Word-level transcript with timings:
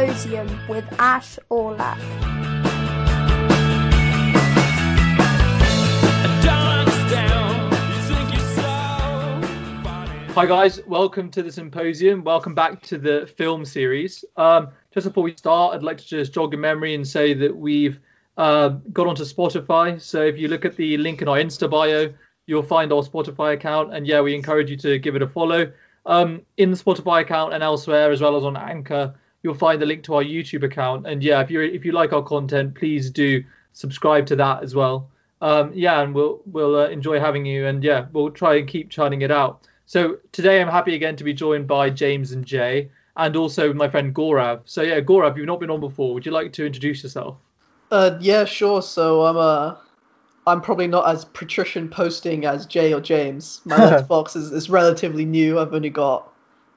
Symposium 0.00 0.66
with 0.66 0.86
Ash 0.98 1.38
Aulak. 1.50 1.98
Hi 10.32 10.46
guys, 10.46 10.80
welcome 10.86 11.30
to 11.32 11.42
the 11.42 11.52
symposium. 11.52 12.24
Welcome 12.24 12.54
back 12.54 12.80
to 12.84 12.96
the 12.96 13.30
film 13.36 13.66
series. 13.66 14.24
Um, 14.38 14.68
just 14.94 15.06
before 15.06 15.22
we 15.22 15.36
start, 15.36 15.74
I'd 15.74 15.82
like 15.82 15.98
to 15.98 16.06
just 16.06 16.32
jog 16.32 16.52
your 16.52 16.60
memory 16.60 16.94
and 16.94 17.06
say 17.06 17.34
that 17.34 17.54
we've 17.54 18.00
uh, 18.38 18.70
got 18.94 19.06
onto 19.06 19.24
Spotify. 19.24 20.00
So 20.00 20.22
if 20.22 20.38
you 20.38 20.48
look 20.48 20.64
at 20.64 20.76
the 20.76 20.96
link 20.96 21.20
in 21.20 21.28
our 21.28 21.36
Insta 21.36 21.68
bio, 21.68 22.10
you'll 22.46 22.62
find 22.62 22.90
our 22.90 23.02
Spotify 23.02 23.52
account. 23.52 23.94
And 23.94 24.06
yeah, 24.06 24.22
we 24.22 24.34
encourage 24.34 24.70
you 24.70 24.78
to 24.78 24.98
give 24.98 25.14
it 25.14 25.20
a 25.20 25.28
follow. 25.28 25.70
Um, 26.06 26.40
in 26.56 26.70
the 26.70 26.76
Spotify 26.78 27.20
account 27.20 27.52
and 27.52 27.62
elsewhere, 27.62 28.10
as 28.10 28.22
well 28.22 28.34
as 28.38 28.44
on 28.44 28.56
Anchor, 28.56 29.14
you'll 29.42 29.54
find 29.54 29.80
the 29.80 29.86
link 29.86 30.02
to 30.04 30.14
our 30.14 30.22
YouTube 30.22 30.62
account. 30.62 31.06
And 31.06 31.22
yeah, 31.22 31.40
if 31.40 31.50
you 31.50 31.60
if 31.60 31.84
you 31.84 31.92
like 31.92 32.12
our 32.12 32.22
content, 32.22 32.74
please 32.74 33.10
do 33.10 33.44
subscribe 33.72 34.26
to 34.26 34.36
that 34.36 34.62
as 34.62 34.74
well. 34.74 35.08
Um, 35.40 35.72
yeah, 35.74 36.00
and 36.00 36.14
we'll 36.14 36.40
we'll 36.46 36.76
uh, 36.76 36.88
enjoy 36.88 37.20
having 37.20 37.46
you. 37.46 37.66
And 37.66 37.82
yeah, 37.82 38.06
we'll 38.12 38.30
try 38.30 38.56
and 38.56 38.68
keep 38.68 38.90
churning 38.90 39.22
it 39.22 39.30
out. 39.30 39.66
So 39.86 40.18
today 40.32 40.60
I'm 40.60 40.68
happy 40.68 40.94
again 40.94 41.16
to 41.16 41.24
be 41.24 41.32
joined 41.32 41.66
by 41.66 41.90
James 41.90 42.32
and 42.32 42.44
Jay, 42.44 42.90
and 43.16 43.34
also 43.36 43.72
my 43.72 43.88
friend 43.88 44.14
Gaurav. 44.14 44.60
So 44.64 44.82
yeah, 44.82 45.00
Gaurav, 45.00 45.36
you've 45.36 45.46
not 45.46 45.60
been 45.60 45.70
on 45.70 45.80
before. 45.80 46.14
Would 46.14 46.26
you 46.26 46.32
like 46.32 46.52
to 46.54 46.66
introduce 46.66 47.02
yourself? 47.02 47.36
Uh, 47.90 48.16
yeah, 48.20 48.44
sure. 48.44 48.82
So 48.82 49.24
I'm 49.24 49.36
uh, 49.36 49.76
I'm 50.46 50.60
probably 50.60 50.86
not 50.86 51.08
as 51.08 51.24
patrician 51.24 51.88
posting 51.88 52.44
as 52.44 52.66
Jay 52.66 52.92
or 52.92 53.00
James. 53.00 53.62
My 53.64 53.76
Letterboxd 53.78 54.36
is, 54.36 54.52
is 54.52 54.70
relatively 54.70 55.24
new. 55.24 55.58
I've 55.58 55.74
only 55.74 55.90
got 55.90 56.32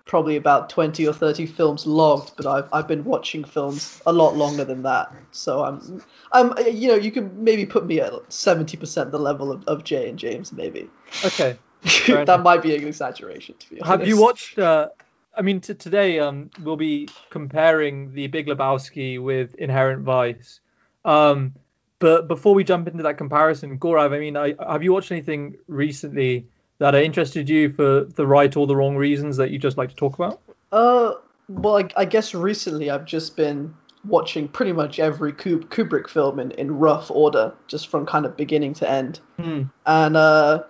probably 0.06 0.36
about 0.36 0.70
20 0.70 1.08
or 1.08 1.14
30 1.14 1.46
films 1.46 1.86
logged, 1.86 2.34
but 2.36 2.46
I've 2.46 2.68
I've 2.74 2.88
been 2.88 3.04
watching 3.04 3.44
films 3.44 4.02
a 4.06 4.14
lot 4.14 4.36
longer 4.36 4.66
than 4.66 4.84
that. 4.84 5.14
So 5.32 5.64
I'm 5.64 6.04
I'm 6.32 6.54
you 6.68 6.90
know 6.90 6.96
you 6.96 7.12
can 7.12 7.44
maybe 7.44 7.66
put 7.66 7.86
me 7.86 8.00
at 8.02 8.12
70% 8.12 9.12
the 9.12 9.20
level 9.20 9.52
of, 9.52 9.64
of 9.66 9.84
Jay 9.84 10.10
and 10.10 10.20
James 10.20 10.52
maybe. 10.52 10.90
Okay. 11.26 11.58
that 12.08 12.42
might 12.44 12.62
be 12.62 12.76
an 12.76 12.88
exaggeration 12.88 13.56
to 13.60 13.70
be 13.70 13.82
honest. 13.82 14.00
Have 14.00 14.08
you 14.08 14.20
watched? 14.20 14.58
Uh, 14.58 14.90
I 15.36 15.42
mean, 15.42 15.62
t- 15.62 15.74
today 15.74 16.20
um, 16.20 16.50
we'll 16.62 16.78
be 16.78 17.10
comparing 17.30 18.14
The 18.14 18.28
Big 18.28 18.48
Lebowski 18.48 19.22
with 19.22 19.56
Inherent 19.56 20.04
Vice. 20.04 20.60
Um, 21.04 21.56
but 22.00 22.28
before 22.28 22.54
we 22.54 22.64
jump 22.64 22.88
into 22.88 23.04
that 23.04 23.18
comparison, 23.18 23.80
Gaurav, 23.80 24.14
I 24.14 24.20
mean, 24.20 24.38
I, 24.38 24.56
have 24.60 24.84
you 24.84 24.94
watched 24.94 25.12
anything 25.12 25.56
recently 25.68 26.48
that 26.84 26.96
interested 26.96 27.48
you 27.48 27.72
for 27.72 28.04
the 28.04 28.28
right 28.28 28.54
or 28.58 28.68
the 28.68 28.76
wrong 28.76 28.98
reasons 28.98 29.38
that 29.38 29.52
you 29.52 29.58
just 29.58 29.78
like 29.78 29.88
to 29.88 29.96
talk 29.96 30.16
about? 30.16 30.42
Uh, 30.74 31.14
well, 31.48 31.78
I, 31.78 31.88
I 31.96 32.04
guess 32.04 32.34
recently 32.34 32.90
I've 32.90 33.06
just 33.06 33.38
been 33.38 33.74
watching 34.04 34.50
pretty 34.50 34.74
much 34.74 35.00
every 35.00 35.32
Kubrick 35.32 36.10
film 36.10 36.42
in, 36.42 36.52
in 36.52 36.78
rough 36.78 37.10
order, 37.10 37.54
just 37.68 37.88
from 37.88 38.06
kind 38.06 38.26
of 38.26 38.36
beginning 38.36 38.74
to 38.74 38.90
end. 38.90 39.22
Hmm. 39.40 39.62
And 39.86 40.18
uh, 40.18 40.64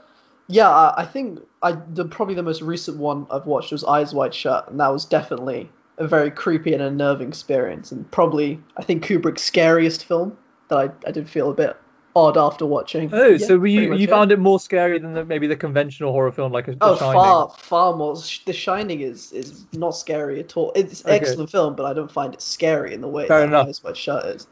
yeah, 0.50 0.70
I, 0.70 1.02
I 1.02 1.06
think 1.06 1.40
I 1.64 1.72
the 1.72 2.06
probably 2.06 2.36
the 2.36 2.44
most 2.44 2.62
recent 2.62 2.98
one 2.98 3.26
I've 3.32 3.48
watched 3.48 3.72
was 3.72 3.84
Eyes 3.84 4.14
Wide 4.14 4.36
Shut, 4.36 4.70
and 4.70 4.80
that 4.80 4.90
was 4.90 5.06
definitely 5.06 5.72
a 5.98 6.08
very 6.08 6.30
creepy 6.30 6.76
and 6.76 6.84
unnerving 6.84 7.30
experience, 7.30 7.92
and 7.92 8.10
probably 8.12 8.60
I 8.78 8.84
think 8.84 9.04
Kubrick's 9.04 9.42
scariest 9.42 10.06
film 10.06 10.38
that 10.68 10.78
I, 10.78 11.10
I 11.10 11.12
did 11.12 11.28
feel 11.28 11.50
a 11.50 11.56
bit 11.56 11.76
odd 12.16 12.38
after 12.38 12.66
watching. 12.66 13.14
Oh, 13.14 13.28
yeah, 13.28 13.38
so 13.38 13.64
you 13.64 13.94
you 13.94 14.08
found 14.08 14.32
it. 14.32 14.36
it 14.36 14.40
more 14.40 14.60
scary 14.60 15.00
than 15.00 15.14
the, 15.14 15.26
maybe 15.26 15.48
the 15.48 15.56
conventional 15.56 16.12
horror 16.12 16.32
film 16.32 16.52
like 16.52 16.66
The 16.66 16.78
oh, 16.82 16.96
Shining? 16.96 17.14
far 17.14 17.50
far 17.58 17.96
more. 17.96 18.16
The 18.46 18.54
Shining 18.54 19.02
is 19.02 19.32
is 19.32 19.66
not 19.74 19.92
scary 19.92 20.40
at 20.40 20.56
all. 20.56 20.72
It's 20.76 21.04
okay. 21.06 21.16
excellent 21.16 21.50
film, 21.50 21.76
but 21.76 21.86
I 21.86 21.94
don't 21.94 22.12
find 22.12 22.34
it 22.34 22.42
scary 22.42 22.94
in 22.94 23.02
the 23.02 23.08
way 23.08 23.28
Fair 23.28 23.40
that 23.40 23.48
enough. 23.48 23.68
Eyes 23.68 23.84
Wide 23.84 23.98
Shut 23.98 24.26
is. 24.26 24.48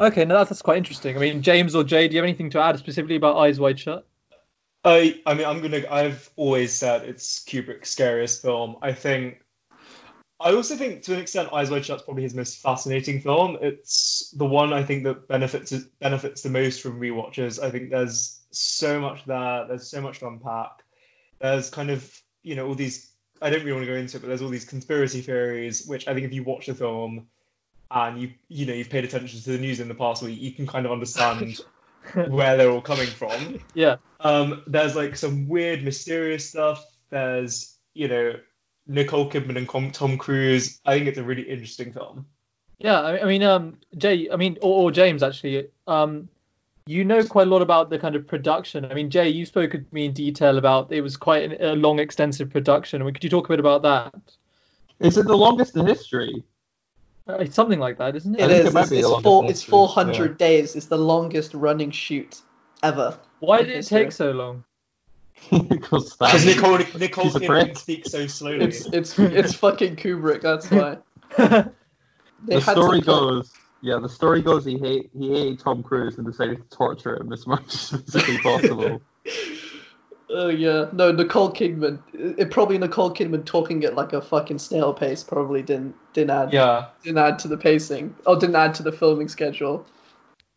Okay, 0.00 0.24
no, 0.24 0.38
that's, 0.38 0.50
that's 0.50 0.62
quite 0.62 0.78
interesting. 0.78 1.16
I 1.16 1.20
mean, 1.20 1.42
James 1.42 1.74
or 1.74 1.84
Jay, 1.84 2.08
do 2.08 2.14
you 2.14 2.20
have 2.20 2.24
anything 2.28 2.50
to 2.50 2.60
add 2.60 2.78
specifically 2.78 3.16
about 3.16 3.36
Eyes 3.36 3.60
Wide 3.60 3.78
Shut? 3.78 4.06
I 4.84 5.20
I 5.26 5.34
mean 5.34 5.46
I'm 5.46 5.60
gonna 5.60 5.82
I've 5.90 6.30
always 6.36 6.72
said 6.72 7.02
it's 7.02 7.44
Kubrick's 7.44 7.90
scariest 7.90 8.42
film. 8.42 8.76
I 8.82 8.92
think 8.92 9.42
I 10.40 10.54
also 10.54 10.74
think 10.74 11.02
to 11.02 11.14
an 11.14 11.20
extent 11.20 11.52
Eyes 11.52 11.70
Wide 11.70 11.84
Shut's 11.84 12.02
probably 12.02 12.22
his 12.22 12.34
most 12.34 12.58
fascinating 12.58 13.20
film. 13.20 13.58
It's 13.60 14.30
the 14.30 14.46
one 14.46 14.72
I 14.72 14.82
think 14.82 15.04
that 15.04 15.28
benefits 15.28 15.72
benefits 16.00 16.42
the 16.42 16.48
most 16.48 16.80
from 16.80 16.98
rewatches. 16.98 17.62
I 17.62 17.70
think 17.70 17.90
there's 17.90 18.40
so 18.50 19.00
much 19.00 19.24
there. 19.26 19.66
There's 19.68 19.90
so 19.90 20.00
much 20.00 20.20
to 20.20 20.28
unpack. 20.28 20.70
There's 21.40 21.68
kind 21.68 21.90
of 21.90 22.10
you 22.42 22.54
know 22.54 22.66
all 22.68 22.74
these. 22.74 23.10
I 23.42 23.50
don't 23.50 23.60
really 23.60 23.72
want 23.72 23.84
to 23.84 23.92
go 23.92 23.98
into 23.98 24.16
it, 24.16 24.20
but 24.20 24.28
there's 24.28 24.42
all 24.42 24.48
these 24.48 24.64
conspiracy 24.64 25.20
theories, 25.20 25.86
which 25.86 26.08
I 26.08 26.14
think 26.14 26.26
if 26.26 26.32
you 26.32 26.42
watch 26.42 26.66
the 26.66 26.74
film 26.74 27.26
and 27.90 28.20
you 28.20 28.32
you 28.48 28.64
know 28.64 28.72
you've 28.72 28.90
paid 28.90 29.04
attention 29.04 29.40
to 29.40 29.50
the 29.50 29.58
news 29.58 29.80
in 29.80 29.88
the 29.88 29.94
past 29.94 30.22
week, 30.22 30.40
you 30.40 30.52
can 30.52 30.66
kind 30.66 30.86
of 30.86 30.92
understand 30.92 31.60
where 32.28 32.56
they're 32.56 32.70
all 32.70 32.80
coming 32.80 33.06
from. 33.06 33.60
Yeah. 33.74 33.96
Um, 34.20 34.62
there's 34.66 34.96
like 34.96 35.16
some 35.16 35.48
weird, 35.48 35.82
mysterious 35.82 36.48
stuff. 36.48 36.84
There's, 37.10 37.76
you 37.94 38.08
know, 38.08 38.34
Nicole 38.90 39.30
Kidman 39.30 39.56
and 39.56 39.94
Tom 39.94 40.18
Cruise. 40.18 40.80
I 40.84 40.94
think 40.94 41.06
it's 41.06 41.18
a 41.18 41.22
really 41.22 41.42
interesting 41.42 41.92
film. 41.92 42.26
Yeah, 42.78 43.00
I 43.00 43.24
mean, 43.24 43.42
um, 43.42 43.78
Jay, 43.96 44.28
I 44.30 44.36
mean, 44.36 44.56
or, 44.62 44.84
or 44.84 44.90
James 44.90 45.22
actually, 45.22 45.68
um, 45.86 46.28
you 46.86 47.04
know 47.04 47.22
quite 47.24 47.46
a 47.46 47.50
lot 47.50 47.62
about 47.62 47.88
the 47.88 47.98
kind 47.98 48.16
of 48.16 48.26
production. 48.26 48.84
I 48.84 48.94
mean, 48.94 49.10
Jay, 49.10 49.28
you 49.28 49.46
spoke 49.46 49.72
to 49.72 49.84
me 49.92 50.06
in 50.06 50.12
detail 50.12 50.58
about 50.58 50.90
it 50.90 51.02
was 51.02 51.16
quite 51.16 51.60
a 51.60 51.74
long, 51.74 52.00
extensive 52.00 52.50
production. 52.50 53.00
I 53.00 53.04
mean, 53.04 53.14
could 53.14 53.22
you 53.22 53.30
talk 53.30 53.46
a 53.46 53.48
bit 53.48 53.60
about 53.60 53.82
that? 53.82 54.14
Is 54.98 55.16
it 55.16 55.26
the 55.26 55.36
longest 55.36 55.76
in 55.76 55.86
history? 55.86 56.42
Uh, 57.28 57.34
it's 57.34 57.54
something 57.54 57.78
like 57.78 57.96
that, 57.98 58.16
isn't 58.16 58.34
it? 58.34 58.40
It 58.40 58.50
is. 58.50 58.74
It 58.74 58.78
it's, 58.78 58.92
it's, 58.92 59.22
four, 59.22 59.48
it's 59.48 59.62
400 59.62 60.30
yeah. 60.30 60.36
days. 60.36 60.74
It's 60.74 60.86
the 60.86 60.98
longest 60.98 61.54
running 61.54 61.90
shoot 61.90 62.40
ever. 62.82 63.16
Why 63.38 63.62
did 63.62 63.70
it 63.70 63.86
take 63.86 64.10
so 64.10 64.32
long? 64.32 64.64
Because 65.50 66.16
Nicole 66.44 66.78
Nicole 66.78 67.24
Kidman 67.30 67.76
speaks 67.76 68.10
so 68.10 68.26
slowly. 68.26 68.64
It's 68.64 68.86
it's 68.86 69.18
it's 69.18 69.54
fucking 69.54 69.96
Kubrick. 69.96 70.42
That's 70.42 70.70
why. 70.70 70.98
the 72.44 72.60
story 72.60 73.00
goes. 73.00 73.52
Yeah, 73.82 73.98
the 73.98 74.08
story 74.08 74.42
goes 74.42 74.64
he 74.64 74.78
hate 74.78 75.10
he 75.16 75.30
hated 75.30 75.60
Tom 75.60 75.82
Cruise 75.82 76.18
and 76.18 76.26
decided 76.26 76.58
to 76.58 76.76
torture 76.76 77.16
him 77.16 77.32
as 77.32 77.46
much 77.46 77.74
as 77.74 77.90
physically 77.90 78.38
possible. 78.38 79.00
Oh 80.32 80.48
yeah, 80.48 80.86
no 80.92 81.10
Nicole 81.10 81.52
Kidman. 81.52 82.00
It 82.12 82.50
probably 82.50 82.78
Nicole 82.78 83.12
Kidman 83.12 83.44
talking 83.44 83.84
at 83.84 83.94
like 83.94 84.12
a 84.12 84.20
fucking 84.20 84.58
snail 84.58 84.92
pace 84.94 85.24
probably 85.24 85.62
didn't 85.62 85.94
didn't 86.12 86.30
add 86.30 86.52
yeah 86.52 86.86
didn't 87.02 87.18
add 87.18 87.38
to 87.40 87.48
the 87.48 87.56
pacing 87.56 88.14
or 88.26 88.36
didn't 88.36 88.56
add 88.56 88.74
to 88.74 88.82
the 88.82 88.92
filming 88.92 89.28
schedule. 89.28 89.86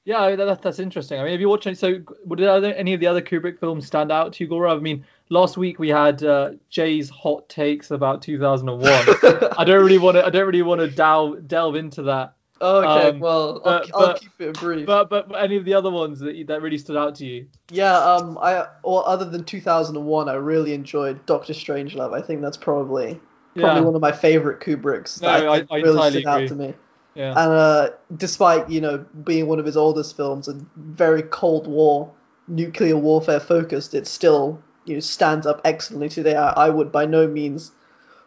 Yeah, 0.05 0.35
that, 0.35 0.61
that's 0.61 0.79
interesting. 0.79 1.19
I 1.19 1.23
mean, 1.23 1.31
have 1.31 1.39
you 1.39 1.47
watched 1.47 1.65
any? 1.65 1.75
So, 1.75 2.01
would 2.25 2.41
any 2.41 2.93
of 2.93 2.99
the 2.99 3.07
other 3.07 3.21
Kubrick 3.21 3.59
films 3.59 3.87
stand 3.87 4.11
out 4.11 4.33
to 4.33 4.43
you, 4.43 4.49
Gaurav? 4.49 4.77
I 4.77 4.81
mean, 4.81 5.05
last 5.29 5.55
week 5.55 5.79
we 5.79 5.87
had 5.87 6.23
uh, 6.23 6.51
Jay's 6.69 7.09
hot 7.09 7.47
takes 7.47 7.89
about 7.89 8.21
2001. 8.21 8.91
I 9.57 9.63
don't 9.63 9.81
really 9.81 9.97
want 9.97 10.15
to. 10.15 10.25
I 10.25 10.29
don't 10.29 10.45
really 10.45 10.61
want 10.61 10.81
to 10.81 10.87
delve 10.87 11.47
delve 11.47 11.75
into 11.75 12.03
that. 12.03 12.33
okay, 12.59 13.09
um, 13.09 13.19
well, 13.19 13.61
I'll, 13.63 13.81
but, 13.81 13.91
I'll 13.95 14.17
keep 14.17 14.31
it 14.39 14.59
brief. 14.59 14.85
But 14.85 15.09
but 15.09 15.31
any 15.41 15.55
of 15.55 15.63
the 15.63 15.73
other 15.73 15.89
ones 15.89 16.19
that 16.19 16.47
that 16.47 16.61
really 16.61 16.77
stood 16.77 16.97
out 16.97 17.15
to 17.15 17.25
you? 17.25 17.47
Yeah, 17.71 17.97
um, 17.97 18.37
I 18.39 18.67
well, 18.83 19.03
other 19.05 19.29
than 19.29 19.45
2001, 19.45 20.27
I 20.27 20.33
really 20.33 20.73
enjoyed 20.73 21.25
Doctor 21.25 21.53
Strangelove. 21.53 22.13
I 22.13 22.21
think 22.21 22.41
that's 22.41 22.57
probably 22.57 23.21
probably 23.55 23.79
yeah. 23.79 23.79
one 23.79 23.95
of 23.95 24.01
my 24.01 24.11
favorite 24.11 24.59
Kubricks. 24.59 25.21
No, 25.21 25.29
I, 25.29 25.65
I, 25.71 25.77
really 25.77 25.91
entirely 25.91 26.09
stood 26.09 26.19
agree. 26.19 26.43
out 26.43 26.47
to 26.49 26.55
me. 26.55 26.73
Yeah. 27.15 27.29
And 27.29 27.51
uh, 27.51 27.89
despite 28.15 28.69
you 28.69 28.81
know 28.81 29.05
being 29.23 29.47
one 29.47 29.59
of 29.59 29.65
his 29.65 29.77
oldest 29.77 30.17
films 30.17 30.47
and 30.47 30.65
very 30.75 31.23
Cold 31.23 31.67
War, 31.67 32.11
nuclear 32.47 32.97
warfare 32.97 33.39
focused, 33.39 33.93
it 33.93 34.07
still 34.07 34.61
you 34.85 34.95
know 34.95 34.99
stands 34.99 35.45
up 35.45 35.61
excellently 35.63 36.09
today. 36.09 36.35
I, 36.35 36.51
I 36.51 36.69
would 36.69 36.91
by 36.91 37.05
no 37.05 37.27
means 37.27 37.71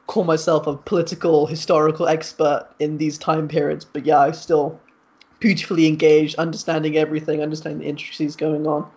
call 0.07 0.25
myself 0.25 0.67
a 0.67 0.77
political 0.77 1.47
historical 1.47 2.07
expert 2.07 2.69
in 2.79 2.99
these 2.99 3.19
time 3.19 3.49
periods, 3.49 3.85
but 3.85 4.07
yeah, 4.07 4.21
I 4.21 4.31
still 4.31 4.81
beautifully 5.41 5.87
engaged, 5.87 6.37
understanding 6.37 6.97
everything, 6.97 7.43
understanding 7.43 7.81
the 7.81 7.89
intricacies 7.89 8.37
going 8.37 8.67
on, 8.67 8.89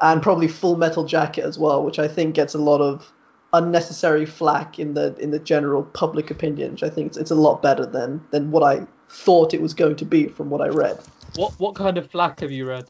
and 0.00 0.22
probably 0.22 0.48
Full 0.48 0.76
Metal 0.76 1.04
Jacket 1.04 1.44
as 1.44 1.58
well, 1.58 1.84
which 1.84 1.98
I 1.98 2.08
think 2.08 2.34
gets 2.34 2.54
a 2.54 2.58
lot 2.58 2.80
of 2.80 3.12
unnecessary 3.52 4.26
flack 4.26 4.78
in 4.78 4.94
the 4.94 5.14
in 5.16 5.30
the 5.30 5.38
general 5.38 5.82
public 5.82 6.30
opinion. 6.30 6.72
Which 6.72 6.82
I 6.82 6.90
think 6.90 7.08
it's, 7.08 7.16
it's 7.16 7.30
a 7.30 7.36
lot 7.36 7.62
better 7.62 7.84
than 7.84 8.24
than 8.30 8.50
what 8.50 8.62
I 8.62 8.86
thought 9.16 9.54
it 9.54 9.62
was 9.62 9.74
going 9.74 9.96
to 9.96 10.04
be 10.04 10.28
from 10.28 10.50
what 10.50 10.60
I 10.60 10.68
read. 10.68 10.98
What 11.34 11.52
what 11.58 11.74
kind 11.74 11.98
of 11.98 12.10
flack 12.10 12.40
have 12.40 12.50
you 12.50 12.68
read? 12.68 12.86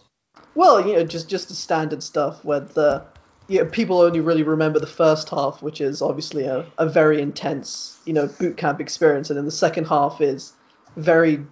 Well, 0.55 0.87
you 0.87 0.95
know, 0.95 1.05
just 1.05 1.29
just 1.29 1.49
the 1.49 1.55
standard 1.55 2.03
stuff 2.03 2.45
where 2.45 2.61
the 2.61 3.05
you 3.49 3.59
know, 3.61 3.67
people 3.67 4.01
only 4.01 4.21
really 4.21 4.43
remember 4.43 4.81
the 4.81 4.87
first 4.87 5.29
half, 5.31 5.63
which 5.63 5.81
is 5.81 6.03
obviously 6.03 6.45
a, 6.45 6.67
a 6.79 6.89
very 6.89 7.21
intense, 7.21 7.99
you 8.05 8.13
know, 8.13 8.27
boot 8.27 8.57
camp 8.57 8.81
experience, 8.81 9.31
and 9.31 9.37
then 9.37 9.45
the 9.45 9.53
second 9.53 9.87
half 9.87 10.21
is 10.21 10.53
very 10.97 11.45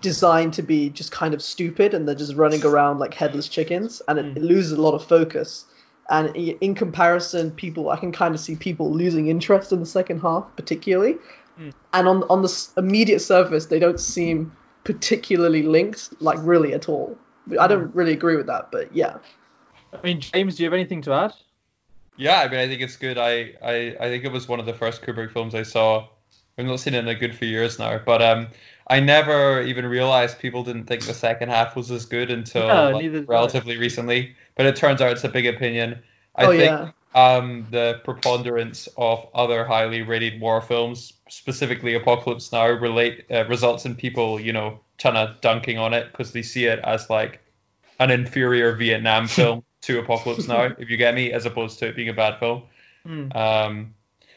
designed 0.00 0.54
to 0.54 0.62
be 0.62 0.90
just 0.90 1.10
kind 1.10 1.34
of 1.34 1.42
stupid, 1.42 1.92
and 1.92 2.06
they're 2.06 2.14
just 2.14 2.34
running 2.34 2.64
around 2.64 2.98
like 2.98 3.14
headless 3.14 3.48
chickens, 3.48 4.00
and 4.06 4.18
it, 4.18 4.26
it 4.26 4.38
hmm. 4.38 4.44
loses 4.44 4.72
a 4.72 4.80
lot 4.80 4.94
of 4.94 5.04
focus. 5.04 5.64
And 6.08 6.34
in 6.36 6.74
comparison, 6.74 7.52
people 7.52 7.90
I 7.90 7.96
can 7.96 8.10
kind 8.10 8.34
of 8.34 8.40
see 8.40 8.56
people 8.56 8.92
losing 8.92 9.28
interest 9.28 9.72
in 9.72 9.78
the 9.80 9.86
second 9.86 10.20
half, 10.20 10.44
particularly, 10.56 11.16
Mm. 11.58 11.72
and 11.92 12.08
on 12.08 12.22
on 12.24 12.42
the 12.42 12.68
immediate 12.76 13.20
surface, 13.20 13.66
they 13.66 13.78
don't 13.78 14.00
seem 14.00 14.52
particularly 14.84 15.62
linked, 15.62 16.10
like 16.20 16.38
really 16.42 16.72
at 16.74 16.88
all. 16.88 17.16
I 17.58 17.66
don't 17.66 17.94
really 17.94 18.12
agree 18.12 18.36
with 18.36 18.46
that, 18.46 18.70
but 18.70 18.94
yeah. 18.94 19.18
I 19.92 20.00
mean, 20.02 20.20
James, 20.20 20.56
do 20.56 20.62
you 20.62 20.66
have 20.68 20.74
anything 20.74 21.02
to 21.02 21.12
add? 21.12 21.34
Yeah, 22.16 22.40
I 22.40 22.48
mean, 22.48 22.60
I 22.60 22.68
think 22.68 22.82
it's 22.82 22.96
good. 22.96 23.18
I, 23.18 23.54
I, 23.62 23.96
I 23.98 24.08
think 24.08 24.24
it 24.24 24.32
was 24.32 24.46
one 24.46 24.60
of 24.60 24.66
the 24.66 24.74
first 24.74 25.02
Kubrick 25.02 25.32
films 25.32 25.54
I 25.54 25.62
saw. 25.62 26.06
I've 26.58 26.66
not 26.66 26.80
seen 26.80 26.94
it 26.94 26.98
in 26.98 27.08
a 27.08 27.14
good 27.14 27.34
few 27.34 27.48
years 27.48 27.78
now, 27.78 27.98
but 28.04 28.20
um, 28.20 28.48
I 28.88 29.00
never 29.00 29.62
even 29.62 29.86
realized 29.86 30.38
people 30.38 30.62
didn't 30.62 30.84
think 30.84 31.06
the 31.06 31.14
second 31.14 31.48
half 31.48 31.74
was 31.76 31.90
as 31.90 32.04
good 32.04 32.30
until 32.30 32.68
No, 32.68 32.90
like, 32.90 33.02
neither 33.02 33.20
did 33.20 33.30
I. 33.30 33.32
relatively 33.32 33.78
recently. 33.78 34.36
But 34.56 34.66
it 34.66 34.76
turns 34.76 35.00
out 35.00 35.12
it's 35.12 35.24
a 35.24 35.28
big 35.28 35.46
opinion. 35.46 36.02
I 36.36 36.44
oh 36.44 36.50
think 36.50 36.64
yeah. 36.64 36.90
Um, 37.14 37.66
the 37.70 38.00
preponderance 38.04 38.88
of 38.96 39.26
other 39.34 39.64
highly 39.64 40.02
rated 40.02 40.40
war 40.40 40.60
films, 40.60 41.12
specifically 41.28 41.94
Apocalypse 41.94 42.52
Now, 42.52 42.68
relate 42.68 43.26
uh, 43.30 43.46
results 43.46 43.84
in 43.84 43.96
people, 43.96 44.40
you 44.40 44.52
know, 44.52 44.80
kind 44.98 45.16
of 45.16 45.40
dunking 45.40 45.78
on 45.78 45.92
it 45.94 46.10
because 46.12 46.32
they 46.32 46.42
see 46.42 46.66
it 46.66 46.78
as 46.80 47.10
like 47.10 47.40
an 47.98 48.10
inferior 48.10 48.74
Vietnam 48.76 49.26
film 49.28 49.64
to 49.82 49.98
Apocalypse 49.98 50.46
Now, 50.46 50.70
if 50.78 50.90
you 50.90 50.96
get 50.96 51.14
me, 51.14 51.32
as 51.32 51.46
opposed 51.46 51.78
to 51.80 51.88
it 51.88 51.96
being 51.96 52.08
a 52.08 52.14
bad 52.14 52.38
film. 52.38 52.62
Mm. 53.06 53.34
Um, 53.34 53.94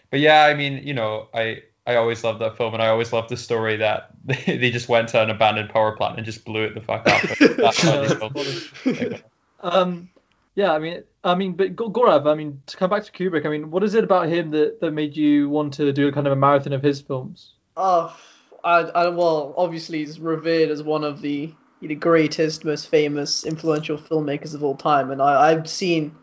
but 0.10 0.20
yeah, 0.20 0.46
I 0.46 0.54
mean, 0.54 0.82
you 0.88 0.94
know, 0.94 1.28
I 1.34 1.64
I 1.86 1.96
always 1.96 2.24
loved 2.24 2.40
that 2.42 2.56
film, 2.58 2.74
and 2.74 2.82
I 2.82 2.88
always 2.88 3.12
loved 3.12 3.30
the 3.30 3.38
story 3.38 3.78
that 3.78 4.10
they, 4.24 4.36
they 4.58 4.72
just 4.72 4.88
went 4.90 5.10
to 5.10 5.22
an 5.22 5.30
abandoned 5.30 5.70
power 5.70 5.96
plant 5.96 6.18
and 6.18 6.26
just 6.26 6.46
blew 6.46 6.64
it 6.64 6.74
the 6.74 6.82
fuck 6.82 7.08
up. 7.08 7.22
That's 7.58 7.82
how 7.82 8.30
they. 8.30 9.22
Um, 9.60 10.10
yeah, 10.56 10.72
I 10.72 10.80
mean, 10.80 11.04
I 11.24 11.36
mean, 11.36 11.54
but 11.56 11.76
Go- 11.76 11.90
Gaurav, 11.92 12.28
I 12.28 12.36
mean, 12.36 12.62
to 12.68 12.78
come 12.78 12.90
back 12.90 13.04
to 13.06 13.12
Kubrick, 13.12 13.46
I 13.46 13.50
mean, 13.50 13.72
what 13.72 13.84
is 13.84 13.96
it 13.96 14.04
about 14.04 14.30
him 14.30 14.52
that, 14.52 14.80
that 14.82 14.92
made 14.92 15.16
you 15.18 15.50
want 15.50 15.74
to 15.76 15.92
do 15.94 16.08
a 16.08 16.12
kind 16.12 16.28
of 16.28 16.34
a 16.34 16.36
marathon 16.36 16.74
of 16.74 16.84
his 16.84 17.02
films? 17.02 17.54
Oh, 17.76 18.16
I, 18.64 18.80
I 18.82 19.08
well, 19.10 19.54
obviously 19.58 20.00
he's 20.00 20.20
revered 20.20 20.70
as 20.70 20.84
one 20.84 21.04
of 21.04 21.22
the 21.22 21.54
the 21.82 21.96
greatest, 21.96 22.64
most 22.64 22.88
famous, 22.88 23.44
influential 23.46 23.98
filmmakers 23.98 24.54
of 24.56 24.64
all 24.64 24.76
time, 24.76 25.12
and 25.12 25.22
I, 25.22 25.52
I've 25.52 25.70
seen 25.70 26.16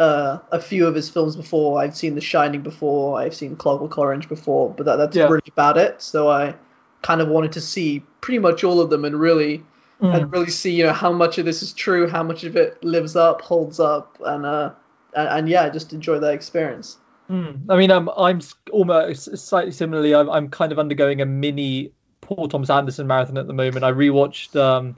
uh, 0.00 0.40
a 0.50 0.60
few 0.60 0.88
of 0.88 0.94
his 0.96 1.08
films 1.08 1.36
before. 1.36 1.80
I've 1.80 1.96
seen 1.96 2.16
The 2.16 2.20
Shining 2.20 2.62
before. 2.62 3.20
I've 3.20 3.34
seen 3.34 3.54
Clockwork 3.54 3.96
Orange 3.96 4.28
before, 4.28 4.74
but 4.74 4.86
that, 4.86 4.96
that's 4.96 5.16
Yeah. 5.16 5.28
really 5.28 5.42
about 5.46 5.76
it. 5.78 6.02
So 6.02 6.28
I 6.28 6.56
kind 7.02 7.20
of 7.20 7.28
wanted 7.28 7.52
to 7.52 7.60
see 7.60 8.00
pretty 8.20 8.40
much 8.40 8.64
all 8.64 8.80
of 8.80 8.90
them 8.90 9.04
and 9.04 9.20
really 9.20 9.62
Mm. 10.02 10.14
and 10.14 10.32
really 10.32 10.50
see 10.50 10.72
you 10.72 10.84
know 10.84 10.92
how 10.92 11.12
much 11.12 11.38
of 11.38 11.44
this 11.44 11.62
is 11.62 11.72
true, 11.72 12.08
how 12.08 12.22
much 12.22 12.42
of 12.44 12.56
it 12.56 12.82
lives 12.82 13.14
up, 13.14 13.40
holds 13.40 13.78
up, 13.78 14.18
and 14.24 14.44
uh 14.44 14.72
and, 15.14 15.28
and 15.28 15.48
yeah, 15.48 15.68
just 15.68 15.92
enjoy 15.92 16.18
that 16.18 16.34
experience. 16.34 16.98
Mm. 17.30 17.66
I 17.68 17.76
mean, 17.76 17.90
I'm 17.90 18.08
I'm 18.10 18.40
almost 18.70 19.36
slightly 19.38 19.72
similarly. 19.72 20.14
I'm 20.14 20.28
I'm 20.28 20.48
kind 20.48 20.72
of 20.72 20.78
undergoing 20.78 21.20
a 21.20 21.26
mini 21.26 21.92
Paul 22.20 22.48
Thomas 22.48 22.70
Anderson 22.70 23.06
marathon 23.06 23.38
at 23.38 23.46
the 23.46 23.52
moment. 23.52 23.84
I 23.84 23.92
rewatched 23.92 24.58
um, 24.60 24.96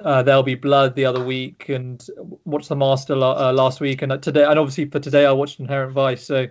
uh, 0.00 0.22
There'll 0.22 0.42
Be 0.42 0.54
Blood 0.54 0.94
the 0.94 1.06
other 1.06 1.24
week 1.24 1.68
and 1.68 2.04
watched 2.44 2.68
The 2.68 2.76
Master 2.76 3.16
la- 3.16 3.48
uh, 3.48 3.52
last 3.52 3.80
week, 3.80 4.02
and 4.02 4.22
today, 4.22 4.44
and 4.44 4.58
obviously 4.58 4.84
for 4.84 5.00
today 5.00 5.26
I 5.26 5.32
watched 5.32 5.58
Inherent 5.58 5.92
Vice. 5.92 6.24
So 6.24 6.46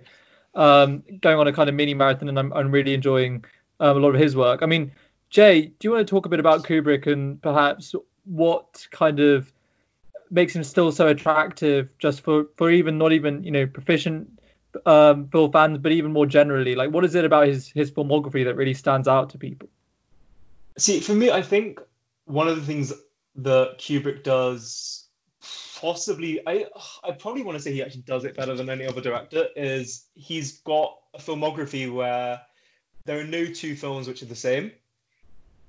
um, 0.54 1.04
going 1.22 1.38
on 1.38 1.48
a 1.48 1.54
kind 1.54 1.70
of 1.70 1.76
mini 1.76 1.94
marathon, 1.94 2.30
and 2.30 2.40
I'm 2.40 2.52
I'm 2.54 2.72
really 2.72 2.94
enjoying 2.94 3.46
um, 3.80 3.98
a 3.98 4.00
lot 4.00 4.16
of 4.16 4.22
his 4.22 4.36
work. 4.36 4.64
I 4.64 4.66
mean, 4.66 4.92
Jay, 5.36 5.64
do 5.64 5.76
you 5.82 5.92
want 5.92 6.08
to 6.08 6.10
talk 6.10 6.26
a 6.26 6.30
bit 6.30 6.40
about 6.40 6.64
Kubrick 6.64 7.08
and 7.08 7.42
perhaps 7.42 7.94
what 8.24 8.88
kind 8.90 9.20
of 9.20 9.52
makes 10.32 10.56
him 10.56 10.64
still 10.64 10.94
so 10.94 11.10
attractive, 11.10 11.90
just 12.00 12.22
for 12.22 12.46
for 12.56 12.72
even 12.72 12.98
not 12.98 13.12
even 13.12 13.44
you 13.44 13.52
know 13.52 13.68
proficient 13.68 14.32
um, 14.86 15.28
film 15.28 15.52
fans, 15.52 15.78
but 15.80 15.92
even 15.92 16.14
more 16.14 16.26
generally, 16.26 16.76
like 16.76 16.92
what 16.92 17.04
is 17.04 17.16
it 17.16 17.26
about 17.26 17.48
his 17.48 17.68
his 17.68 17.92
filmography 17.92 18.46
that 18.46 18.56
really 18.56 18.74
stands 18.74 19.10
out 19.10 19.32
to 19.32 19.38
people? 19.38 19.68
See, 20.78 21.02
for 21.02 21.14
me, 21.14 21.30
I 21.30 21.42
think 21.42 21.82
one 22.24 22.48
of 22.48 22.56
the 22.56 22.66
things 22.66 22.94
that 23.36 23.78
Kubrick 23.78 24.24
does, 24.24 25.06
possibly, 25.76 26.48
I 26.48 26.68
I 27.04 27.12
probably 27.12 27.44
want 27.44 27.58
to 27.58 27.62
say 27.62 27.74
he 27.74 27.84
actually 27.84 28.04
does 28.04 28.24
it 28.24 28.38
better 28.38 28.56
than 28.56 28.70
any 28.70 28.86
other 28.86 29.02
director, 29.02 29.50
is 29.58 30.06
he's 30.14 30.60
got 30.60 30.98
a 31.14 31.18
filmography 31.18 31.94
where 31.94 32.40
there 33.04 33.20
are 33.20 33.26
no 33.26 33.46
two 33.48 33.76
films 33.76 34.08
which 34.08 34.24
are 34.24 34.28
the 34.28 34.36
same. 34.38 34.72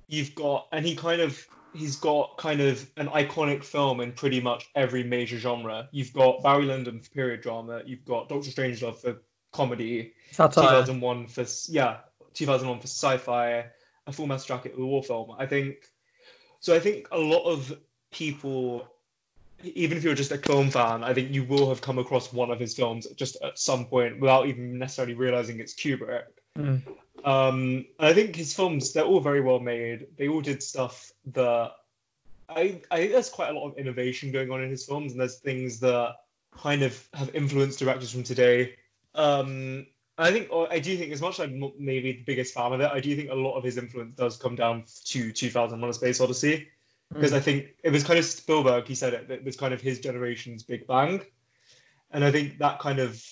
You've 0.08 0.35
got, 0.35 0.69
and 0.73 0.87
he 0.87 0.94
kind 0.94 1.20
of, 1.20 1.44
he's 1.75 1.97
got 1.97 2.37
kind 2.38 2.61
of 2.61 2.88
an 2.97 3.08
iconic 3.08 3.64
film 3.64 4.00
in 4.00 4.12
pretty 4.12 4.41
much 4.41 4.69
every 4.75 5.03
major 5.03 5.38
genre. 5.38 5.88
You've 5.93 6.12
got 6.12 6.43
Barry 6.43 6.64
Lyndon 6.64 7.00
for 7.00 7.11
period 7.11 7.41
drama. 7.41 7.82
You've 7.85 8.05
got 8.05 8.29
Doctor 8.29 8.50
Strangelove 8.50 8.97
for 8.97 9.23
comedy. 9.53 10.12
Satire. 10.32 10.82
2001 10.82 11.26
for 11.29 11.47
yeah 11.69 11.99
2001 12.35 12.81
for 12.81 12.87
sci-fi 12.87 13.64
a 14.06 14.12
full 14.12 14.26
metal 14.26 14.44
jacket 14.44 14.79
war 14.79 15.03
film 15.03 15.32
i 15.38 15.47
think 15.47 15.76
so 16.61 16.75
i 16.75 16.79
think 16.79 17.08
a 17.11 17.19
lot 17.19 17.44
of 17.44 17.76
people 18.12 18.87
even 19.62 19.97
if 19.97 20.05
you're 20.05 20.14
just 20.14 20.32
a 20.32 20.38
film 20.38 20.70
fan 20.70 21.03
i 21.03 21.14
think 21.14 21.32
you 21.32 21.44
will 21.44 21.69
have 21.70 21.81
come 21.81 21.99
across 21.99 22.32
one 22.32 22.50
of 22.50 22.61
his 22.61 22.75
films 22.75 23.06
just 23.17 23.37
at 23.43 23.58
some 23.58 23.87
point 23.87 24.20
without 24.20 24.47
even 24.47 24.79
necessarily 24.79 25.14
realizing 25.14 25.58
it's 25.58 25.75
kubrick 25.75 26.25
Mm. 26.56 26.82
um 27.25 27.85
i 27.99 28.12
think 28.12 28.35
his 28.35 28.55
films 28.55 28.93
they're 28.93 29.05
all 29.05 29.20
very 29.20 29.41
well 29.41 29.61
made 29.61 30.06
they 30.17 30.29
all 30.29 30.41
did 30.41 30.62
stuff 30.62 31.12
that 31.32 31.73
i 32.49 32.81
i 32.91 32.97
think 32.97 33.12
there's 33.12 33.29
quite 33.29 33.50
a 33.50 33.58
lot 33.58 33.69
of 33.69 33.79
innovation 33.79 34.32
going 34.32 34.50
on 34.50 34.62
in 34.62 34.70
his 34.70 34.87
films 34.87 35.12
and 35.12 35.20
there's 35.20 35.38
things 35.38 35.81
that 35.81 36.17
kind 36.56 36.82
of 36.82 37.08
have 37.12 37.35
influenced 37.35 37.79
directors 37.79 38.12
from 38.12 38.23
today 38.23 38.75
um 39.14 39.87
I 40.19 40.31
think, 40.32 40.49
or 40.50 40.73
I 40.73 40.79
do 40.79 40.97
think, 40.97 41.12
as 41.12 41.20
much 41.20 41.38
as 41.38 41.41
I'm 41.41 41.73
maybe 41.79 42.12
the 42.12 42.23
biggest 42.23 42.55
fan 42.55 42.73
of 42.73 42.81
it, 42.81 42.91
I 42.91 43.00
do 43.00 43.14
think 43.14 43.31
a 43.31 43.35
lot 43.35 43.56
of 43.56 43.64
his 43.64 43.76
influence 43.76 44.17
does 44.17 44.38
come 44.38 44.56
down 44.56 44.85
to 45.06 45.31
2001: 45.31 45.91
A 45.91 45.93
Space 45.93 46.20
Odyssey, 46.20 46.69
because 47.12 47.35
I 47.35 47.41
think 47.41 47.75
it 47.85 47.91
was 47.91 48.03
kind 48.03 48.19
of 48.19 48.25
Spielberg. 48.25 48.87
He 48.87 48.94
said 48.94 49.12
it. 49.12 49.29
That 49.29 49.35
it 49.35 49.44
was 49.44 49.56
kind 49.56 49.75
of 49.75 49.82
his 49.82 50.00
generation's 50.00 50.62
Big 50.62 50.87
Bang, 50.87 51.20
and 52.11 52.25
I 52.25 52.31
think 52.31 52.58
that 52.58 52.79
kind 52.79 52.99
of 52.99 53.23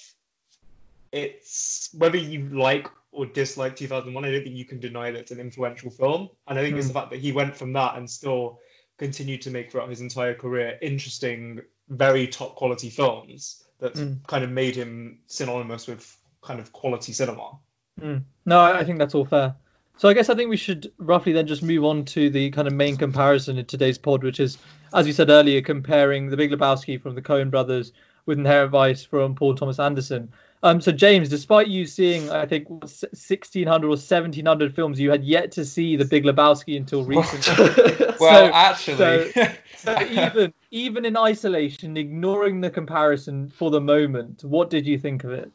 it's 1.14 1.90
whether 1.96 2.16
you 2.18 2.48
like 2.48 2.88
or 3.12 3.26
dislike 3.26 3.76
2001. 3.76 4.24
I 4.24 4.30
don't 4.32 4.42
think 4.42 4.56
you 4.56 4.64
can 4.64 4.80
deny 4.80 5.10
that 5.12 5.20
it's 5.20 5.30
an 5.30 5.40
influential 5.40 5.90
film, 5.90 6.28
and 6.48 6.58
I 6.58 6.62
think 6.62 6.76
it's 6.76 6.88
the 6.88 6.94
fact 6.94 7.10
that 7.10 7.20
he 7.20 7.32
went 7.32 7.56
from 7.56 7.72
that 7.74 7.96
and 7.96 8.10
still 8.10 8.58
continued 8.98 9.42
to 9.42 9.50
make 9.50 9.70
throughout 9.70 9.88
his 9.88 10.00
entire 10.00 10.34
career 10.34 10.78
interesting, 10.82 11.60
very 11.88 12.26
top 12.26 12.56
quality 12.56 12.90
films 12.90 13.64
that's 13.80 14.00
Mm. 14.00 14.26
kind 14.26 14.44
of 14.44 14.50
made 14.50 14.76
him 14.76 15.18
synonymous 15.26 15.86
with 15.86 16.16
kind 16.42 16.60
of 16.60 16.72
quality 16.72 17.12
cinema. 17.12 17.58
Mm. 18.00 18.24
No, 18.46 18.58
I 18.60 18.80
I 18.80 18.84
think 18.84 18.98
that's 18.98 19.14
all 19.14 19.24
fair. 19.24 19.54
So 19.96 20.08
I 20.08 20.14
guess 20.14 20.28
I 20.28 20.34
think 20.34 20.50
we 20.50 20.56
should 20.56 20.92
roughly 20.98 21.32
then 21.32 21.46
just 21.46 21.62
move 21.62 21.84
on 21.84 22.04
to 22.06 22.28
the 22.30 22.50
kind 22.50 22.66
of 22.66 22.74
main 22.74 22.96
comparison 22.96 23.58
in 23.58 23.64
today's 23.66 23.96
pod, 23.98 24.24
which 24.24 24.40
is, 24.40 24.58
as 24.92 25.06
you 25.06 25.12
said 25.12 25.30
earlier, 25.30 25.62
comparing 25.62 26.28
The 26.30 26.36
Big 26.36 26.50
Lebowski 26.50 27.00
from 27.00 27.14
the 27.14 27.22
Coen 27.22 27.48
Brothers 27.50 27.92
with 28.26 28.38
Inherent 28.38 28.72
Vice 28.72 29.04
from 29.04 29.36
Paul 29.36 29.54
Thomas 29.54 29.78
Anderson. 29.78 30.32
Um, 30.64 30.80
so 30.80 30.92
James, 30.92 31.28
despite 31.28 31.68
you 31.68 31.84
seeing, 31.84 32.30
I 32.30 32.46
think, 32.46 32.70
1600 32.70 33.86
or 33.86 33.90
1700 33.90 34.74
films, 34.74 34.98
you 34.98 35.10
had 35.10 35.22
yet 35.22 35.52
to 35.52 35.64
see 35.64 35.94
The 35.96 36.06
Big 36.06 36.24
Lebowski 36.24 36.74
until 36.76 37.04
recently. 37.04 38.14
Well, 38.18 38.46
So- 38.48 38.54
actually, 38.54 39.32
so 39.76 40.00
even 40.00 40.54
even 40.70 41.04
in 41.04 41.16
isolation, 41.18 41.96
ignoring 41.98 42.62
the 42.62 42.70
comparison 42.70 43.50
for 43.50 43.70
the 43.70 43.80
moment, 43.80 44.42
what 44.42 44.70
did 44.70 44.86
you 44.86 44.98
think 44.98 45.24
of 45.24 45.32
it? 45.32 45.52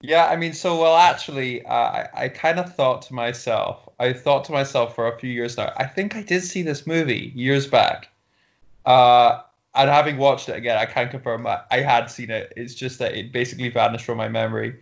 Yeah, 0.00 0.26
I 0.26 0.34
mean, 0.36 0.52
so 0.52 0.80
well, 0.80 0.96
actually, 0.96 1.64
uh, 1.64 1.72
I, 1.72 2.08
I 2.14 2.28
kind 2.28 2.58
of 2.58 2.74
thought 2.74 3.02
to 3.02 3.14
myself, 3.14 3.88
I 4.00 4.12
thought 4.14 4.44
to 4.46 4.52
myself 4.52 4.96
for 4.96 5.06
a 5.06 5.16
few 5.18 5.30
years 5.30 5.56
now, 5.56 5.72
I 5.76 5.86
think 5.86 6.16
I 6.16 6.22
did 6.22 6.42
see 6.42 6.62
this 6.62 6.86
movie 6.86 7.32
years 7.36 7.66
back. 7.68 8.08
Uh, 8.84 9.42
and 9.74 9.90
having 9.90 10.16
watched 10.16 10.48
it 10.48 10.56
again, 10.56 10.78
I 10.78 10.86
can 10.86 11.08
confirm 11.08 11.46
I, 11.46 11.60
I 11.70 11.80
had 11.80 12.06
seen 12.06 12.30
it. 12.30 12.52
It's 12.56 12.74
just 12.74 12.98
that 13.00 13.14
it 13.14 13.32
basically 13.32 13.68
vanished 13.68 14.04
from 14.04 14.18
my 14.18 14.28
memory. 14.28 14.80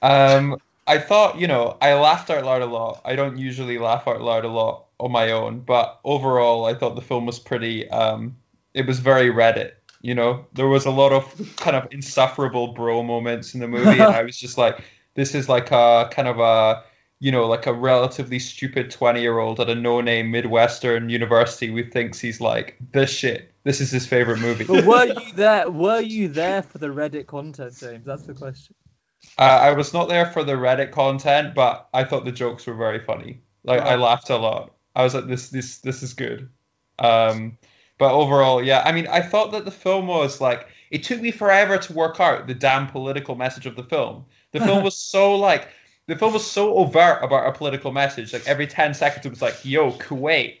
Um, 0.00 0.58
I 0.86 0.98
thought, 0.98 1.38
you 1.38 1.46
know, 1.46 1.76
I 1.80 1.94
laughed 1.94 2.30
out 2.30 2.44
loud 2.44 2.62
a 2.62 2.66
lot. 2.66 3.02
I 3.04 3.14
don't 3.14 3.38
usually 3.38 3.78
laugh 3.78 4.08
out 4.08 4.20
loud 4.20 4.44
a 4.44 4.48
lot 4.48 4.86
on 4.98 5.12
my 5.12 5.30
own, 5.30 5.60
but 5.60 6.00
overall, 6.04 6.64
I 6.64 6.74
thought 6.74 6.96
the 6.96 7.02
film 7.02 7.26
was 7.26 7.38
pretty. 7.38 7.88
Um, 7.90 8.36
it 8.74 8.86
was 8.86 8.98
very 8.98 9.30
Reddit. 9.30 9.72
You 10.00 10.14
know, 10.14 10.46
there 10.54 10.66
was 10.66 10.84
a 10.84 10.90
lot 10.90 11.12
of 11.12 11.56
kind 11.56 11.76
of 11.76 11.86
insufferable 11.92 12.68
bro 12.68 13.02
moments 13.04 13.54
in 13.54 13.60
the 13.60 13.68
movie, 13.68 13.90
and 13.90 14.02
I 14.02 14.22
was 14.22 14.36
just 14.36 14.58
like, 14.58 14.82
this 15.14 15.34
is 15.34 15.48
like 15.48 15.70
a 15.70 16.08
kind 16.10 16.26
of 16.26 16.40
a, 16.40 16.82
you 17.20 17.30
know, 17.30 17.46
like 17.46 17.66
a 17.66 17.72
relatively 17.72 18.40
stupid 18.40 18.90
20 18.90 19.20
year 19.20 19.38
old 19.38 19.60
at 19.60 19.70
a 19.70 19.76
no 19.76 20.00
name 20.00 20.32
Midwestern 20.32 21.08
university 21.08 21.68
who 21.68 21.84
thinks 21.84 22.18
he's 22.18 22.40
like, 22.40 22.76
the 22.92 23.06
shit, 23.06 23.51
this 23.64 23.80
is 23.80 23.90
his 23.90 24.06
favorite 24.06 24.38
movie. 24.38 24.64
But 24.64 24.84
were 24.84 25.06
you 25.20 25.32
there? 25.34 25.70
Were 25.70 26.00
you 26.00 26.28
there 26.28 26.62
for 26.62 26.78
the 26.78 26.88
Reddit 26.88 27.26
content, 27.26 27.76
James? 27.78 28.04
That's 28.04 28.22
the 28.22 28.34
question. 28.34 28.74
Uh, 29.38 29.42
I 29.42 29.72
was 29.72 29.92
not 29.92 30.08
there 30.08 30.26
for 30.26 30.42
the 30.42 30.52
Reddit 30.52 30.90
content, 30.90 31.54
but 31.54 31.88
I 31.94 32.04
thought 32.04 32.24
the 32.24 32.32
jokes 32.32 32.66
were 32.66 32.74
very 32.74 32.98
funny. 32.98 33.40
Like 33.64 33.80
I 33.80 33.94
laughed 33.94 34.30
a 34.30 34.36
lot. 34.36 34.74
I 34.94 35.04
was 35.04 35.14
like, 35.14 35.26
this, 35.26 35.48
this, 35.48 35.78
this 35.78 36.02
is 36.02 36.14
good. 36.14 36.48
Um, 36.98 37.56
but 37.98 38.12
overall, 38.12 38.62
yeah, 38.62 38.82
I 38.84 38.92
mean, 38.92 39.06
I 39.06 39.20
thought 39.20 39.52
that 39.52 39.64
the 39.64 39.70
film 39.70 40.08
was 40.08 40.40
like, 40.40 40.66
it 40.90 41.04
took 41.04 41.20
me 41.20 41.30
forever 41.30 41.78
to 41.78 41.92
work 41.92 42.20
out 42.20 42.46
the 42.46 42.54
damn 42.54 42.88
political 42.88 43.36
message 43.36 43.66
of 43.66 43.76
the 43.76 43.84
film. 43.84 44.26
The 44.50 44.60
film 44.60 44.82
was 44.84 44.96
so 44.96 45.36
like, 45.36 45.68
the 46.08 46.16
film 46.16 46.32
was 46.32 46.44
so 46.44 46.74
overt 46.74 47.22
about 47.22 47.46
a 47.46 47.52
political 47.52 47.92
message. 47.92 48.32
Like 48.32 48.46
every 48.48 48.66
ten 48.66 48.92
seconds, 48.92 49.24
it 49.24 49.30
was 49.30 49.40
like, 49.40 49.64
"Yo, 49.64 49.92
Kuwait," 49.92 50.58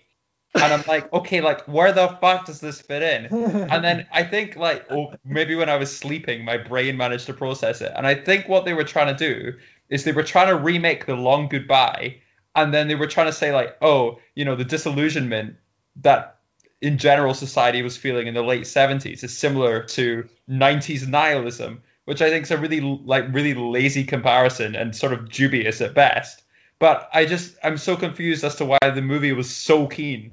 and 0.54 0.72
I'm 0.72 0.84
like, 0.86 1.12
okay, 1.12 1.40
like 1.40 1.62
where 1.66 1.92
the 1.92 2.08
fuck 2.20 2.46
does 2.46 2.60
this 2.60 2.80
fit 2.80 3.02
in? 3.02 3.26
And 3.70 3.82
then 3.82 4.06
I 4.12 4.22
think 4.22 4.56
like, 4.56 4.90
oh, 4.90 5.14
maybe 5.24 5.54
when 5.54 5.68
I 5.68 5.76
was 5.76 5.96
sleeping, 5.96 6.44
my 6.44 6.58
brain 6.58 6.96
managed 6.96 7.26
to 7.26 7.34
process 7.34 7.80
it. 7.80 7.92
And 7.94 8.06
I 8.06 8.14
think 8.14 8.48
what 8.48 8.64
they 8.64 8.74
were 8.74 8.84
trying 8.84 9.16
to 9.16 9.26
do 9.26 9.58
is 9.88 10.04
they 10.04 10.12
were 10.12 10.22
trying 10.22 10.48
to 10.48 10.56
remake 10.56 11.06
the 11.06 11.14
Long 11.14 11.48
Goodbye, 11.48 12.16
and 12.54 12.72
then 12.72 12.88
they 12.88 12.94
were 12.94 13.06
trying 13.06 13.26
to 13.26 13.32
say 13.32 13.52
like, 13.52 13.76
oh, 13.80 14.18
you 14.34 14.44
know, 14.44 14.56
the 14.56 14.64
disillusionment 14.64 15.56
that 15.96 16.38
in 16.82 16.98
general 16.98 17.32
society 17.32 17.80
was 17.80 17.96
feeling 17.96 18.26
in 18.26 18.34
the 18.34 18.42
late 18.42 18.64
70s 18.64 19.22
is 19.22 19.38
similar 19.38 19.84
to 19.84 20.28
90s 20.50 21.06
nihilism 21.06 21.82
which 22.06 22.20
i 22.20 22.28
think 22.28 22.44
is 22.44 22.50
a 22.50 22.58
really 22.58 22.80
like 22.80 23.24
really 23.32 23.54
lazy 23.54 24.04
comparison 24.04 24.74
and 24.74 24.94
sort 24.94 25.12
of 25.12 25.30
dubious 25.30 25.80
at 25.80 25.94
best 25.94 26.42
but 26.78 27.08
i 27.14 27.24
just 27.24 27.56
i'm 27.62 27.78
so 27.78 27.96
confused 27.96 28.42
as 28.42 28.56
to 28.56 28.64
why 28.64 28.78
the 28.94 29.02
movie 29.02 29.32
was 29.32 29.54
so 29.54 29.86
keen 29.86 30.32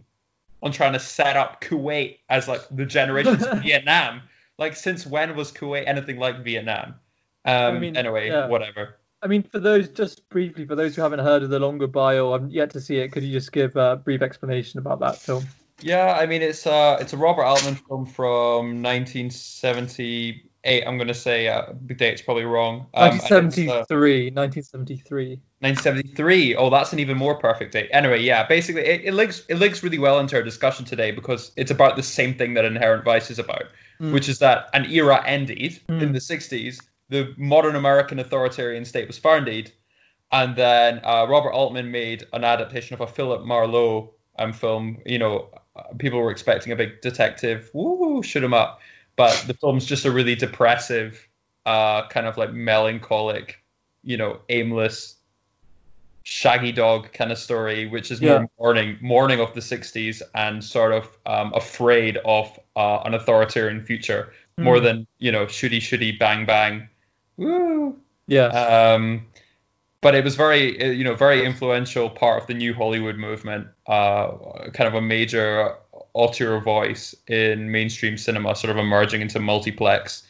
on 0.62 0.72
trying 0.72 0.94
to 0.94 1.00
set 1.00 1.38
up 1.38 1.62
kuwait 1.62 2.20
as 2.30 2.48
like 2.48 2.62
the 2.72 2.86
generations 2.86 3.46
of 3.46 3.60
vietnam 3.64 4.22
like 4.58 4.76
since 4.76 5.06
when 5.06 5.36
was 5.36 5.52
kuwait 5.52 5.88
anything 5.88 6.18
like 6.18 6.44
vietnam 6.44 6.96
um 7.46 7.80
mean, 7.80 7.98
anyway 7.98 8.28
yeah. 8.28 8.48
whatever 8.48 8.96
I 9.22 9.28
mean, 9.28 9.44
for 9.44 9.60
those 9.60 9.90
just 9.90 10.30
briefly, 10.30 10.66
for 10.66 10.76
those 10.76 10.96
who 10.96 11.02
haven't 11.02 11.20
heard 11.20 11.44
of 11.44 11.50
the 11.50 11.60
Long 11.60 11.78
Goodbye 11.78 12.20
or 12.20 12.32
haven't 12.32 12.52
yet 12.52 12.70
to 12.70 12.80
see 12.80 13.00
it, 13.00 13.12
could 13.12 13.24
you 13.24 13.34
just 13.34 13.52
give 13.52 13.76
a 13.76 13.98
brief 13.98 14.22
explanation 14.22 14.80
about 14.80 15.02
that 15.02 15.18
film? 15.18 15.46
Yeah, 15.82 16.14
I 16.14 16.26
mean 16.26 16.42
it's 16.42 16.68
uh 16.68 16.98
it's 17.00 17.14
a 17.14 17.18
Robert 17.18 17.44
Altman 17.44 17.76
film 17.76 18.06
from 18.06 18.82
1978. 20.64 20.88
I'm 20.88 20.98
gonna 20.98 21.14
say 21.14 21.48
uh, 21.48 21.74
the 21.86 21.94
date's 21.94 22.22
probably 22.22 22.44
wrong. 22.44 22.88
Um, 22.94 23.12
and 23.12 23.16
it's, 23.16 23.32
uh, 23.32 23.36
1973, 23.36 24.32
1973. 24.32 25.40
1973. 25.60 26.56
Oh, 26.56 26.70
that's 26.70 26.94
an 26.94 27.00
even 27.00 27.18
more 27.18 27.36
perfect 27.38 27.74
date. 27.74 27.90
Anyway, 27.92 28.22
yeah, 28.22 28.46
basically 28.48 28.84
it, 28.84 29.02
it 29.06 29.14
links 29.14 29.46
it 29.50 29.56
links 29.56 29.84
really 29.84 30.00
well 30.00 30.20
into 30.20 30.36
our 30.36 30.44
discussion 30.44 30.86
today 30.86 31.12
because 31.12 31.52
it's 31.56 31.72
about 31.72 31.96
the 31.96 32.04
same 32.04 32.34
thing 32.36 32.54
that 32.56 32.66
Inherent 32.66 33.04
Vice 33.04 33.30
is 33.32 33.40
about, 33.40 33.64
Mm. 34.02 34.14
which 34.14 34.30
is 34.30 34.40
that 34.40 34.70
an 34.74 34.86
era 34.86 35.22
ended 35.26 35.58
Mm. 35.90 36.02
in 36.02 36.12
the 36.14 36.20
60s. 36.20 36.80
The 37.10 37.34
modern 37.38 37.76
American 37.76 38.20
authoritarian 38.20 38.86
state 38.86 39.08
was 39.08 39.18
founded, 39.18 39.72
and 40.32 40.56
then 40.56 41.02
uh, 41.04 41.26
Robert 41.28 41.52
Altman 41.52 41.92
made 41.92 42.26
an 42.32 42.44
adaptation 42.46 42.94
of 42.94 43.02
a 43.02 43.08
Philip 43.08 43.44
Marlowe 43.46 44.14
um, 44.38 44.54
film. 44.54 45.00
You 45.06 45.20
know, 45.20 45.50
uh, 45.76 45.84
people 45.98 46.20
were 46.20 46.32
expecting 46.32 46.72
a 46.72 46.76
big 46.78 47.02
detective, 47.02 47.70
woo, 47.74 48.24
shoot 48.24 48.44
'em 48.44 48.54
up, 48.54 48.80
but 49.20 49.44
the 49.48 49.54
film's 49.54 49.86
just 49.86 50.06
a 50.06 50.12
really 50.12 50.36
depressive, 50.36 51.28
uh, 51.66 52.08
kind 52.08 52.26
of 52.26 52.38
like 52.38 52.54
melancholic, 52.54 53.62
you 54.02 54.16
know, 54.16 54.40
aimless, 54.48 55.16
shaggy 56.24 56.72
dog 56.72 57.12
kind 57.12 57.30
of 57.30 57.38
story, 57.38 57.86
which 57.86 58.12
is 58.12 58.22
more 58.22 58.48
mourning, 58.58 58.98
mourning 59.02 59.42
of 59.42 59.54
the 59.54 59.60
'60s 59.60 60.22
and 60.34 60.64
sort 60.64 60.94
of 60.94 61.18
um, 61.26 61.52
afraid 61.54 62.16
of 62.24 62.58
uh, 62.78 63.00
an 63.04 63.14
authoritarian 63.14 63.84
future 63.84 64.32
more 64.58 64.78
Mm. 64.78 64.84
than 64.84 65.08
you 65.20 65.32
know, 65.34 65.46
shooty 65.48 65.80
shooty 65.80 66.18
bang 66.18 66.46
bang, 66.46 66.88
woo. 67.36 67.98
Yeah. 68.28 68.48
Um, 68.48 69.26
but 70.02 70.16
it 70.16 70.24
was 70.24 70.36
very, 70.36 70.82
uh, 70.82 70.92
you 70.92 71.04
know, 71.04 71.16
very 71.16 71.46
influential 71.46 72.10
part 72.10 72.42
of 72.42 72.48
the 72.48 72.54
new 72.54 72.74
Hollywood 72.74 73.18
movement. 73.18 73.68
Uh, 73.86 74.70
kind 74.74 74.88
of 74.88 74.94
a 74.94 75.02
major 75.02 75.76
auteur 76.20 76.60
voice 76.60 77.16
in 77.28 77.72
mainstream 77.72 78.18
cinema, 78.18 78.56
sort 78.56 78.72
of 78.72 78.78
emerging 78.78 79.22
into 79.22 79.40
multiplex 79.40 80.28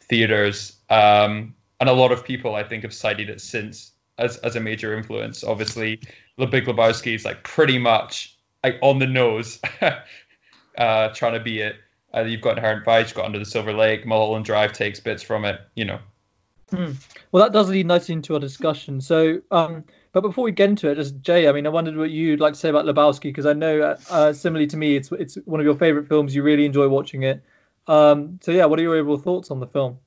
theaters. 0.00 0.76
Um, 0.90 1.54
and 1.80 1.88
a 1.88 1.92
lot 1.92 2.10
of 2.10 2.24
people, 2.24 2.54
I 2.54 2.64
think, 2.64 2.82
have 2.82 2.92
cited 2.92 3.30
it 3.30 3.40
since 3.40 3.92
as 4.18 4.36
as 4.38 4.56
a 4.56 4.60
major 4.60 4.96
influence. 4.96 5.44
Obviously, 5.44 6.00
The 6.36 6.46
Big 6.46 6.64
Lebowski 6.64 7.14
is 7.14 7.24
like 7.24 7.44
pretty 7.44 7.78
much 7.78 8.36
like 8.64 8.78
on 8.82 8.98
the 8.98 9.06
nose, 9.06 9.60
uh, 10.78 11.08
trying 11.10 11.34
to 11.34 11.40
be 11.40 11.60
it. 11.60 11.76
Uh, 12.12 12.22
you've 12.22 12.40
got 12.40 12.56
Inherent 12.56 12.84
Vice, 12.84 13.08
you've 13.08 13.16
got 13.16 13.26
Under 13.26 13.38
the 13.38 13.44
Silver 13.44 13.72
Lake, 13.72 14.06
Mulholland 14.06 14.44
Drive 14.44 14.72
takes 14.72 14.98
bits 14.98 15.22
from 15.22 15.44
it. 15.44 15.60
You 15.76 15.84
know, 15.84 15.98
Well, 17.30 17.44
that 17.44 17.52
does 17.52 17.68
lead 17.68 17.86
nicely 17.86 18.14
into 18.14 18.34
our 18.34 18.40
discussion. 18.40 19.00
So, 19.00 19.40
um, 19.50 19.84
but 20.20 20.28
before 20.28 20.44
we 20.44 20.52
get 20.52 20.70
into 20.70 20.88
it, 20.90 20.96
just 20.96 21.20
Jay, 21.20 21.48
I 21.48 21.52
mean, 21.52 21.66
I 21.66 21.70
wondered 21.70 21.96
what 21.96 22.10
you'd 22.10 22.40
like 22.40 22.54
to 22.54 22.58
say 22.58 22.68
about 22.68 22.84
Lebowski 22.84 23.22
because 23.22 23.46
I 23.46 23.52
know, 23.52 23.80
uh, 23.80 23.96
uh, 24.10 24.32
similarly 24.32 24.66
to 24.68 24.76
me, 24.76 24.96
it's 24.96 25.12
it's 25.12 25.36
one 25.44 25.60
of 25.60 25.66
your 25.66 25.76
favorite 25.76 26.08
films. 26.08 26.34
You 26.34 26.42
really 26.42 26.64
enjoy 26.64 26.88
watching 26.88 27.22
it. 27.22 27.42
Um, 27.86 28.38
so 28.42 28.52
yeah, 28.52 28.66
what 28.66 28.78
are 28.78 28.82
your 28.82 28.96
overall 28.96 29.18
thoughts 29.18 29.50
on 29.50 29.60
the 29.60 29.66
film? 29.66 29.98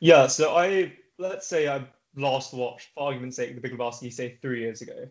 Yeah, 0.00 0.26
so 0.26 0.54
I 0.54 0.92
let's 1.18 1.46
say 1.46 1.68
I 1.68 1.84
last 2.16 2.52
watched, 2.52 2.90
for 2.94 3.04
argument's 3.04 3.36
sake, 3.36 3.54
The 3.54 3.60
Big 3.60 3.72
Lebowski, 3.72 4.12
say 4.12 4.36
three 4.40 4.60
years 4.60 4.82
ago. 4.82 5.08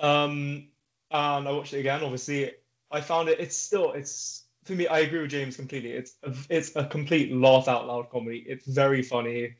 Um, 0.00 0.68
and 1.10 1.48
I 1.48 1.52
watched 1.52 1.74
it 1.74 1.80
again. 1.80 2.02
Obviously, 2.02 2.52
I 2.90 3.00
found 3.00 3.28
it. 3.28 3.40
It's 3.40 3.56
still. 3.56 3.92
It's 3.92 4.44
for 4.64 4.72
me. 4.72 4.86
I 4.86 5.00
agree 5.00 5.20
with 5.20 5.30
James 5.30 5.56
completely. 5.56 5.92
It's 5.92 6.14
a, 6.22 6.34
it's 6.48 6.76
a 6.76 6.84
complete 6.84 7.32
laugh 7.32 7.68
out 7.68 7.86
loud 7.86 8.10
comedy. 8.10 8.44
It's 8.46 8.66
very 8.66 9.02
funny. 9.02 9.54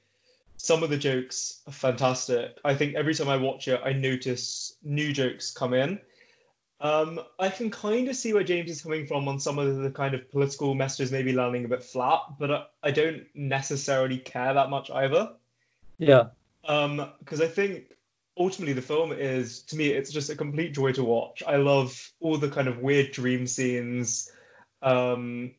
Some 0.59 0.83
of 0.83 0.91
the 0.91 0.97
jokes 0.97 1.63
are 1.67 1.73
fantastic. 1.73 2.59
I 2.65 2.75
think 2.75 2.95
every 2.95 3.15
time 3.15 3.29
I 3.29 3.37
watch 3.37 3.69
it, 3.69 3.81
I 3.83 3.93
notice 3.93 4.77
new 4.83 5.13
jokes 5.13 5.53
come 5.53 5.73
in. 5.73 6.01
Um, 6.81 7.21
I 7.39 7.49
can 7.49 7.71
kind 7.71 8.09
of 8.09 8.17
see 8.17 8.33
where 8.33 8.45
James 8.45 8.71
is 8.71 8.83
coming 8.83 9.07
from 9.07 9.27
on 9.27 9.41
some 9.41 9.59
of 9.59 9.79
the 9.79 9.91
kind 9.91 10.15
of 10.15 10.31
political 10.31 10.75
messages 10.75 11.11
maybe 11.11 11.33
landing 11.33 11.65
a 11.65 11.69
bit 11.69 11.83
flat, 11.83 12.21
but 12.39 12.51
I, 12.51 12.65
I 12.83 12.91
don't 12.91 13.25
necessarily 13.35 14.19
care 14.19 14.55
that 14.55 14.71
much 14.71 14.91
either. 14.91 15.33
Yeah. 15.99 16.27
Um, 16.65 17.09
because 17.19 17.41
I 17.41 17.49
think 17.49 17.95
ultimately 18.37 18.75
the 18.75 18.83
film 18.83 19.13
is 19.13 19.63
to 19.63 19.77
me 19.77 19.89
it's 19.89 20.13
just 20.13 20.31
a 20.31 20.37
complete 20.37 20.73
joy 20.73 20.93
to 20.93 21.05
watch. 21.05 21.43
I 21.47 21.57
love 21.57 22.13
all 22.21 22.37
the 22.37 22.51
kind 22.51 22.69
of 22.69 22.79
weird 22.79 23.11
dream 23.11 23.47
scenes. 23.47 24.31
Um, 24.83 25.55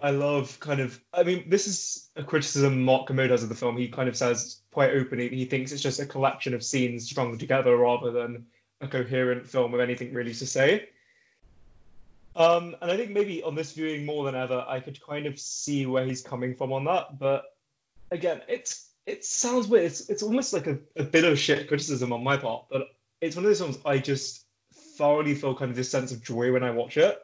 I 0.00 0.10
love 0.10 0.58
kind 0.60 0.80
of 0.80 0.98
I 1.12 1.22
mean 1.22 1.48
this 1.48 1.66
is 1.66 2.08
a 2.16 2.24
criticism 2.24 2.82
Mark 2.82 3.06
Kermode 3.06 3.30
has 3.30 3.42
of 3.42 3.48
the 3.48 3.54
film. 3.54 3.76
He 3.76 3.88
kind 3.88 4.08
of 4.08 4.16
says 4.16 4.60
quite 4.72 4.90
openly 4.90 5.28
he 5.28 5.44
thinks 5.44 5.72
it's 5.72 5.82
just 5.82 6.00
a 6.00 6.06
collection 6.06 6.54
of 6.54 6.64
scenes 6.64 7.08
strung 7.08 7.36
together 7.38 7.76
rather 7.76 8.10
than 8.10 8.46
a 8.80 8.88
coherent 8.88 9.46
film 9.46 9.72
with 9.72 9.80
anything 9.80 10.12
really 10.12 10.34
to 10.34 10.46
say. 10.46 10.88
Um, 12.34 12.76
and 12.80 12.90
I 12.90 12.96
think 12.96 13.10
maybe 13.10 13.42
on 13.42 13.54
this 13.54 13.72
viewing 13.72 14.06
more 14.06 14.24
than 14.24 14.34
ever, 14.34 14.64
I 14.66 14.80
could 14.80 15.00
kind 15.04 15.26
of 15.26 15.38
see 15.38 15.86
where 15.86 16.04
he's 16.04 16.22
coming 16.22 16.54
from 16.54 16.72
on 16.72 16.84
that. 16.84 17.18
But 17.18 17.44
again, 18.10 18.40
it's 18.48 18.88
it 19.06 19.24
sounds 19.24 19.66
weird. 19.66 19.84
It's 19.84 20.08
it's 20.08 20.22
almost 20.22 20.52
like 20.52 20.66
a, 20.66 20.78
a 20.96 21.04
bit 21.04 21.24
of 21.24 21.38
shit 21.38 21.68
criticism 21.68 22.12
on 22.12 22.24
my 22.24 22.36
part, 22.36 22.66
but 22.70 22.88
it's 23.20 23.36
one 23.36 23.44
of 23.44 23.50
those 23.50 23.58
films 23.58 23.78
I 23.84 23.98
just 23.98 24.46
thoroughly 24.96 25.34
feel 25.34 25.54
kind 25.54 25.70
of 25.70 25.76
this 25.76 25.90
sense 25.90 26.12
of 26.12 26.22
joy 26.22 26.52
when 26.52 26.62
I 26.62 26.70
watch 26.70 26.96
it. 26.96 27.18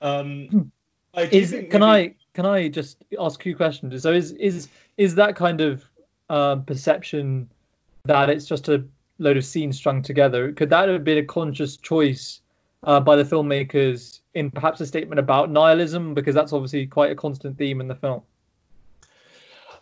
Um, 0.00 0.72
Do 1.16 1.28
Is 1.32 1.50
can 1.50 1.80
maybe- 1.80 1.84
I 1.84 2.14
can 2.34 2.46
I 2.46 2.68
just 2.68 2.98
ask 3.18 3.44
you 3.46 3.54
a 3.54 3.56
question? 3.56 3.98
So 3.98 4.12
is 4.12 4.32
is 4.32 4.68
is 4.96 5.14
that 5.14 5.36
kind 5.36 5.60
of 5.60 5.84
um, 6.28 6.64
perception 6.64 7.48
that 8.04 8.28
it's 8.28 8.46
just 8.46 8.68
a 8.68 8.84
load 9.18 9.36
of 9.36 9.44
scenes 9.44 9.78
strung 9.78 10.02
together? 10.02 10.52
Could 10.52 10.70
that 10.70 10.88
have 10.88 11.04
been 11.04 11.18
a 11.18 11.24
conscious 11.24 11.76
choice 11.78 12.40
uh, 12.82 13.00
by 13.00 13.16
the 13.16 13.24
filmmakers 13.24 14.20
in 14.34 14.50
perhaps 14.50 14.80
a 14.80 14.86
statement 14.86 15.18
about 15.18 15.50
nihilism? 15.50 16.14
Because 16.14 16.34
that's 16.34 16.52
obviously 16.52 16.86
quite 16.86 17.10
a 17.10 17.14
constant 17.14 17.56
theme 17.56 17.80
in 17.80 17.88
the 17.88 17.94
film. 17.94 18.22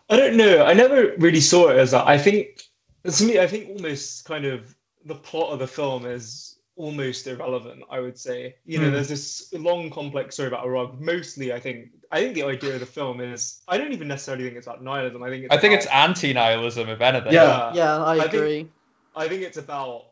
I 0.09 0.17
don't 0.17 0.37
know. 0.37 0.63
I 0.63 0.73
never 0.73 1.15
really 1.17 1.41
saw 1.41 1.69
it 1.69 1.77
as 1.77 1.91
that. 1.91 2.07
I 2.07 2.17
think 2.17 2.61
to 3.03 3.23
me, 3.23 3.39
I 3.39 3.47
think 3.47 3.69
almost 3.69 4.25
kind 4.25 4.45
of 4.45 4.73
the 5.03 5.15
plot 5.15 5.51
of 5.51 5.59
the 5.59 5.67
film 5.67 6.05
is 6.05 6.54
almost 6.75 7.27
irrelevant. 7.27 7.83
I 7.89 7.99
would 7.99 8.17
say. 8.17 8.55
You 8.65 8.79
know, 8.79 8.87
Hmm. 8.87 8.93
there's 8.93 9.09
this 9.09 9.53
long, 9.53 9.89
complex 9.89 10.35
story 10.35 10.47
about 10.47 10.65
a 10.65 10.69
rug. 10.69 10.99
Mostly, 11.01 11.53
I 11.53 11.59
think. 11.59 11.89
I 12.11 12.19
think 12.21 12.35
the 12.35 12.43
idea 12.43 12.73
of 12.75 12.79
the 12.79 12.85
film 12.85 13.19
is. 13.21 13.61
I 13.67 13.77
don't 13.77 13.93
even 13.93 14.07
necessarily 14.07 14.43
think 14.45 14.57
it's 14.57 14.67
about 14.67 14.83
nihilism. 14.83 15.23
I 15.23 15.29
think 15.29 15.45
it's 15.45 15.53
I 15.53 15.57
think 15.57 15.73
about- 15.73 15.83
it's 15.83 15.91
anti-nihilism, 15.91 16.89
if 16.89 17.01
anything. 17.01 17.33
Yeah. 17.33 17.73
Yeah, 17.73 17.97
I 18.03 18.13
I 18.13 18.19
think- 18.21 18.33
agree. 18.33 18.67
I 19.15 19.27
think 19.27 19.43
it's 19.43 19.57
about 19.57 20.03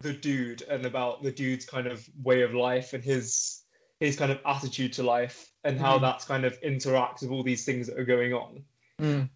the 0.00 0.12
dude 0.12 0.62
and 0.62 0.84
about 0.86 1.22
the 1.22 1.32
dude's 1.32 1.64
kind 1.64 1.86
of 1.86 2.06
way 2.22 2.42
of 2.42 2.54
life 2.54 2.92
and 2.92 3.02
his 3.02 3.62
his 4.00 4.16
kind 4.16 4.30
of 4.30 4.38
attitude 4.46 4.92
to 4.92 5.02
life 5.02 5.50
and 5.64 5.76
how 5.80 5.98
Mhm. 5.98 6.02
that's 6.02 6.24
kind 6.24 6.44
of 6.44 6.60
interacts 6.60 7.22
with 7.22 7.32
all 7.32 7.42
these 7.42 7.64
things 7.64 7.88
that 7.88 7.98
are 7.98 8.04
going 8.04 8.32
on. 8.32 8.62
Mm. 9.02 9.28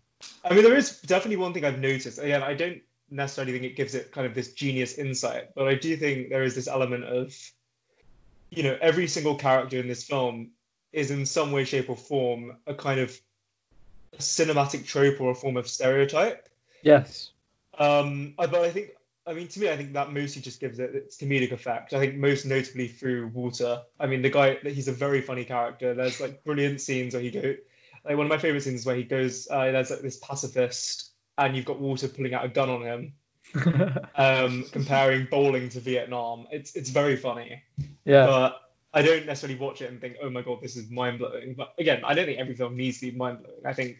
I 0.44 0.54
mean, 0.54 0.62
there 0.62 0.76
is 0.76 1.00
definitely 1.00 1.38
one 1.38 1.52
thing 1.52 1.64
I've 1.64 1.80
noticed. 1.80 2.20
Again, 2.20 2.44
I 2.44 2.54
don't 2.54 2.80
necessarily 3.12 3.52
think 3.52 3.64
it 3.64 3.76
gives 3.76 3.94
it 3.94 4.12
kind 4.12 4.26
of 4.26 4.34
this 4.34 4.52
genius 4.54 4.98
insight, 4.98 5.54
but 5.54 5.68
I 5.68 5.74
do 5.74 5.96
think 5.96 6.30
there 6.30 6.42
is 6.42 6.54
this 6.54 6.68
element 6.68 7.04
of, 7.04 7.34
you 8.50 8.62
know, 8.62 8.76
every 8.80 9.06
single 9.06 9.36
character 9.36 9.78
in 9.78 9.88
this 9.88 10.04
film 10.04 10.52
is 10.92 11.10
in 11.10 11.26
some 11.26 11.52
way, 11.52 11.64
shape, 11.64 11.88
or 11.90 11.96
form 11.96 12.56
a 12.66 12.74
kind 12.74 13.00
of 13.00 13.18
cinematic 14.18 14.86
trope 14.86 15.20
or 15.20 15.30
a 15.30 15.34
form 15.34 15.56
of 15.56 15.68
stereotype. 15.68 16.48
Yes. 16.82 17.30
Um, 17.78 18.34
I- 18.38 18.46
but 18.46 18.62
I 18.62 18.70
think, 18.70 18.90
I 19.26 19.34
mean, 19.34 19.48
to 19.48 19.60
me, 19.60 19.70
I 19.70 19.76
think 19.76 19.92
that 19.92 20.12
mostly 20.12 20.42
just 20.42 20.60
gives 20.60 20.78
it 20.78 20.94
its 20.94 21.16
comedic 21.16 21.52
effect. 21.52 21.94
I 21.94 22.00
think 22.00 22.16
most 22.16 22.44
notably 22.44 22.88
through 22.88 23.28
Walter. 23.28 23.82
I 23.98 24.06
mean, 24.06 24.22
the 24.22 24.30
guy, 24.30 24.56
he's 24.56 24.88
a 24.88 24.92
very 24.92 25.22
funny 25.22 25.44
character. 25.44 25.94
There's 25.94 26.20
like 26.20 26.44
brilliant 26.44 26.80
scenes 26.80 27.14
where 27.14 27.22
he 27.22 27.30
go, 27.30 27.54
like 28.04 28.16
one 28.16 28.26
of 28.26 28.30
my 28.30 28.38
favorite 28.38 28.62
scenes 28.62 28.80
is 28.80 28.86
where 28.86 28.96
he 28.96 29.04
goes, 29.04 29.46
uh, 29.50 29.70
there's 29.70 29.90
like 29.90 30.00
this 30.00 30.16
pacifist, 30.18 31.11
and 31.38 31.56
you've 31.56 31.64
got 31.64 31.80
Walter 31.80 32.08
pulling 32.08 32.34
out 32.34 32.44
a 32.44 32.48
gun 32.48 32.68
on 32.68 32.82
him, 32.82 33.12
um, 34.16 34.64
comparing 34.72 35.26
bowling 35.30 35.68
to 35.70 35.80
Vietnam. 35.80 36.46
It's 36.50 36.74
it's 36.76 36.90
very 36.90 37.16
funny, 37.16 37.62
yeah. 38.04 38.26
but 38.26 38.60
I 38.94 39.02
don't 39.02 39.26
necessarily 39.26 39.58
watch 39.58 39.82
it 39.82 39.90
and 39.90 40.00
think, 40.00 40.16
oh 40.22 40.30
my 40.30 40.42
god, 40.42 40.60
this 40.60 40.76
is 40.76 40.90
mind 40.90 41.18
blowing. 41.18 41.54
But 41.54 41.74
again, 41.78 42.02
I 42.04 42.14
don't 42.14 42.26
think 42.26 42.38
every 42.38 42.54
film 42.54 42.76
needs 42.76 43.00
to 43.00 43.10
be 43.10 43.16
mind 43.16 43.42
blowing. 43.42 43.60
I 43.64 43.72
think 43.72 43.98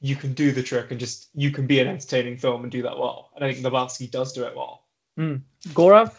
you 0.00 0.16
can 0.16 0.34
do 0.34 0.52
the 0.52 0.62
trick 0.62 0.90
and 0.90 1.00
just 1.00 1.28
you 1.34 1.50
can 1.50 1.66
be 1.66 1.80
an 1.80 1.88
entertaining 1.88 2.36
film 2.36 2.62
and 2.62 2.72
do 2.72 2.82
that 2.82 2.98
well. 2.98 3.30
And 3.34 3.44
I 3.44 3.52
think 3.52 3.64
Lebowski 3.64 4.10
does 4.10 4.32
do 4.32 4.44
it 4.44 4.54
well. 4.54 4.84
Mm. 5.18 5.42
Gaurav? 5.68 6.12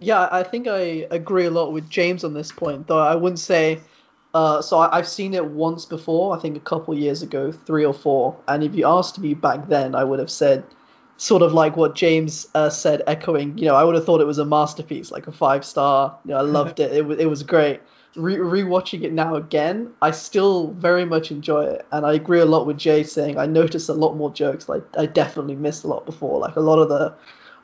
Yeah, 0.00 0.28
I 0.32 0.42
think 0.42 0.66
I 0.68 1.06
agree 1.10 1.44
a 1.44 1.50
lot 1.50 1.72
with 1.72 1.90
James 1.90 2.24
on 2.24 2.32
this 2.32 2.50
point, 2.50 2.86
though 2.86 2.98
I 2.98 3.14
wouldn't 3.14 3.38
say. 3.38 3.78
Uh, 4.34 4.62
so 4.62 4.78
I, 4.78 4.98
I've 4.98 5.08
seen 5.08 5.34
it 5.34 5.44
once 5.44 5.84
before, 5.84 6.36
I 6.36 6.40
think 6.40 6.56
a 6.56 6.60
couple 6.60 6.94
years 6.94 7.22
ago, 7.22 7.52
three 7.52 7.84
or 7.84 7.92
four. 7.92 8.36
And 8.48 8.62
if 8.62 8.74
you 8.74 8.86
asked 8.86 9.18
me 9.18 9.34
back 9.34 9.68
then, 9.68 9.94
I 9.94 10.04
would 10.04 10.18
have 10.18 10.30
said 10.30 10.64
sort 11.22 11.42
of 11.42 11.52
like 11.52 11.76
what 11.76 11.94
James 11.94 12.48
uh, 12.54 12.70
said, 12.70 13.02
echoing. 13.06 13.56
You 13.58 13.66
know, 13.66 13.76
I 13.76 13.84
would 13.84 13.94
have 13.94 14.04
thought 14.04 14.20
it 14.20 14.26
was 14.26 14.38
a 14.38 14.44
masterpiece, 14.44 15.10
like 15.10 15.26
a 15.26 15.32
five 15.32 15.64
star. 15.64 16.18
You 16.24 16.32
know, 16.32 16.38
I 16.38 16.40
loved 16.58 16.80
it. 16.80 16.92
It 16.92 17.06
was 17.06 17.18
it 17.18 17.26
was 17.26 17.42
great. 17.42 17.80
Re- 18.14 18.36
rewatching 18.36 19.04
it 19.04 19.12
now 19.12 19.36
again, 19.36 19.90
I 20.02 20.10
still 20.10 20.72
very 20.72 21.06
much 21.06 21.30
enjoy 21.30 21.64
it, 21.64 21.86
and 21.92 22.04
I 22.04 22.12
agree 22.12 22.40
a 22.40 22.44
lot 22.44 22.66
with 22.66 22.76
Jay 22.76 23.04
saying 23.04 23.38
I 23.38 23.46
noticed 23.46 23.88
a 23.88 23.94
lot 23.94 24.16
more 24.16 24.30
jokes. 24.30 24.68
Like 24.68 24.82
I 24.98 25.06
definitely 25.06 25.56
missed 25.56 25.84
a 25.84 25.88
lot 25.88 26.04
before. 26.04 26.38
Like 26.38 26.56
a 26.56 26.60
lot 26.60 26.78
of 26.78 26.88
the, 26.88 27.14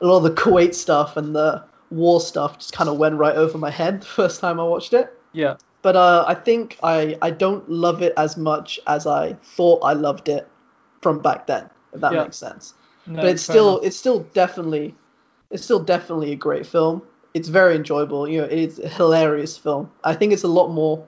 a 0.01 0.07
lot 0.07 0.17
of 0.17 0.23
the 0.23 0.31
Kuwait 0.31 0.73
stuff 0.73 1.17
and 1.17 1.35
the 1.35 1.63
war 1.91 2.21
stuff 2.21 2.59
just 2.59 2.73
kind 2.73 2.89
of 2.89 2.97
went 2.97 3.15
right 3.15 3.35
over 3.35 3.57
my 3.57 3.69
head 3.69 4.01
the 4.01 4.05
first 4.05 4.39
time 4.39 4.59
I 4.59 4.63
watched 4.63 4.93
it. 4.93 5.15
Yeah. 5.33 5.57
But 5.81 5.95
uh, 5.95 6.25
I 6.27 6.35
think 6.35 6.77
I 6.83 7.17
I 7.21 7.31
don't 7.31 7.69
love 7.69 8.01
it 8.01 8.13
as 8.17 8.35
much 8.37 8.79
as 8.87 9.07
I 9.07 9.33
thought 9.55 9.79
I 9.83 9.93
loved 9.93 10.27
it 10.29 10.47
from 11.01 11.19
back 11.19 11.47
then. 11.47 11.69
If 11.93 12.01
that 12.01 12.13
Yeah. 12.13 12.23
makes 12.23 12.37
sense 12.37 12.73
No, 13.07 13.21
but 13.21 13.31
it's 13.31 13.41
still 13.41 13.69
enough. 13.77 13.85
it's 13.85 13.97
still 13.97 14.19
definitely 14.33 14.95
it's 15.51 15.63
still 15.63 15.79
definitely 15.79 16.31
a 16.31 16.35
great 16.35 16.65
film. 16.65 17.01
It's 17.33 17.47
very 17.47 17.75
enjoyable. 17.75 18.27
You 18.27 18.41
know, 18.41 18.47
it's 18.47 18.79
a 18.79 18.87
hilarious 18.89 19.57
film. 19.57 19.89
I 20.03 20.13
think 20.15 20.33
it's 20.33 20.43
a 20.43 20.47
lot 20.47 20.69
more 20.69 21.05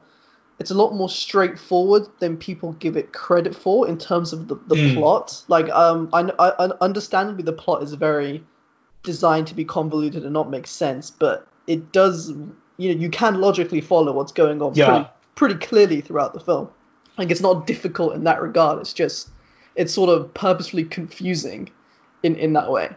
it's 0.60 0.72
a 0.72 0.76
lot 0.76 0.94
more 0.94 1.10
straightforward 1.10 2.04
than 2.20 2.38
people 2.38 2.74
give 2.74 2.96
it 2.96 3.12
credit 3.14 3.56
for 3.56 3.88
in 3.88 3.98
terms 3.98 4.32
of 4.32 4.48
the, 4.48 4.56
the 4.68 4.76
Mm. 4.76 4.94
plot. 4.94 5.44
Like 5.48 5.70
um 5.70 6.10
I, 6.14 6.22
I 6.40 6.66
I- 6.66 6.78
understandably 6.82 7.44
the 7.44 7.54
plot 7.54 7.84
is 7.84 7.94
very 7.94 8.44
designed 9.04 9.48
to 9.48 9.56
be 9.56 9.66
convoluted 9.66 10.24
and 10.24 10.34
not 10.34 10.50
make 10.50 10.68
sense, 10.68 11.10
but 11.12 11.48
it 11.68 11.92
does 11.92 12.34
you 12.78 12.94
know 12.94 13.00
you 13.02 13.10
can 13.10 13.40
logically 13.42 13.82
follow 13.82 14.12
what's 14.14 14.32
going 14.32 14.62
on 14.62 14.74
Yeah. 14.76 14.86
pretty 14.86 15.10
pretty 15.36 15.56
clearly 15.66 16.02
throughout 16.02 16.34
the 16.34 16.40
film. 16.40 16.70
Like 17.18 17.32
it's 17.32 17.42
not 17.42 17.68
difficult 17.68 18.14
in 18.16 18.24
that 18.24 18.42
regard. 18.42 18.80
It's 18.80 18.94
just 18.94 19.30
it's 19.76 19.94
sort 19.94 20.10
of 20.10 20.34
purposefully 20.34 20.84
confusing 20.86 21.70
in 22.24 22.36
in 22.36 22.54
that 22.54 22.72
way. 22.72 22.90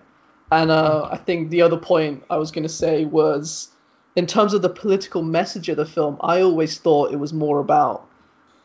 And 0.52 0.70
uh, 0.70 1.08
I 1.10 1.16
think 1.16 1.50
the 1.50 1.62
other 1.62 1.76
point 1.76 2.22
I 2.30 2.36
was 2.36 2.50
going 2.50 2.62
to 2.62 2.68
say 2.68 3.06
was, 3.06 3.70
in 4.14 4.26
terms 4.26 4.54
of 4.54 4.62
the 4.62 4.68
political 4.68 5.22
message 5.22 5.68
of 5.68 5.76
the 5.76 5.86
film, 5.86 6.16
I 6.20 6.42
always 6.42 6.78
thought 6.78 7.12
it 7.12 7.16
was 7.16 7.32
more 7.32 7.58
about 7.58 8.06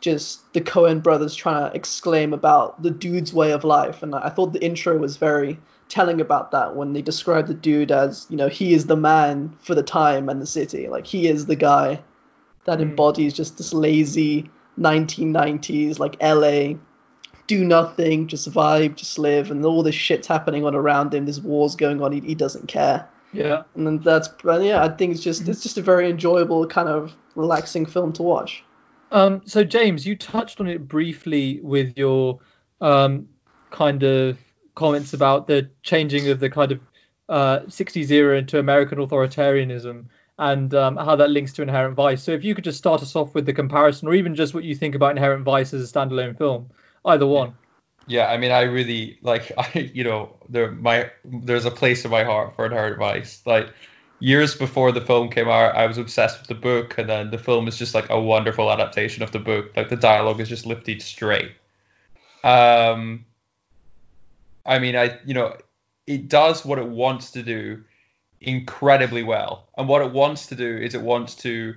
just 0.00 0.52
the 0.52 0.60
Coen 0.60 1.02
brothers 1.02 1.34
trying 1.34 1.68
to 1.68 1.76
exclaim 1.76 2.32
about 2.32 2.82
the 2.82 2.90
dude's 2.90 3.32
way 3.32 3.50
of 3.50 3.64
life, 3.64 4.02
and 4.02 4.14
I 4.14 4.28
thought 4.28 4.52
the 4.52 4.64
intro 4.64 4.96
was 4.98 5.16
very 5.16 5.58
telling 5.90 6.20
about 6.20 6.50
that 6.52 6.74
when 6.76 6.94
they 6.94 7.02
describe 7.02 7.46
the 7.46 7.54
dude 7.54 7.90
as, 7.92 8.26
you 8.30 8.36
know, 8.36 8.48
he 8.48 8.72
is 8.72 8.86
the 8.86 8.96
man 8.96 9.54
for 9.60 9.74
the 9.74 9.82
time 9.82 10.28
and 10.30 10.40
the 10.40 10.46
city, 10.46 10.88
like 10.88 11.06
he 11.06 11.28
is 11.28 11.44
the 11.46 11.56
guy 11.56 12.00
that 12.64 12.78
Mm. 12.78 12.82
embodies 12.82 13.34
just 13.34 13.58
this 13.58 13.74
lazy 13.74 14.48
1990s 14.78 15.98
like 15.98 16.16
LA 16.22 16.74
do 17.46 17.64
nothing, 17.64 18.28
just 18.28 18.50
vibe, 18.50 18.94
just 18.94 19.18
live, 19.18 19.50
and 19.50 19.64
all 19.64 19.82
this 19.82 19.94
shit's 19.94 20.28
happening 20.28 20.64
on 20.64 20.74
around 20.74 21.12
him. 21.12 21.24
There's 21.26 21.40
wars 21.40 21.74
going 21.74 22.00
on. 22.00 22.12
He, 22.12 22.20
he 22.20 22.34
doesn't 22.36 22.68
care, 22.68 23.08
Yeah. 23.32 23.64
and 23.74 23.84
then 23.86 23.98
that's 23.98 24.28
but 24.28 24.62
yeah. 24.62 24.84
I 24.84 24.88
think 24.88 25.14
it's 25.14 25.22
just 25.22 25.48
it's 25.48 25.60
just 25.62 25.76
a 25.76 25.82
very 25.82 26.08
enjoyable 26.08 26.64
kind 26.66 26.88
of 26.88 27.12
relaxing 27.34 27.86
film 27.86 28.12
to 28.14 28.22
watch. 28.22 28.62
Um, 29.10 29.42
so 29.44 29.64
James, 29.64 30.06
you 30.06 30.14
touched 30.14 30.60
on 30.60 30.68
it 30.68 30.86
briefly 30.86 31.58
with 31.64 31.98
your 31.98 32.38
um, 32.80 33.28
kind 33.72 34.04
of 34.04 34.38
comments 34.74 35.12
about 35.12 35.46
the 35.46 35.70
changing 35.82 36.28
of 36.28 36.40
the 36.40 36.50
kind 36.50 36.72
of 36.72 36.80
uh, 37.28 37.60
60s 37.60 38.10
era 38.10 38.38
into 38.38 38.58
American 38.58 38.98
authoritarianism 38.98 40.06
and 40.38 40.74
um, 40.74 40.96
how 40.96 41.16
that 41.16 41.30
links 41.30 41.52
to 41.52 41.62
Inherent 41.62 41.94
Vice. 41.94 42.22
So 42.22 42.32
if 42.32 42.44
you 42.44 42.54
could 42.54 42.64
just 42.64 42.78
start 42.78 43.02
us 43.02 43.14
off 43.14 43.34
with 43.34 43.44
the 43.44 43.52
comparison, 43.52 44.08
or 44.08 44.14
even 44.14 44.34
just 44.34 44.54
what 44.54 44.64
you 44.64 44.74
think 44.74 44.94
about 44.94 45.12
Inherent 45.12 45.44
Vice 45.44 45.74
as 45.74 45.88
a 45.88 45.92
standalone 45.92 46.36
film, 46.36 46.70
either 47.04 47.26
one. 47.26 47.54
Yeah, 48.06 48.26
I 48.26 48.38
mean, 48.38 48.50
I 48.50 48.62
really 48.62 49.18
like 49.22 49.52
I, 49.58 49.90
you 49.94 50.02
know, 50.02 50.36
there 50.48 50.72
my 50.72 51.10
there's 51.24 51.66
a 51.66 51.70
place 51.70 52.04
in 52.04 52.10
my 52.10 52.24
heart 52.24 52.56
for 52.56 52.64
Inherent 52.64 52.98
Vice. 52.98 53.42
Like 53.44 53.72
years 54.18 54.54
before 54.54 54.92
the 54.92 55.02
film 55.02 55.28
came 55.28 55.48
out, 55.48 55.76
I 55.76 55.86
was 55.86 55.98
obsessed 55.98 56.40
with 56.40 56.48
the 56.48 56.54
book, 56.54 56.96
and 56.96 57.08
then 57.08 57.30
the 57.30 57.38
film 57.38 57.68
is 57.68 57.76
just 57.76 57.94
like 57.94 58.08
a 58.08 58.18
wonderful 58.18 58.72
adaptation 58.72 59.22
of 59.22 59.32
the 59.32 59.38
book. 59.38 59.76
Like 59.76 59.90
the 59.90 59.96
dialogue 59.96 60.40
is 60.40 60.48
just 60.48 60.64
lifted 60.64 61.02
straight. 61.02 61.52
Um, 62.42 63.26
I 64.64 64.78
mean, 64.78 64.96
I 64.96 65.18
you 65.24 65.34
know, 65.34 65.56
it 66.06 66.28
does 66.28 66.64
what 66.64 66.78
it 66.78 66.86
wants 66.86 67.32
to 67.32 67.42
do 67.42 67.84
incredibly 68.40 69.22
well, 69.22 69.68
and 69.76 69.88
what 69.88 70.02
it 70.02 70.12
wants 70.12 70.46
to 70.46 70.54
do 70.54 70.76
is 70.76 70.94
it 70.94 71.02
wants 71.02 71.34
to 71.36 71.74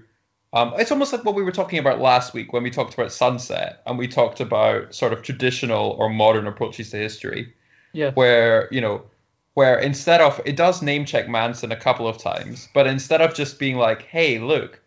um, 0.54 0.74
it's 0.78 0.92
almost 0.92 1.12
like 1.12 1.26
what 1.26 1.34
we 1.34 1.42
were 1.42 1.52
talking 1.52 1.80
about 1.80 2.00
last 2.00 2.34
week 2.34 2.54
when 2.54 2.62
we 2.62 2.70
talked 2.70 2.94
about 2.94 3.12
Sunset 3.12 3.82
and 3.88 3.98
we 3.98 4.08
talked 4.08 4.40
about 4.40 4.94
sort 4.94 5.12
of 5.12 5.24
traditional 5.24 5.92
or 5.92 6.10
modern 6.10 6.46
approaches 6.46 6.92
to 6.92 6.98
history, 6.98 7.54
Yeah. 7.94 8.12
where 8.12 8.68
you 8.72 8.80
know, 8.80 9.04
where 9.56 9.80
instead 9.80 10.22
of 10.22 10.40
it 10.46 10.56
does 10.56 10.82
name 10.84 11.06
check 11.06 11.28
Manson 11.28 11.72
a 11.72 11.76
couple 11.76 12.08
of 12.08 12.20
times, 12.20 12.70
but 12.74 12.86
instead 12.86 13.20
of 13.22 13.34
just 13.34 13.58
being 13.58 13.78
like, 13.78 14.04
hey, 14.04 14.38
look, 14.40 14.80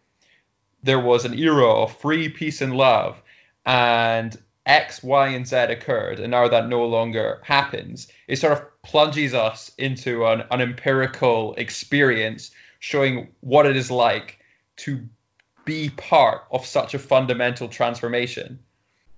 there 0.85 1.01
was 1.01 1.25
an 1.25 1.35
era 1.35 1.67
of 1.69 1.97
free 1.99 2.29
peace 2.29 2.61
and 2.61 2.77
love, 2.77 3.21
and 3.65 4.41
X, 4.67 5.03
Y, 5.03 5.29
and 5.29 5.47
Z 5.47 5.57
occurred, 5.57 6.19
and 6.19 6.31
now 6.31 6.49
that 6.49 6.69
no 6.69 6.85
longer 6.87 7.41
happens, 7.45 8.09
it 8.27 8.37
sort 8.37 8.53
of 8.53 8.83
plunges 8.83 9.33
us 9.33 9.71
into 9.79 10.27
an, 10.27 10.43
an 10.51 10.61
empirical 10.61 11.55
experience 11.55 12.51
showing 12.81 13.29
what 13.41 13.67
it 13.67 13.77
is 13.77 13.91
like 13.91 14.39
to 14.77 15.09
be 15.65 15.91
part 15.91 16.43
of 16.51 16.67
such 16.67 16.95
a 16.95 16.99
fundamental 16.99 17.69
transformation. 17.69 18.59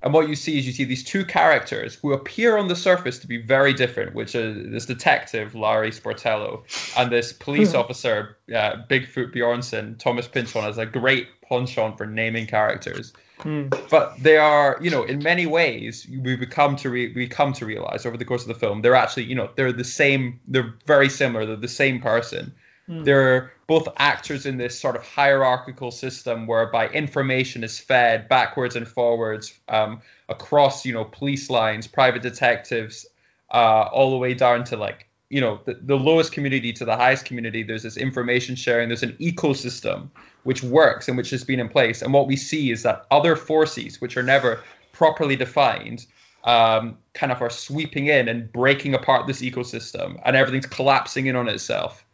And 0.00 0.14
what 0.14 0.28
you 0.28 0.36
see 0.36 0.58
is 0.58 0.66
you 0.66 0.72
see 0.72 0.84
these 0.84 1.02
two 1.02 1.24
characters 1.24 1.96
who 1.96 2.12
appear 2.12 2.56
on 2.56 2.68
the 2.68 2.76
surface 2.76 3.18
to 3.20 3.26
be 3.26 3.38
very 3.38 3.72
different, 3.72 4.14
which 4.14 4.34
is 4.34 4.70
this 4.70 4.86
detective, 4.86 5.56
Larry 5.56 5.90
Sportello, 5.90 6.62
and 6.96 7.10
this 7.10 7.32
police 7.32 7.74
officer, 7.74 8.36
uh, 8.48 8.76
Bigfoot 8.88 9.34
Bjornsen, 9.34 9.98
Thomas 9.98 10.28
Pynchon, 10.28 10.64
as 10.64 10.78
a 10.78 10.86
great 10.86 11.26
penchant 11.42 11.98
for 11.98 12.06
naming 12.06 12.46
characters. 12.46 13.12
Hmm. 13.40 13.68
But 13.90 14.20
they 14.20 14.36
are, 14.36 14.78
you 14.80 14.90
know, 14.90 15.04
in 15.04 15.20
many 15.20 15.46
ways, 15.46 16.06
we 16.08 16.36
become 16.36 16.76
to 16.76 16.90
re- 16.90 17.12
we 17.14 17.28
come 17.28 17.52
to 17.54 17.66
realize 17.66 18.04
over 18.04 18.16
the 18.16 18.24
course 18.24 18.42
of 18.42 18.48
the 18.48 18.54
film, 18.54 18.82
they're 18.82 18.94
actually, 18.94 19.24
you 19.24 19.34
know, 19.34 19.50
they're 19.54 19.72
the 19.72 19.84
same, 19.84 20.40
they're 20.48 20.74
very 20.86 21.08
similar, 21.08 21.46
they're 21.46 21.56
the 21.56 21.68
same 21.68 22.00
person. 22.00 22.52
Hmm. 22.86 23.04
They're 23.04 23.52
both 23.66 23.88
actors 23.98 24.46
in 24.46 24.56
this 24.56 24.78
sort 24.80 24.96
of 24.96 25.04
hierarchical 25.04 25.90
system 25.90 26.46
whereby 26.46 26.88
information 26.88 27.62
is 27.62 27.78
fed 27.78 28.28
backwards 28.28 28.76
and 28.76 28.88
forwards 28.88 29.58
um, 29.68 30.00
across, 30.28 30.84
you 30.86 30.94
know, 30.94 31.04
police 31.04 31.50
lines, 31.50 31.86
private 31.86 32.22
detectives, 32.22 33.06
uh, 33.52 33.88
all 33.92 34.10
the 34.10 34.16
way 34.16 34.34
down 34.34 34.64
to 34.64 34.76
like, 34.76 35.07
you 35.30 35.40
know, 35.40 35.60
the, 35.64 35.74
the 35.74 35.96
lowest 35.96 36.32
community 36.32 36.72
to 36.72 36.84
the 36.84 36.96
highest 36.96 37.24
community. 37.24 37.62
There's 37.62 37.82
this 37.82 37.96
information 37.96 38.56
sharing. 38.56 38.88
There's 38.88 39.02
an 39.02 39.16
ecosystem 39.20 40.08
which 40.44 40.62
works 40.62 41.08
and 41.08 41.16
which 41.16 41.30
has 41.30 41.44
been 41.44 41.60
in 41.60 41.68
place. 41.68 42.00
And 42.00 42.12
what 42.12 42.26
we 42.26 42.36
see 42.36 42.70
is 42.70 42.82
that 42.84 43.06
other 43.10 43.36
forces, 43.36 44.00
which 44.00 44.16
are 44.16 44.22
never 44.22 44.62
properly 44.92 45.36
defined, 45.36 46.06
um, 46.44 46.96
kind 47.12 47.30
of 47.30 47.42
are 47.42 47.50
sweeping 47.50 48.06
in 48.06 48.28
and 48.28 48.50
breaking 48.50 48.94
apart 48.94 49.26
this 49.26 49.42
ecosystem, 49.42 50.20
and 50.24 50.34
everything's 50.34 50.66
collapsing 50.66 51.26
in 51.26 51.36
on 51.36 51.48
itself. 51.48 52.04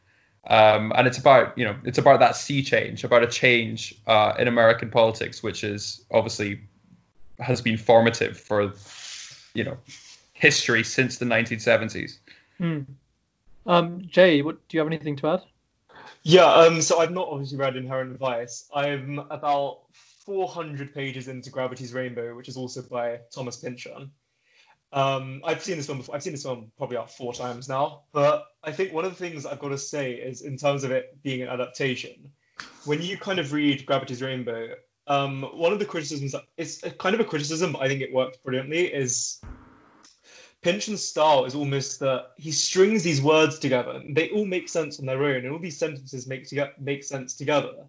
Um, 0.46 0.92
and 0.94 1.07
it's 1.07 1.18
about 1.18 1.57
you 1.57 1.64
know 1.64 1.77
it's 1.85 1.98
about 1.98 2.20
that 2.20 2.37
sea 2.37 2.62
change, 2.62 3.05
about 3.05 3.22
a 3.22 3.27
change 3.27 3.94
uh, 4.07 4.35
in 4.38 4.48
American 4.48 4.90
politics, 4.90 5.42
which 5.42 5.62
is 5.64 6.05
obviously 6.11 6.61
has 7.38 7.61
been 7.61 7.77
formative 7.77 8.38
for 8.38 8.72
you 9.55 9.64
know 9.64 9.79
history 10.33 10.85
since 10.85 11.18
the 11.18 11.24
1970s. 11.24 12.18
Hmm. 12.59 12.81
Um, 13.66 14.03
Jay, 14.07 14.42
what 14.42 14.68
do 14.68 14.77
you 14.77 14.81
have 14.81 14.88
anything 14.88 15.16
to 15.16 15.29
add? 15.29 15.42
Yeah, 16.22 16.46
um, 16.46 16.81
so 16.83 17.00
I've 17.00 17.11
not 17.11 17.29
obviously 17.29 17.59
read 17.59 17.77
Inherent 17.77 18.18
Vice. 18.18 18.68
I'm 18.74 19.18
about 19.18 19.81
400 20.24 20.94
pages 20.94 21.29
into 21.29 21.50
Gravity's 21.50 21.92
Rainbow, 21.92 22.35
which 22.35 22.48
is 22.48 22.57
also 22.57 22.83
by 22.83 23.20
Thomas 23.31 23.57
Pynchon. 23.57 24.11
Um, 24.92 25.42
I've 25.44 25.62
seen 25.62 25.77
this 25.77 25.88
one 25.88 25.98
before. 25.98 26.14
I've 26.14 26.22
seen 26.22 26.33
this 26.33 26.44
one 26.44 26.70
probably 26.79 26.96
about 26.96 27.11
four 27.11 27.35
times 27.35 27.68
now. 27.68 28.03
But 28.12 28.46
I 28.62 28.72
think 28.72 28.92
one 28.92 29.05
of 29.05 29.11
the 29.11 29.16
things 29.16 29.44
I've 29.44 29.59
got 29.59 29.70
to 29.70 29.79
say 29.79 30.12
is, 30.12 30.42
in 30.42 30.57
terms 30.57 30.85
of 30.85 30.92
it 30.92 31.20
being 31.22 31.42
an 31.42 31.48
adaptation, 31.48 32.31
when 32.85 33.03
you 33.03 33.18
kind 33.18 33.38
of 33.38 33.53
read 33.53 33.85
Gravity's 33.87 34.22
Rainbow, 34.22 34.74
um, 35.07 35.42
one 35.42 35.72
of 35.72 35.79
the 35.79 35.85
criticisms, 35.85 36.35
it's 36.57 36.81
kind 36.98 37.14
of 37.14 37.20
a 37.20 37.24
criticism, 37.24 37.72
but 37.72 37.83
I 37.83 37.88
think 37.88 38.00
it 38.00 38.14
works 38.14 38.38
brilliantly, 38.38 38.87
is 38.87 39.40
Pynchon's 40.64 41.05
style 41.05 41.44
is 41.44 41.55
almost 41.55 42.00
that 42.00 42.31
he 42.38 42.50
strings 42.50 43.03
these 43.03 43.20
words 43.20 43.59
together. 43.59 44.03
They 44.09 44.31
all 44.31 44.46
make 44.46 44.70
sense 44.70 44.98
on 44.98 45.05
their 45.05 45.22
own, 45.22 45.44
and 45.44 45.53
all 45.53 45.59
these 45.59 45.79
sentences 45.79 46.27
make 46.27 46.48
to 46.48 46.70
make 46.81 47.05
sense 47.05 47.35
together. 47.35 47.85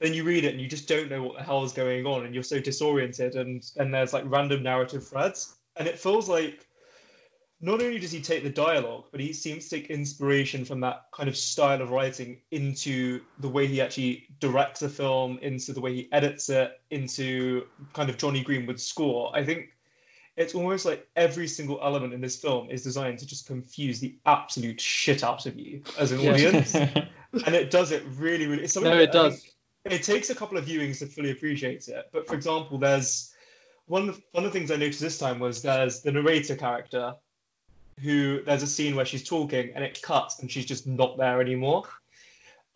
Then 0.00 0.12
you 0.12 0.24
read 0.24 0.44
it 0.44 0.52
and 0.52 0.60
you 0.60 0.68
just 0.68 0.86
don't 0.86 1.08
know 1.08 1.22
what 1.22 1.38
the 1.38 1.42
hell 1.42 1.64
is 1.64 1.72
going 1.72 2.04
on, 2.04 2.26
and 2.26 2.34
you're 2.34 2.42
so 2.42 2.60
disoriented, 2.60 3.36
and 3.36 3.64
and 3.78 3.92
there's 3.92 4.12
like 4.12 4.24
random 4.26 4.62
narrative 4.62 5.08
threads, 5.08 5.56
and 5.76 5.88
it 5.88 5.98
feels 5.98 6.28
like 6.28 6.66
not 7.62 7.80
only 7.80 7.98
does 7.98 8.12
he 8.12 8.20
take 8.20 8.42
the 8.42 8.50
dialogue, 8.50 9.04
but 9.12 9.20
he 9.20 9.32
seems 9.32 9.68
to 9.68 9.76
take 9.76 9.88
inspiration 9.88 10.66
from 10.66 10.80
that 10.80 11.06
kind 11.12 11.28
of 11.28 11.36
style 11.36 11.80
of 11.80 11.90
writing 11.90 12.42
into 12.50 13.22
the 13.38 13.48
way 13.48 13.66
he 13.66 13.80
actually 13.80 14.26
directs 14.40 14.82
a 14.82 14.90
film, 14.90 15.38
into 15.40 15.72
the 15.72 15.80
way 15.80 15.94
he 15.94 16.08
edits 16.12 16.50
it, 16.50 16.72
into 16.90 17.66
kind 17.94 18.10
of 18.10 18.18
Jonny 18.18 18.42
Greenwood's 18.42 18.84
score. 18.84 19.30
I 19.34 19.42
think 19.44 19.70
it's 20.36 20.54
almost 20.54 20.84
like 20.84 21.08
every 21.16 21.46
single 21.46 21.80
element 21.82 22.14
in 22.14 22.20
this 22.20 22.36
film 22.36 22.70
is 22.70 22.82
designed 22.82 23.18
to 23.18 23.26
just 23.26 23.46
confuse 23.46 24.00
the 24.00 24.16
absolute 24.24 24.80
shit 24.80 25.22
out 25.22 25.46
of 25.46 25.58
you 25.58 25.82
as 25.98 26.12
an 26.12 26.20
audience, 26.20 26.74
and 26.74 27.04
it 27.32 27.70
does 27.70 27.92
it 27.92 28.02
really, 28.16 28.46
really. 28.46 28.64
It's 28.64 28.76
no, 28.76 28.98
it 28.98 29.12
does. 29.12 29.46
It 29.84 30.02
takes 30.02 30.30
a 30.30 30.34
couple 30.34 30.58
of 30.58 30.66
viewings 30.66 30.98
to 30.98 31.06
fully 31.06 31.30
appreciate 31.30 31.88
it, 31.88 32.10
but 32.12 32.26
for 32.26 32.34
example, 32.34 32.78
there's 32.78 33.34
one 33.90 34.08
of, 34.08 34.22
one 34.30 34.44
of 34.44 34.52
the 34.52 34.58
things 34.58 34.70
I 34.70 34.76
noticed 34.76 35.00
this 35.00 35.18
time 35.18 35.40
was 35.40 35.62
there's 35.62 36.00
the 36.02 36.12
narrator 36.12 36.54
character 36.54 37.14
who 38.00 38.42
there's 38.44 38.62
a 38.62 38.66
scene 38.66 38.94
where 38.94 39.04
she's 39.04 39.26
talking 39.28 39.72
and 39.74 39.84
it 39.84 40.00
cuts 40.00 40.38
and 40.38 40.50
she's 40.50 40.64
just 40.64 40.86
not 40.86 41.18
there 41.18 41.40
anymore. 41.40 41.84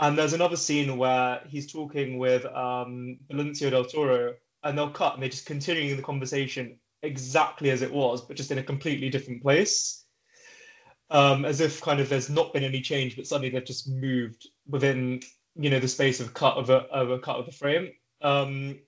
And 0.00 0.18
there's 0.18 0.32
another 0.32 0.56
scene 0.56 0.98
where 0.98 1.40
he's 1.46 1.70
talking 1.70 2.18
with 2.18 2.44
um, 2.46 3.18
Benicio 3.30 3.70
del 3.70 3.84
Toro 3.84 4.34
and 4.64 4.76
they'll 4.76 4.90
cut 4.90 5.14
and 5.14 5.22
they're 5.22 5.30
just 5.30 5.46
continuing 5.46 5.96
the 5.96 6.02
conversation 6.02 6.78
exactly 7.04 7.70
as 7.70 7.82
it 7.82 7.92
was, 7.92 8.22
but 8.22 8.36
just 8.36 8.50
in 8.50 8.58
a 8.58 8.62
completely 8.62 9.10
different 9.10 9.42
place. 9.42 10.04
Um, 11.10 11.44
as 11.44 11.60
if 11.60 11.80
kind 11.80 12.00
of 12.00 12.08
there's 12.08 12.30
not 12.30 12.52
been 12.52 12.64
any 12.64 12.80
change, 12.80 13.16
but 13.16 13.26
suddenly 13.26 13.50
they've 13.50 13.64
just 13.64 13.88
moved 13.88 14.48
within 14.66 15.20
you 15.56 15.70
know 15.70 15.78
the 15.78 15.88
space 15.88 16.20
of 16.20 16.34
cut 16.34 16.56
of 16.56 16.70
a, 16.70 16.78
of 16.78 17.10
a 17.10 17.18
cut 17.18 17.36
of 17.36 17.46
the 17.46 17.52
frame. 17.52 17.90
Um, 18.22 18.78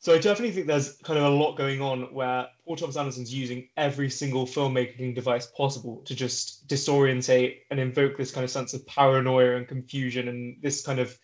so 0.00 0.14
I 0.14 0.18
definitely 0.18 0.52
think 0.52 0.68
there's 0.68 0.96
kind 0.98 1.18
of 1.18 1.24
a 1.24 1.36
lot 1.36 1.56
going 1.56 1.80
on 1.82 2.14
where 2.14 2.46
Paul 2.64 2.76
Thomas 2.76 2.96
Anderson's 2.96 3.34
using 3.34 3.68
every 3.76 4.10
single 4.10 4.46
filmmaking 4.46 5.16
device 5.16 5.46
possible 5.46 6.02
to 6.06 6.14
just 6.14 6.68
disorientate 6.68 7.62
and 7.70 7.80
invoke 7.80 8.16
this 8.16 8.30
kind 8.30 8.44
of 8.44 8.50
sense 8.50 8.74
of 8.74 8.86
paranoia 8.86 9.56
and 9.56 9.66
confusion 9.66 10.28
and 10.28 10.62
this 10.62 10.86
kind 10.86 11.00
of 11.00 11.16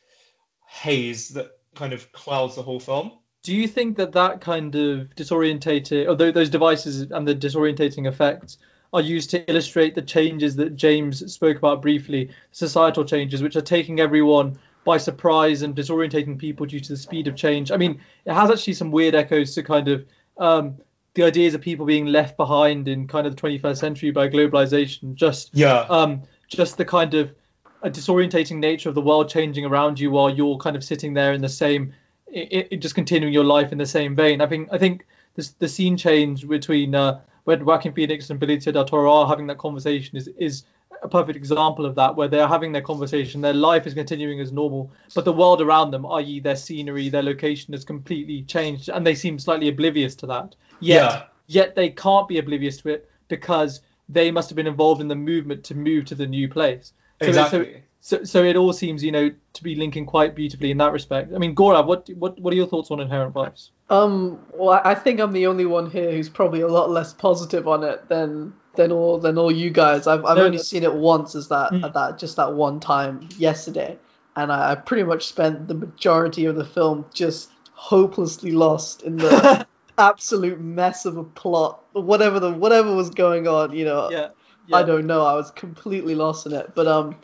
haze 0.67 1.31
that 1.31 1.53
kind 1.77 1.93
of 1.93 2.11
clouds 2.11 2.57
the 2.57 2.62
whole 2.62 2.81
film. 2.81 3.12
Do 3.44 3.54
you 3.54 3.68
think 3.68 3.98
that 3.98 4.12
that 4.12 4.40
kind 4.40 4.74
of 4.74 5.14
disorientated, 5.14 6.09
or 6.09 6.16
those 6.16 6.48
devices 6.48 7.02
and 7.11 7.28
the 7.28 7.35
disorientating 7.35 8.09
effects 8.09 8.57
are 8.90 9.02
used 9.02 9.30
to 9.30 9.48
illustrate 9.50 9.94
the 9.94 10.02
changes 10.02 10.57
that 10.57 10.76
James 10.76 11.30
spoke 11.33 11.59
about 11.59 11.83
briefly, 11.83 12.30
societal 12.52 13.04
changes, 13.04 13.42
which 13.42 13.54
are 13.54 13.61
taking 13.61 14.00
everyone 14.00 14.59
by 14.85 14.96
surprise 14.96 15.61
and 15.61 15.76
disorientating 15.76 16.38
people 16.38 16.64
due 16.64 16.80
to 16.80 16.92
the 16.92 16.96
speed 16.96 17.28
of 17.28 17.37
change. 17.37 17.70
I 17.70 17.76
mean, 17.76 18.00
it 18.24 18.33
has 18.33 18.50
actually 18.50 18.74
some 18.74 18.90
weird 18.90 19.14
echoes 19.14 19.54
to 19.57 19.62
kind 19.62 19.88
of 19.88 20.07
um, 20.38 20.78
the 21.12 21.24
ideas 21.24 21.52
of 21.52 21.61
people 21.61 21.85
being 21.85 22.07
left 22.07 22.38
behind 22.38 22.88
in 22.88 23.07
kind 23.07 23.26
of 23.26 23.37
the 23.37 23.42
21st 23.42 23.76
century 23.76 24.11
by 24.11 24.28
globalization. 24.28 25.14
Just 25.16 25.50
yeah, 25.52 25.80
um, 25.90 26.22
just 26.48 26.78
the 26.78 26.85
kind 26.87 27.12
of 27.12 27.35
a 27.83 27.90
disorientating 27.90 28.57
nature 28.57 28.88
of 28.88 28.94
the 28.94 29.02
world 29.02 29.28
changing 29.28 29.66
around 29.66 30.00
you 30.00 30.11
while 30.11 30.30
you're 30.30 30.57
kind 30.57 30.76
of 30.76 30.83
sitting 30.83 31.12
there 31.12 31.35
in 31.35 31.42
the 31.42 31.48
same, 31.50 31.92
it, 32.27 32.69
it 32.71 32.77
just 32.79 32.95
continuing 32.95 33.33
your 33.33 33.45
life 33.45 33.73
in 33.73 33.79
the 33.79 33.87
same 33.87 34.15
vein. 34.15 34.41
I 34.41 34.47
think 34.47 34.69
I 34.73 34.79
think 34.79 35.07
this, 35.35 35.51
the 35.51 35.69
scene 35.69 35.97
change 35.97 36.47
between 36.49 36.95
uh, 36.95 37.21
when 37.45 37.65
Joaquin 37.65 37.93
Phoenix 37.93 38.31
and 38.31 38.41
Benicio 38.41 38.73
del 38.73 38.85
Toro 38.85 39.13
are 39.13 39.27
having 39.27 39.47
that 39.49 39.59
conversation 39.59 40.17
is 40.17 40.29
is 40.39 40.65
a 41.03 41.09
perfect 41.09 41.37
example 41.37 41.85
of 41.85 41.95
that, 41.97 42.17
where 42.17 42.29
they're 42.29 42.49
having 42.49 42.73
their 42.73 42.83
conversation, 42.83 43.41
their 43.41 43.53
life 43.53 43.87
is 43.87 43.95
continuing 43.95 44.41
as 44.41 44.53
normal, 44.53 44.91
but 45.15 45.25
the 45.25 45.33
world 45.33 45.61
around 45.61 45.91
them, 45.91 46.07
i.e., 46.07 46.41
their 46.41 46.57
scenery, 46.57 47.09
their 47.09 47.23
location, 47.23 47.75
has 47.75 47.85
completely 47.85 48.43
changed, 48.43 48.89
and 48.89 49.07
they 49.07 49.15
seem 49.15 49.39
slightly 49.39 49.69
oblivious 49.69 50.15
to 50.17 50.27
that. 50.27 50.55
Yet, 50.81 50.97
yeah. 50.97 51.23
yet 51.47 51.75
they 51.75 51.91
can't 51.91 52.27
be 52.27 52.39
oblivious 52.39 52.79
to 52.79 52.89
it 52.89 53.11
because 53.29 53.83
they 54.09 54.31
must 54.31 54.49
have 54.49 54.57
been 54.57 54.67
involved 54.67 55.01
in 55.01 55.09
the 55.09 55.15
movement 55.15 55.65
to 55.65 55.75
move 55.75 56.07
to 56.07 56.15
the 56.15 56.27
new 56.27 56.49
place. 56.49 56.93
So, 57.21 57.29
exactly. 57.29 57.73
So, 57.75 57.81
so, 58.05 58.23
so 58.23 58.45
it 58.45 58.55
all 58.55 58.75
seems, 58.75 59.03
you 59.03 59.11
know, 59.11 59.31
to 59.55 59.62
be 59.62 59.77
linking 59.77 60.05
quite 60.05 60.35
beautifully 60.35 60.71
in 60.71 60.77
that 60.77 60.93
respect. 60.93 61.33
I 61.35 61.38
mean, 61.38 61.55
Gaurav, 61.55 61.87
what 61.87 62.07
what 62.11 62.38
what 62.38 62.53
are 62.53 62.57
your 62.57 62.67
thoughts 62.67 62.90
on 62.90 63.01
Inherent 63.01 63.33
Vice? 63.33 63.71
Um, 63.88 64.45
well, 64.53 64.79
I 64.85 64.95
think 64.95 65.21
I'm 65.21 65.33
the 65.33 65.47
only 65.47 65.64
one 65.64 65.90
here 65.90 66.12
who's 66.12 66.29
probably 66.29 66.61
a 66.61 66.69
lot 66.69 66.90
less 66.90 67.14
positive 67.14 67.67
on 67.67 67.83
it 67.83 68.07
than 68.11 68.53
than 68.75 68.93
all 68.93 69.19
than 69.19 69.38
all 69.38 69.51
you 69.51 69.71
guys. 69.71 70.07
I've 70.07 70.23
I've 70.27 70.37
no, 70.37 70.45
only 70.45 70.59
seen 70.59 70.83
it 70.83 70.93
once 70.93 71.35
as 71.35 71.49
that 71.49 71.73
mm. 71.73 71.95
that 71.95 72.19
just 72.19 72.37
that 72.37 72.53
one 72.53 72.79
time 72.79 73.27
yesterday, 73.38 73.97
and 74.37 74.53
I, 74.53 74.73
I 74.73 74.75
pretty 74.75 75.05
much 75.05 75.27
spent 75.27 75.67
the 75.67 75.75
majority 75.75 76.45
of 76.45 76.57
the 76.57 76.67
film 76.67 77.07
just 77.14 77.53
hopelessly 77.73 78.53
lost 78.53 79.01
in 79.01 79.17
the 79.17 79.67
absolute 79.97 80.61
mess 80.61 81.07
of 81.07 81.17
a 81.17 81.25
plot, 81.25 81.83
whatever 81.95 82.38
the 82.38 82.53
whatever 82.53 82.95
was 82.95 83.09
going 83.09 83.49
on. 83.49 83.73
You 83.73 83.87
know, 83.87 84.11
yeah, 84.11 84.29
yeah. 84.67 84.77
I 84.77 84.83
don't 84.83 85.07
know. 85.07 85.25
I 85.25 85.33
was 85.33 85.51
completely 85.53 86.14
lost 86.14 86.45
in 86.45 86.53
it. 86.53 86.75
But 86.75 86.87
um, 86.87 87.17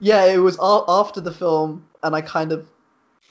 yeah, 0.00 0.24
it 0.24 0.38
was 0.38 0.58
after 0.60 1.20
the 1.20 1.32
film, 1.32 1.86
and 2.02 2.16
I 2.16 2.22
kind 2.22 2.52
of 2.52 2.66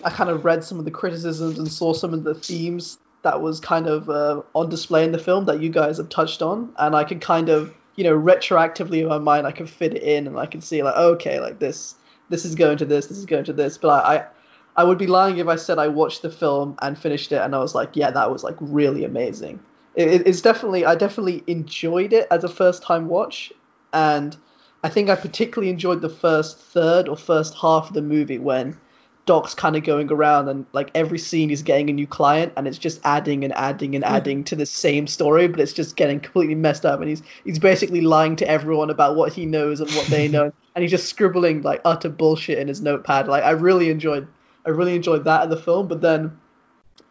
I 0.04 0.12
kind 0.12 0.30
of 0.30 0.46
read 0.46 0.64
some 0.64 0.80
of 0.80 0.86
the 0.86 0.92
criticisms 0.92 1.58
and 1.58 1.70
saw 1.70 1.94
some 1.94 2.14
of 2.14 2.24
the 2.24 2.36
themes 2.36 3.00
that 3.24 3.42
was 3.42 3.60
kind 3.60 3.88
of 3.88 4.10
uh, 4.10 4.42
on 4.56 4.70
display 4.70 5.04
in 5.04 5.12
the 5.12 5.20
film 5.20 5.46
that 5.46 5.62
you 5.62 5.70
guys 5.70 5.98
have 5.98 6.10
touched 6.10 6.42
on, 6.42 6.72
and 6.78 6.96
I 6.96 7.04
could 7.04 7.22
kind 7.22 7.50
of 7.50 7.74
you 7.96 8.04
know 8.04 8.18
retroactively 8.18 9.02
in 9.02 9.08
my 9.08 9.18
mind 9.18 9.46
I 9.46 9.52
could 9.52 9.70
fit 9.70 9.96
it 9.96 10.04
in 10.04 10.28
and 10.28 10.40
I 10.40 10.46
could 10.46 10.64
see 10.64 10.84
like 10.84 10.96
okay 10.96 11.42
like 11.42 11.60
this 11.60 11.96
this 12.30 12.46
is 12.46 12.56
going 12.56 12.78
to 12.78 12.86
this 12.86 13.08
this 13.08 13.18
is 13.18 13.26
going 13.26 13.46
to 13.46 13.54
this, 13.54 13.78
but 13.78 13.90
I, 13.90 14.16
I 14.16 14.26
I 14.78 14.84
would 14.84 15.00
be 15.00 15.08
lying 15.08 15.40
if 15.40 15.48
I 15.48 15.56
said 15.56 15.80
I 15.80 15.88
watched 15.88 16.22
the 16.22 16.30
film 16.30 16.78
and 16.82 16.98
finished 16.98 17.32
it 17.32 17.42
and 17.42 17.56
I 17.56 17.60
was 17.60 17.74
like 17.74 17.96
yeah 17.96 18.12
that 18.12 18.32
was 18.32 18.44
like 18.44 18.56
really 18.60 19.04
amazing. 19.06 19.60
It, 19.96 20.28
it's 20.28 20.42
definitely 20.42 20.86
I 20.86 20.94
definitely 20.94 21.44
enjoyed 21.48 22.14
it 22.14 22.28
as 22.30 22.44
a 22.44 22.50
first 22.50 22.84
time 22.84 23.08
watch 23.08 23.52
and. 23.92 24.38
I 24.84 24.90
think 24.90 25.10
I 25.10 25.16
particularly 25.16 25.70
enjoyed 25.70 26.02
the 26.02 26.10
first 26.10 26.58
third 26.58 27.10
or 27.10 27.18
first 27.18 27.54
half 27.56 27.88
of 27.88 27.94
the 27.94 28.02
movie 28.02 28.38
when 28.38 28.78
Doc's 29.26 29.54
kind 29.54 29.76
of 29.76 29.84
going 29.84 30.12
around 30.12 30.48
and 30.48 30.66
like 30.74 30.90
every 30.96 31.20
scene 31.20 31.52
is 31.52 31.62
getting 31.62 31.90
a 31.90 31.94
new 31.94 32.08
client 32.08 32.54
and 32.56 32.68
it's 32.68 32.78
just 32.78 33.00
adding 33.04 33.44
and 33.44 33.54
adding 33.54 33.94
and 33.94 34.04
hmm. 34.04 34.12
adding 34.12 34.44
to 34.46 34.56
the 34.56 34.66
same 34.66 35.06
story, 35.06 35.48
but 35.48 35.60
it's 35.60 35.74
just 35.74 35.96
getting 35.96 36.20
completely 36.20 36.56
messed 36.56 36.86
up 36.86 37.00
and 37.00 37.10
he's 37.10 37.22
he's 37.44 37.60
basically 37.60 38.02
lying 38.02 38.36
to 38.38 38.50
everyone 38.50 38.90
about 38.90 39.16
what 39.16 39.34
he 39.34 39.46
knows 39.46 39.82
and 39.82 39.92
what 39.92 40.08
they 40.08 40.28
know 40.36 40.52
and 40.76 40.82
he's 40.82 40.92
just 40.92 41.08
scribbling 41.08 41.62
like 41.62 41.82
utter 41.86 42.10
bullshit 42.10 42.58
in 42.58 42.68
his 42.68 42.82
notepad. 42.82 43.28
Like 43.28 43.44
I 43.44 43.52
really 43.52 43.90
enjoyed 43.90 44.28
I 44.66 44.70
really 44.70 44.96
enjoyed 44.96 45.26
that 45.26 45.44
in 45.44 45.50
the 45.50 45.58
film, 45.58 45.88
but 45.88 46.02
then 46.02 46.38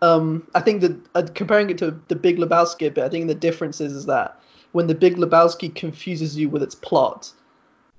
um, 0.01 0.47
I 0.55 0.61
think 0.61 0.81
that 0.81 0.97
uh, 1.15 1.27
comparing 1.35 1.71
it 1.71 1.79
to 1.79 2.01
the 2.09 2.17
Big 2.17 2.39
Lebowski 2.39 2.87
a 2.87 2.91
bit, 2.91 3.05
I 3.05 3.09
think 3.09 3.27
the 3.27 3.35
difference 3.35 3.81
is, 3.81 3.93
is 3.93 4.07
that 4.07 4.41
when 4.73 4.87
the 4.87 4.95
Big 4.95 5.17
Lebowski 5.17 5.75
confuses 5.75 6.37
you 6.37 6.49
with 6.49 6.63
its 6.63 6.75
plot, 6.75 7.33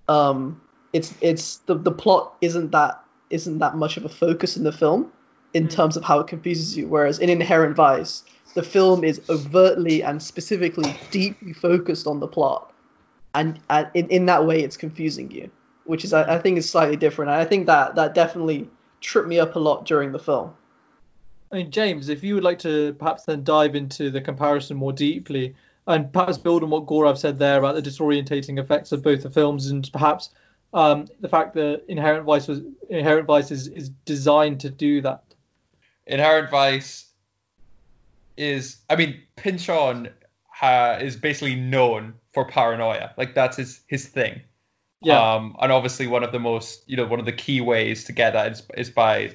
um, 0.09 0.59
it's 0.91 1.13
it's 1.21 1.57
the 1.67 1.75
the 1.75 1.91
plot 1.91 2.35
isn't 2.41 2.71
that 2.71 3.01
isn't 3.29 3.59
that 3.59 3.75
much 3.75 3.95
of 3.95 4.05
a 4.05 4.09
focus 4.09 4.57
in 4.57 4.63
the 4.63 4.71
film 4.71 5.11
in 5.53 5.67
mm. 5.67 5.71
terms 5.71 5.95
of 5.95 6.03
how 6.03 6.19
it 6.19 6.27
confuses 6.27 6.75
you. 6.75 6.87
Whereas 6.87 7.19
in 7.19 7.29
Inherent 7.29 7.75
Vice, 7.75 8.23
the 8.55 8.63
film 8.63 9.03
is 9.03 9.21
overtly 9.29 10.03
and 10.03 10.21
specifically 10.21 10.95
deeply 11.11 11.53
focused 11.53 12.07
on 12.07 12.19
the 12.19 12.27
plot, 12.27 12.73
and, 13.35 13.59
and 13.69 13.87
in, 13.93 14.07
in 14.09 14.25
that 14.25 14.45
way, 14.45 14.61
it's 14.61 14.77
confusing 14.77 15.29
you, 15.31 15.49
which 15.85 16.03
is 16.03 16.11
I, 16.11 16.35
I 16.35 16.39
think 16.39 16.57
is 16.57 16.69
slightly 16.69 16.97
different. 16.97 17.31
And 17.31 17.39
I 17.39 17.45
think 17.45 17.67
that 17.67 17.95
that 17.95 18.15
definitely 18.15 18.67
tripped 19.01 19.27
me 19.27 19.39
up 19.39 19.55
a 19.55 19.59
lot 19.59 19.85
during 19.85 20.11
the 20.11 20.19
film. 20.19 20.53
I 21.51 21.57
mean, 21.57 21.71
James, 21.71 22.09
if 22.09 22.23
you 22.23 22.35
would 22.35 22.43
like 22.43 22.59
to 22.59 22.93
perhaps 22.93 23.25
then 23.25 23.43
dive 23.43 23.75
into 23.75 24.11
the 24.11 24.21
comparison 24.21 24.77
more 24.77 24.93
deeply 24.93 25.55
and 25.89 26.13
perhaps 26.13 26.37
build 26.37 26.63
on 26.63 26.69
what 26.69 26.85
Gaurav 26.85 27.17
said 27.17 27.39
there 27.39 27.57
about 27.57 27.75
the 27.75 27.81
disorientating 27.81 28.59
effects 28.59 28.91
of 28.91 29.03
both 29.03 29.23
the 29.23 29.29
films 29.29 29.71
and 29.71 29.89
perhaps 29.91 30.29
um, 30.71 31.07
the 31.19 31.27
fact 31.27 31.55
that 31.55 31.83
Inherent 31.87 32.25
Vice 32.25 32.47
was 32.47 32.61
Inherent 32.89 33.25
Vice 33.25 33.49
is, 33.49 33.67
is 33.67 33.89
designed 34.05 34.59
to 34.61 34.69
do 34.69 35.01
that. 35.01 35.23
Inherent 36.05 36.51
Vice 36.51 37.09
is, 38.37 38.77
I 38.87 38.95
mean, 38.95 39.19
Pynchon 39.35 40.09
uh, 40.61 40.99
is 41.01 41.15
basically 41.15 41.55
known 41.55 42.13
for 42.33 42.45
paranoia. 42.45 43.13
Like 43.17 43.33
that's 43.33 43.57
his 43.57 43.81
his 43.87 44.05
thing. 44.05 44.41
Yeah. 45.01 45.33
Um, 45.33 45.55
and 45.59 45.71
obviously 45.71 46.05
one 46.05 46.23
of 46.23 46.31
the 46.31 46.39
most, 46.39 46.83
you 46.87 46.97
know, 46.97 47.05
one 47.05 47.19
of 47.19 47.25
the 47.25 47.31
key 47.31 47.61
ways 47.61 48.03
to 48.03 48.11
get 48.11 48.33
that 48.33 48.51
is, 48.51 48.63
is 48.77 48.89
by 48.91 49.33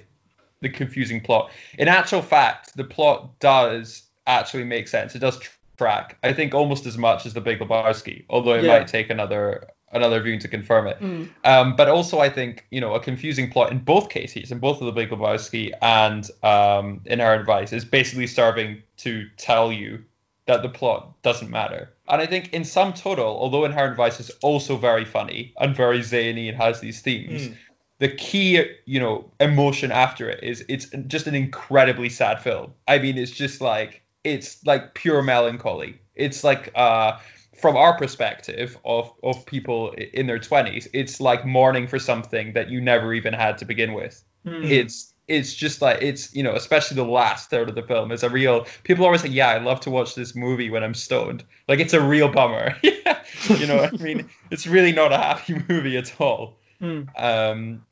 the 0.60 0.68
confusing 0.68 1.20
plot. 1.20 1.50
In 1.78 1.88
actual 1.88 2.22
fact, 2.22 2.76
the 2.76 2.84
plot 2.84 3.40
does 3.40 4.04
actually 4.26 4.64
make 4.64 4.86
sense. 4.86 5.16
It 5.16 5.18
does 5.18 5.40
track. 5.76 6.18
I 6.22 6.32
think 6.32 6.54
almost 6.54 6.86
as 6.86 6.96
much 6.96 7.26
as 7.26 7.34
the 7.34 7.40
Big 7.40 7.58
Lebowski, 7.58 8.24
although 8.28 8.54
it 8.54 8.64
yeah. 8.64 8.78
might 8.78 8.88
take 8.88 9.10
another 9.10 9.68
another 9.92 10.20
viewing 10.20 10.40
to 10.40 10.48
confirm 10.48 10.88
it. 10.88 11.00
Mm. 11.00 11.28
Um, 11.44 11.76
but 11.76 11.88
also, 11.88 12.18
I 12.18 12.28
think 12.28 12.66
you 12.70 12.80
know 12.80 12.94
a 12.94 13.00
confusing 13.00 13.50
plot 13.50 13.70
in 13.70 13.78
both 13.78 14.08
cases, 14.10 14.50
in 14.50 14.58
both 14.58 14.80
of 14.80 14.86
the 14.86 14.92
Big 14.92 15.10
Lebowski 15.10 15.72
and 15.80 16.28
um, 16.42 17.00
Inherent 17.06 17.46
Vice, 17.46 17.72
is 17.72 17.84
basically 17.84 18.26
serving 18.26 18.82
to 18.98 19.28
tell 19.36 19.72
you 19.72 20.04
that 20.46 20.62
the 20.62 20.68
plot 20.68 21.22
doesn't 21.22 21.50
matter. 21.50 21.90
And 22.06 22.20
I 22.20 22.26
think 22.26 22.52
in 22.52 22.64
sum 22.64 22.92
total, 22.92 23.26
although 23.26 23.64
Inherent 23.64 23.96
Vice 23.96 24.20
is 24.20 24.30
also 24.42 24.76
very 24.76 25.04
funny 25.04 25.54
and 25.58 25.74
very 25.74 26.02
zany 26.02 26.48
and 26.48 26.56
has 26.58 26.80
these 26.80 27.00
themes, 27.00 27.48
Mm. 27.48 27.56
the 27.98 28.08
key, 28.08 28.62
you 28.84 29.00
know, 29.00 29.30
emotion 29.40 29.90
after 29.90 30.28
it 30.28 30.44
is 30.44 30.64
it's 30.68 30.86
just 31.06 31.26
an 31.26 31.34
incredibly 31.34 32.10
sad 32.10 32.42
film. 32.42 32.74
I 32.86 32.98
mean, 32.98 33.16
it's 33.16 33.30
just 33.30 33.62
like 33.62 34.03
it's 34.24 34.64
like 34.66 34.94
pure 34.94 35.22
melancholy. 35.22 36.00
It's 36.14 36.42
like 36.44 36.72
uh 36.74 37.18
from 37.60 37.76
our 37.76 37.96
perspective 37.96 38.76
of 38.84 39.12
of 39.22 39.46
people 39.46 39.92
in 39.92 40.26
their 40.26 40.38
20s, 40.38 40.88
it's 40.92 41.20
like 41.20 41.46
mourning 41.46 41.86
for 41.86 41.98
something 41.98 42.52
that 42.54 42.68
you 42.70 42.80
never 42.80 43.14
even 43.14 43.32
had 43.34 43.58
to 43.58 43.64
begin 43.64 43.92
with. 43.94 44.22
Hmm. 44.44 44.64
It's 44.64 45.14
it's 45.26 45.54
just 45.54 45.80
like 45.80 46.02
it's 46.02 46.34
you 46.34 46.42
know 46.42 46.54
especially 46.54 46.96
the 46.96 47.04
last 47.04 47.48
third 47.48 47.68
of 47.68 47.74
the 47.74 47.82
film 47.82 48.12
is 48.12 48.22
a 48.22 48.28
real 48.28 48.66
people 48.82 49.06
always 49.06 49.22
say 49.22 49.28
yeah 49.28 49.48
i 49.48 49.56
love 49.56 49.80
to 49.80 49.90
watch 49.90 50.14
this 50.14 50.34
movie 50.34 50.68
when 50.68 50.84
i'm 50.84 50.92
stoned 50.92 51.42
like 51.66 51.80
it's 51.80 51.94
a 51.94 52.00
real 52.00 52.28
bummer 52.28 52.76
you 52.82 53.66
know 53.66 53.88
i 53.90 53.90
mean 54.02 54.28
it's 54.50 54.66
really 54.66 54.92
not 54.92 55.14
a 55.14 55.16
happy 55.16 55.62
movie 55.68 55.96
at 55.96 56.20
all 56.20 56.58
Hmm. 56.78 57.04
um 57.16 57.86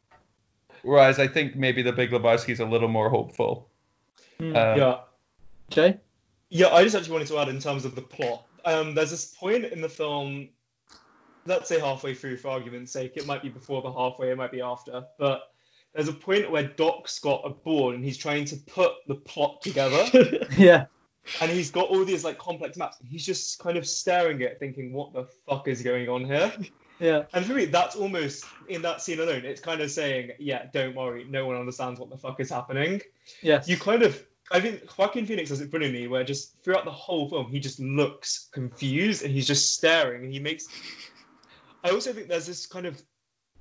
whereas 0.83 1.19
i 1.19 1.27
think 1.27 1.57
maybe 1.57 1.81
the 1.81 1.93
big 1.93 2.11
lebowski 2.11 2.51
is 2.51 2.61
a 2.61 2.67
little 2.67 2.89
more 2.89 3.09
hopeful 3.09 3.71
Hmm. 4.39 4.55
um, 4.55 4.79
yeah. 4.79 4.99
Jay? 5.71 5.97
Yeah, 6.55 6.69
I 6.69 6.83
just 6.85 6.95
actually 6.95 7.13
wanted 7.13 7.29
to 7.29 7.39
add 7.39 7.49
in 7.49 7.59
terms 7.61 7.87
of 7.87 7.95
the 7.95 8.03
plot. 8.03 8.45
Um, 8.67 8.95
there's 8.95 9.11
this 9.11 9.25
point 9.25 9.65
in 9.65 9.81
the 9.81 9.89
film, 9.89 10.51
let's 11.47 11.67
say 11.67 11.81
halfway 11.81 12.15
through 12.15 12.37
for 12.37 12.49
argument's 12.49 12.93
sake, 12.93 13.17
it 13.17 13.27
might 13.27 13.43
be 13.43 13.49
before 13.49 13.81
the 13.81 13.91
halfway, 13.91 14.31
it 14.31 14.37
might 14.37 14.53
be 14.53 14.61
after, 14.61 15.03
but 15.19 15.45
there's 15.95 16.09
a 16.09 16.13
point 16.13 16.51
where 16.51 16.65
Doc's 16.65 17.19
got 17.21 17.41
a 17.47 17.49
board 17.51 17.95
and 17.95 18.05
he's 18.05 18.19
trying 18.19 18.45
to 18.45 18.57
put 18.57 18.93
the 19.07 19.15
plot 19.15 19.63
together, 19.63 20.05
Yeah. 20.59 20.85
and 21.41 21.51
he's 21.51 21.71
got 21.71 21.89
all 21.89 22.05
these 22.05 22.23
like 22.23 22.39
complex 22.39 22.77
maps, 22.77 23.01
and 23.01 23.09
he's 23.09 23.25
just 23.25 23.59
kind 23.59 23.79
of 23.79 23.87
staring 23.87 24.43
at 24.43 24.53
it, 24.53 24.59
thinking, 24.61 24.93
"What 24.93 25.15
the 25.15 25.25
fuck 25.49 25.69
is 25.69 25.83
going 25.83 26.09
on 26.09 26.25
here?" 26.27 26.53
Yeah. 27.01 27.25
And 27.33 27.45
for 27.45 27.55
me, 27.55 27.65
that's 27.65 27.97
almost 27.97 28.45
in 28.69 28.83
that 28.83 29.03
scene 29.03 29.19
alone. 29.19 29.45
It's 29.45 29.61
kind 29.61 29.81
of 29.81 29.91
saying, 29.91 30.33
"Yeah, 30.39 30.67
don't 30.73 30.95
worry, 30.95 31.25
no 31.29 31.47
one 31.47 31.57
understands 31.57 31.99
what 31.99 32.11
the 32.11 32.17
fuck 32.17 32.39
is 32.39 32.49
happening." 32.49 33.01
Yes. 33.41 33.67
you 33.69 33.77
kind 33.77 34.05
of 34.05 34.23
I 34.53 34.61
think 34.61 34.99
Joaquin 34.99 35.27
Phoenix 35.27 35.49
does 35.49 35.61
it 35.61 35.71
brilliantly 35.71 36.07
where 36.07 36.25
just 36.25 36.63
throughout 36.63 36.85
the 36.85 36.93
whole 36.93 37.29
film 37.29 37.51
he 37.51 37.59
just 37.59 37.81
looks 37.81 38.49
confused 38.53 39.23
and 39.23 39.33
he's 39.33 39.47
just 39.47 39.75
staring 39.75 40.25
and 40.25 40.33
he 40.33 40.41
makes 40.41 40.69
I 41.83 41.91
also 41.91 42.13
think 42.13 42.29
there's 42.29 42.47
this 42.47 42.67
kind 42.67 42.87
of 42.87 43.01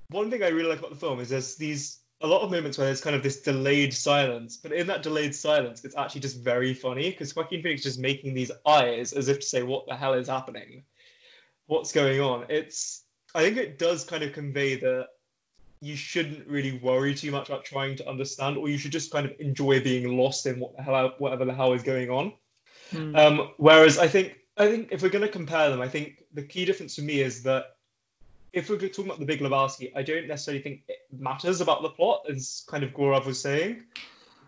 one 0.10 0.30
thing 0.30 0.44
I 0.44 0.50
really 0.50 0.70
like 0.70 0.80
about 0.80 0.92
the 0.92 0.98
film 0.98 1.20
is 1.20 1.30
there's 1.30 1.56
these 1.56 2.02
a 2.22 2.28
lot 2.28 2.42
of 2.42 2.52
moments 2.52 2.78
where 2.78 2.86
there's 2.86 3.02
kind 3.02 3.16
of 3.16 3.24
this 3.24 3.42
delayed 3.42 3.94
silence, 3.94 4.58
but 4.58 4.72
in 4.72 4.88
that 4.88 5.02
delayed 5.02 5.34
silence, 5.34 5.84
it's 5.84 5.96
actually 5.98 6.22
just 6.22 6.38
very 6.38 6.74
funny 6.74 7.10
because 7.10 7.36
Joaquin 7.36 7.64
Phoenix 7.64 7.82
is 7.82 7.94
just 7.94 8.00
making 8.00 8.36
these 8.36 8.52
eyes 8.66 9.14
as 9.14 9.28
if 9.28 9.40
to 9.40 9.46
say, 9.46 9.64
"What 9.64 9.88
the 9.88 9.96
hell 9.96 10.14
is 10.14 10.28
happening? 10.28 10.84
What's 11.66 11.92
going 11.92 12.22
on?" 12.22 12.46
It's 12.50 13.04
I 13.34 13.42
think 13.42 13.58
it 13.58 13.80
does 13.80 14.04
kind 14.04 14.24
of 14.24 14.34
convey 14.34 14.76
that 14.76 15.08
you 15.82 15.96
shouldn't 15.96 16.48
really 16.48 16.78
worry 16.78 17.16
too 17.16 17.32
much 17.32 17.50
about 17.50 17.66
trying 17.66 17.96
to 17.98 18.08
understand, 18.08 18.56
or 18.58 18.70
you 18.70 18.78
should 18.78 18.92
just 18.92 19.12
kind 19.12 19.26
of 19.26 19.34
enjoy 19.40 19.82
being 19.82 20.16
lost 20.16 20.46
in 20.46 20.60
what 20.60 20.78
the 20.78 20.84
hell, 20.84 21.14
whatever 21.18 21.44
the 21.44 21.54
hell 21.54 21.74
is 21.74 21.82
going 21.82 22.10
on. 22.10 22.34
Hmm. 22.92 23.16
Um, 23.16 23.52
whereas 23.58 23.98
I 23.98 24.08
think 24.08 24.38
I 24.58 24.68
think 24.68 24.90
if 24.92 25.02
we're 25.02 25.10
going 25.10 25.26
to 25.26 25.32
compare 25.32 25.70
them, 25.70 25.82
I 25.82 25.88
think 25.88 26.24
the 26.34 26.44
key 26.44 26.66
difference 26.66 26.96
for 26.96 27.02
me 27.02 27.22
is 27.22 27.44
that 27.44 27.76
if 28.54 28.70
we're 28.70 28.78
talking 28.78 29.06
about 29.06 29.20
the 29.20 29.26
Big 29.26 29.40
Lebowski, 29.40 29.92
I 29.96 30.04
don't 30.04 30.28
necessarily 30.28 30.62
think 30.62 30.82
it 30.88 31.00
matters 31.18 31.62
about 31.62 31.82
the 31.82 31.90
plot, 31.90 32.26
as 32.30 32.64
kind 32.68 32.84
of 32.84 32.92
Gaurav 32.92 33.26
was 33.26 33.42
saying. 33.42 33.84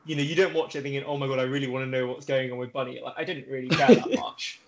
You 0.05 0.17
know, 0.17 0.21
you 0.21 0.35
don't 0.35 0.53
watch 0.53 0.75
it 0.75 0.83
thinking, 0.83 1.03
"Oh 1.03 1.17
my 1.17 1.27
god, 1.27 1.39
I 1.39 1.43
really 1.43 1.67
want 1.67 1.85
to 1.85 1.89
know 1.89 2.07
what's 2.07 2.25
going 2.25 2.51
on 2.51 2.57
with 2.59 2.73
Bunny." 2.73 3.01
Like, 3.03 3.15
I 3.17 3.23
didn't 3.23 3.47
really 3.47 3.69
care 3.69 3.95
that 3.95 4.19
much, 4.19 4.59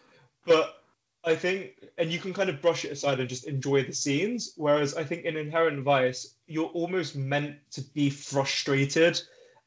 but 0.46 0.82
I 1.26 1.36
think, 1.36 1.72
and 1.98 2.12
you 2.12 2.20
can 2.20 2.34
kind 2.34 2.50
of 2.50 2.62
brush 2.62 2.86
it 2.86 2.92
aside 2.92 3.20
and 3.20 3.28
just 3.28 3.48
enjoy 3.48 3.84
the 3.84 3.94
scenes. 3.94 4.54
Whereas 4.58 4.96
I 4.96 5.04
think 5.04 5.26
in 5.26 5.38
Inherent 5.38 5.84
Vice, 5.84 6.36
you're 6.48 6.68
almost 6.68 7.16
meant 7.16 7.56
to 7.72 7.82
be 7.82 8.10
frustrated 8.10 9.20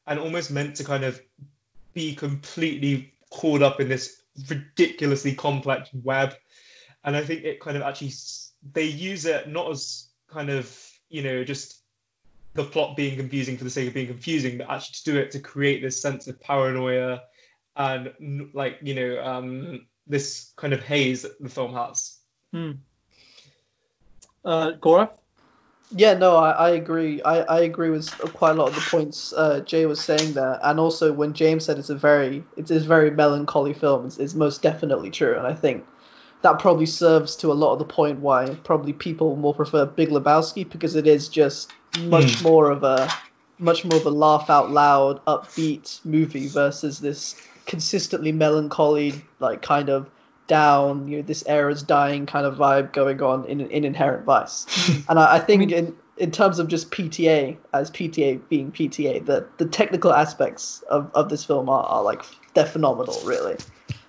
and 0.07 0.19
almost 0.19 0.51
meant 0.51 0.75
to 0.77 0.83
kind 0.85 1.03
of 1.03 1.21
be 1.93 2.15
completely 2.15 3.13
caught 3.29 3.61
up 3.61 3.81
in 3.81 3.89
this 3.89 4.21
ridiculously 4.47 5.35
complex 5.35 5.89
web. 5.93 6.33
And 7.03 7.15
I 7.15 7.23
think 7.23 7.43
it 7.43 7.59
kind 7.59 7.75
of 7.75 7.83
actually, 7.83 8.13
they 8.73 8.85
use 8.85 9.25
it 9.25 9.49
not 9.49 9.69
as 9.69 10.07
kind 10.29 10.49
of, 10.49 10.73
you 11.09 11.23
know, 11.23 11.43
just 11.43 11.81
the 12.53 12.63
plot 12.63 12.95
being 12.95 13.17
confusing 13.17 13.57
for 13.57 13.65
the 13.65 13.69
sake 13.69 13.89
of 13.89 13.93
being 13.93 14.07
confusing, 14.07 14.57
but 14.57 14.69
actually 14.69 14.93
to 14.93 15.03
do 15.03 15.17
it 15.17 15.31
to 15.31 15.39
create 15.39 15.81
this 15.81 16.01
sense 16.01 16.27
of 16.27 16.39
paranoia 16.39 17.21
and 17.75 18.49
like, 18.53 18.77
you 18.81 18.95
know, 18.95 19.23
um, 19.23 19.85
this 20.09 20.51
kind 20.57 20.73
of 20.73 20.81
haze 20.81 21.21
that 21.21 21.39
the 21.39 21.49
film 21.49 21.73
has. 21.73 22.17
Hmm. 22.51 22.71
Uh, 24.43 24.71
Gora? 24.71 25.11
Yeah, 25.91 26.13
no, 26.13 26.35
I, 26.35 26.51
I 26.51 26.69
agree. 26.71 27.21
I, 27.23 27.41
I 27.41 27.59
agree 27.61 27.89
with 27.89 28.09
quite 28.33 28.51
a 28.51 28.53
lot 28.53 28.69
of 28.69 28.75
the 28.75 28.81
points 28.81 29.33
uh, 29.33 29.61
Jay 29.61 29.85
was 29.85 29.99
saying 29.99 30.33
there, 30.33 30.59
and 30.61 30.79
also 30.79 31.11
when 31.11 31.33
James 31.33 31.65
said 31.65 31.79
it's 31.79 31.89
a 31.89 31.95
very 31.95 32.43
it's 32.57 32.69
a 32.69 32.79
very 32.79 33.09
melancholy 33.09 33.73
film, 33.73 34.05
it's, 34.05 34.17
it's 34.19 34.35
most 34.35 34.61
definitely 34.61 35.09
true, 35.09 35.35
and 35.35 35.47
I 35.47 35.55
think 35.55 35.85
that 36.41 36.59
probably 36.59 36.85
serves 36.85 37.35
to 37.37 37.51
a 37.51 37.53
lot 37.53 37.73
of 37.73 37.79
the 37.79 37.85
point 37.85 38.19
why 38.19 38.55
probably 38.63 38.93
people 38.93 39.35
more 39.35 39.53
prefer 39.53 39.85
Big 39.85 40.09
Lebowski 40.09 40.69
because 40.69 40.95
it 40.95 41.07
is 41.07 41.27
just 41.27 41.71
much 42.01 42.41
more 42.43 42.69
of 42.69 42.83
a 42.83 43.09
much 43.57 43.83
more 43.83 43.99
of 43.99 44.05
a 44.05 44.11
laugh 44.11 44.49
out 44.49 44.71
loud, 44.71 45.25
upbeat 45.25 46.03
movie 46.05 46.47
versus 46.47 46.99
this 46.99 47.35
consistently 47.69 48.31
melancholy, 48.31 49.13
like 49.39 49.61
kind 49.61 49.89
of 49.89 50.09
down, 50.47 51.07
you 51.07 51.17
know, 51.17 51.21
this 51.21 51.43
era's 51.45 51.83
dying 51.83 52.25
kind 52.25 52.45
of 52.45 52.55
vibe 52.55 52.91
going 52.91 53.21
on 53.21 53.45
in 53.45 53.61
in 53.61 53.85
Inherent 53.85 54.25
Vice. 54.25 54.65
Mm-hmm. 54.65 55.11
and 55.11 55.19
I, 55.19 55.35
I 55.35 55.39
think 55.39 55.71
in 55.71 55.95
in 56.17 56.31
terms 56.31 56.59
of 56.59 56.67
just 56.67 56.91
PTA 56.91 57.55
as 57.71 57.89
PTA 57.91 58.41
being 58.49 58.71
PTA, 58.71 59.25
the 59.25 59.47
the 59.57 59.65
technical 59.65 60.11
aspects 60.11 60.81
of, 60.89 61.09
of 61.13 61.29
this 61.29 61.45
film 61.45 61.69
are, 61.69 61.83
are 61.83 62.03
like 62.03 62.23
they're 62.55 62.65
phenomenal, 62.65 63.17
really. 63.23 63.55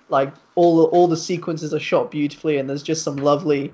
Like 0.09 0.33
all 0.55 0.77
the, 0.77 0.83
all 0.85 1.07
the 1.07 1.15
sequences 1.15 1.73
are 1.73 1.79
shot 1.79 2.11
beautifully, 2.11 2.57
and 2.57 2.69
there's 2.69 2.83
just 2.83 3.03
some 3.03 3.15
lovely 3.15 3.71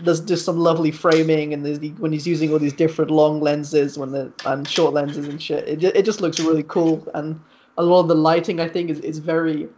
there's 0.00 0.20
just 0.20 0.44
some 0.44 0.58
lovely 0.58 0.92
framing, 0.92 1.52
and 1.52 1.66
there's 1.66 1.80
the, 1.80 1.90
when 1.90 2.12
he's 2.12 2.26
using 2.26 2.52
all 2.52 2.58
these 2.58 2.72
different 2.72 3.10
long 3.10 3.40
lenses 3.40 3.98
when 3.98 4.12
the 4.12 4.32
and 4.46 4.66
short 4.68 4.94
lenses 4.94 5.26
and 5.26 5.42
shit, 5.42 5.68
it, 5.68 5.82
it 5.84 6.04
just 6.04 6.20
looks 6.20 6.38
really 6.38 6.62
cool. 6.62 7.06
And 7.14 7.40
a 7.76 7.82
lot 7.82 8.00
of 8.00 8.08
the 8.08 8.14
lighting, 8.14 8.60
I 8.60 8.68
think, 8.68 8.90
is, 8.90 9.00
is 9.00 9.18
very 9.18 9.68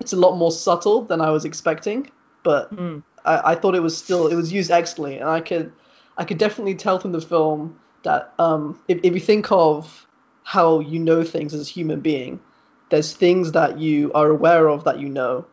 it's 0.00 0.12
a 0.12 0.16
lot 0.16 0.36
more 0.36 0.50
subtle 0.50 1.02
than 1.02 1.20
I 1.20 1.30
was 1.30 1.44
expecting, 1.44 2.10
but 2.42 2.68
Hmm. 2.70 2.98
I, 3.24 3.52
I 3.52 3.54
thought 3.54 3.74
it 3.74 3.82
was 3.82 3.96
still 3.96 4.28
it 4.28 4.34
was 4.34 4.52
used 4.52 4.70
excellently, 4.70 5.18
and 5.18 5.28
I 5.28 5.40
could 5.40 5.72
I 6.16 6.24
could 6.24 6.38
definitely 6.38 6.74
tell 6.74 6.98
from 6.98 7.12
the 7.12 7.20
film 7.20 7.78
that 8.02 8.32
um, 8.38 8.78
if 8.88 9.00
if 9.02 9.14
you 9.14 9.20
think 9.20 9.50
of 9.52 10.06
how 10.44 10.80
you 10.80 10.98
know 10.98 11.22
things 11.22 11.54
as 11.54 11.68
a 11.68 11.70
human 11.70 12.00
being, 12.00 12.40
there's 12.90 13.12
things 13.12 13.52
that 13.52 13.78
you 13.78 14.10
are 14.14 14.28
aware 14.28 14.68
of 14.68 14.84
that 14.84 14.98
you 14.98 15.08
know, 15.08 15.44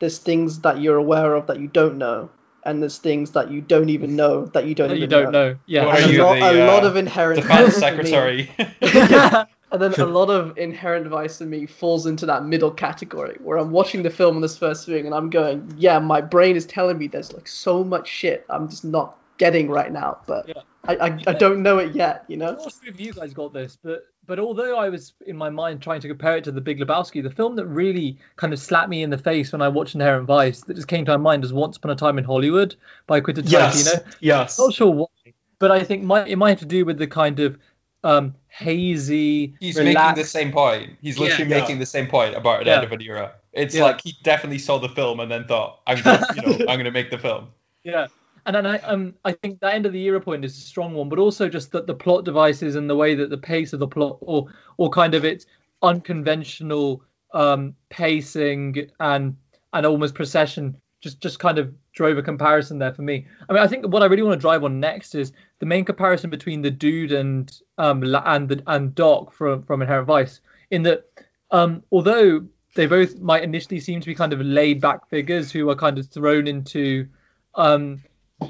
there's 0.00 0.18
things 0.18 0.60
that 0.60 0.80
you're 0.80 0.96
aware 0.96 1.34
of 1.34 1.46
that 1.46 1.58
you 1.60 1.66
don't 1.68 1.96
know, 1.98 2.28
and 2.64 2.82
there's 2.82 2.98
things 2.98 3.32
that 3.32 3.50
you 3.50 3.60
don't 3.60 3.88
even 3.88 4.16
know 4.16 4.46
that 4.46 4.66
you 4.66 4.74
don't 4.74 4.88
That 4.88 4.96
even 4.96 5.10
you 5.10 5.16
don't 5.16 5.32
know. 5.32 5.48
know. 5.52 5.56
Yeah. 5.66 5.86
What 5.86 6.00
are 6.02 6.08
a, 6.08 6.12
you, 6.12 6.22
lot, 6.22 6.34
the, 6.34 6.52
a 6.52 6.66
lot 6.66 6.84
uh, 6.84 6.88
of 6.88 6.96
inherent 6.96 7.40
defense 7.40 7.74
vice 7.74 7.78
secretary 7.78 8.50
yeah. 8.80 9.44
and 9.74 9.82
then 9.82 10.00
a 10.00 10.06
lot 10.06 10.30
of 10.30 10.56
inherent 10.56 11.06
vice 11.08 11.40
in 11.40 11.50
me 11.50 11.66
falls 11.66 12.06
into 12.06 12.24
that 12.26 12.44
middle 12.44 12.70
category 12.70 13.36
where 13.42 13.58
I'm 13.58 13.72
watching 13.72 14.02
the 14.02 14.10
film 14.10 14.36
on 14.36 14.42
this 14.42 14.56
first 14.56 14.86
viewing 14.86 15.06
and 15.06 15.14
I'm 15.14 15.28
going, 15.30 15.74
yeah, 15.76 15.98
my 15.98 16.20
brain 16.20 16.56
is 16.56 16.64
telling 16.64 16.96
me 16.96 17.08
there's 17.08 17.32
like 17.32 17.48
so 17.48 17.82
much 17.84 18.08
shit 18.08 18.46
I'm 18.48 18.68
just 18.68 18.84
not 18.84 19.18
getting 19.38 19.68
right 19.68 19.92
now, 19.92 20.18
but 20.26 20.48
Yeah. 20.48 20.62
I, 20.86 20.96
I, 20.96 21.18
I 21.28 21.32
don't 21.32 21.62
know 21.62 21.78
it 21.78 21.94
yet, 21.94 22.24
you 22.28 22.34
I'm 22.34 22.38
know? 22.40 22.52
not 22.52 22.62
sure 22.62 22.88
if 22.88 23.00
you 23.00 23.12
guys 23.12 23.34
got 23.34 23.52
this, 23.52 23.76
but 23.82 24.06
but 24.26 24.38
although 24.38 24.78
I 24.78 24.88
was 24.88 25.12
in 25.26 25.36
my 25.36 25.50
mind 25.50 25.82
trying 25.82 26.00
to 26.00 26.08
compare 26.08 26.36
it 26.38 26.44
to 26.44 26.52
The 26.52 26.60
Big 26.60 26.78
Lebowski, 26.78 27.22
the 27.22 27.30
film 27.30 27.56
that 27.56 27.66
really 27.66 28.16
kind 28.36 28.52
of 28.54 28.58
slapped 28.58 28.88
me 28.88 29.02
in 29.02 29.10
the 29.10 29.18
face 29.18 29.52
when 29.52 29.60
I 29.60 29.68
watched 29.68 29.94
Inherent 29.94 30.26
Vice 30.26 30.60
that 30.62 30.74
just 30.74 30.88
came 30.88 31.04
to 31.04 31.10
my 31.12 31.16
mind 31.18 31.42
was 31.42 31.52
Once 31.52 31.76
Upon 31.76 31.90
a 31.90 31.94
Time 31.96 32.16
in 32.16 32.24
Hollywood 32.24 32.74
by 33.06 33.20
Quentin 33.20 33.44
Yes. 33.46 33.82
Tarantino. 33.86 34.04
Yes. 34.20 34.58
Not 34.58 34.72
sure 34.72 34.90
why, 34.90 35.32
but 35.58 35.70
I 35.70 35.82
think 35.84 36.04
might, 36.04 36.28
it 36.28 36.36
might 36.36 36.50
have 36.50 36.60
to 36.60 36.64
do 36.66 36.84
with 36.86 36.96
the 36.98 37.06
kind 37.06 37.40
of 37.40 37.58
um, 38.04 38.34
hazy, 38.48 39.54
He's 39.58 39.76
making 39.80 40.14
the 40.14 40.24
same 40.24 40.52
point. 40.52 40.98
He's 41.00 41.18
literally 41.18 41.50
Yeah. 41.50 41.60
making 41.60 41.78
the 41.80 41.86
same 41.86 42.06
point 42.06 42.36
about 42.36 42.60
an 42.60 42.68
Yeah. 42.68 42.76
end 42.76 42.84
of 42.84 42.92
an 42.92 43.02
era. 43.02 43.32
It's 43.52 43.74
Yeah. 43.74 43.84
like 43.84 44.00
he 44.02 44.14
definitely 44.22 44.58
saw 44.58 44.78
the 44.78 44.88
film 44.90 45.20
and 45.20 45.30
then 45.30 45.46
thought, 45.46 45.80
"I'm 45.86 46.02
gonna, 46.02 46.26
you 46.30 46.40
know, 46.42 46.52
I'm 46.68 46.78
gonna 46.78 46.90
make 46.92 47.10
the 47.10 47.18
film." 47.18 47.48
Yeah, 47.82 48.06
and 48.46 48.54
then 48.54 48.66
I 48.66 48.78
um 48.78 49.14
I 49.24 49.32
think 49.32 49.60
that 49.60 49.74
end 49.74 49.86
of 49.86 49.92
the 49.92 50.02
era 50.04 50.20
point 50.20 50.44
is 50.44 50.56
a 50.56 50.60
strong 50.60 50.94
one, 50.94 51.08
but 51.08 51.18
also 51.18 51.48
just 51.48 51.72
that 51.72 51.86
the 51.86 51.94
plot 51.94 52.24
devices 52.24 52.76
and 52.76 52.88
the 52.88 52.96
way 52.96 53.14
that 53.14 53.30
the 53.30 53.38
pace 53.38 53.72
of 53.72 53.80
the 53.80 53.88
plot, 53.88 54.18
or 54.20 54.48
or 54.76 54.90
kind 54.90 55.14
of 55.14 55.24
its 55.24 55.46
unconventional 55.82 57.02
um 57.32 57.74
pacing 57.90 58.90
and 59.00 59.36
and 59.72 59.86
almost 59.86 60.14
procession, 60.14 60.76
just 61.04 61.20
just 61.20 61.38
kind 61.38 61.58
of 61.58 61.72
drove 61.92 62.18
a 62.18 62.22
comparison 62.22 62.78
there 62.78 62.92
for 62.92 63.02
me. 63.02 63.26
I 63.48 63.52
mean, 63.52 63.62
I 63.62 63.68
think 63.68 63.86
what 63.86 64.02
I 64.02 64.06
really 64.06 64.22
want 64.22 64.34
to 64.34 64.40
drive 64.40 64.64
on 64.64 64.80
next 64.80 65.14
is 65.14 65.32
the 65.60 65.66
main 65.66 65.84
comparison 65.84 66.30
between 66.30 66.62
the 66.62 66.70
dude 66.70 67.12
and 67.12 67.52
um 67.78 68.02
and 68.02 68.48
the 68.48 68.62
and 68.66 68.92
Doc 68.94 69.32
from 69.32 69.62
from 69.62 69.82
Inherent 69.82 70.08
Vice, 70.08 70.40
in 70.70 70.82
that 70.82 71.04
um 71.52 71.84
although 71.92 72.44
they 72.74 72.86
both 72.86 73.20
might 73.20 73.44
initially 73.44 73.78
seem 73.78 74.00
to 74.00 74.06
be 74.06 74.14
kind 74.14 74.32
of 74.32 74.40
laid 74.40 74.80
back 74.80 75.08
figures 75.08 75.52
who 75.52 75.70
are 75.70 75.76
kind 75.76 75.98
of 75.98 76.08
thrown 76.08 76.48
into 76.48 77.06
um, 77.54 78.02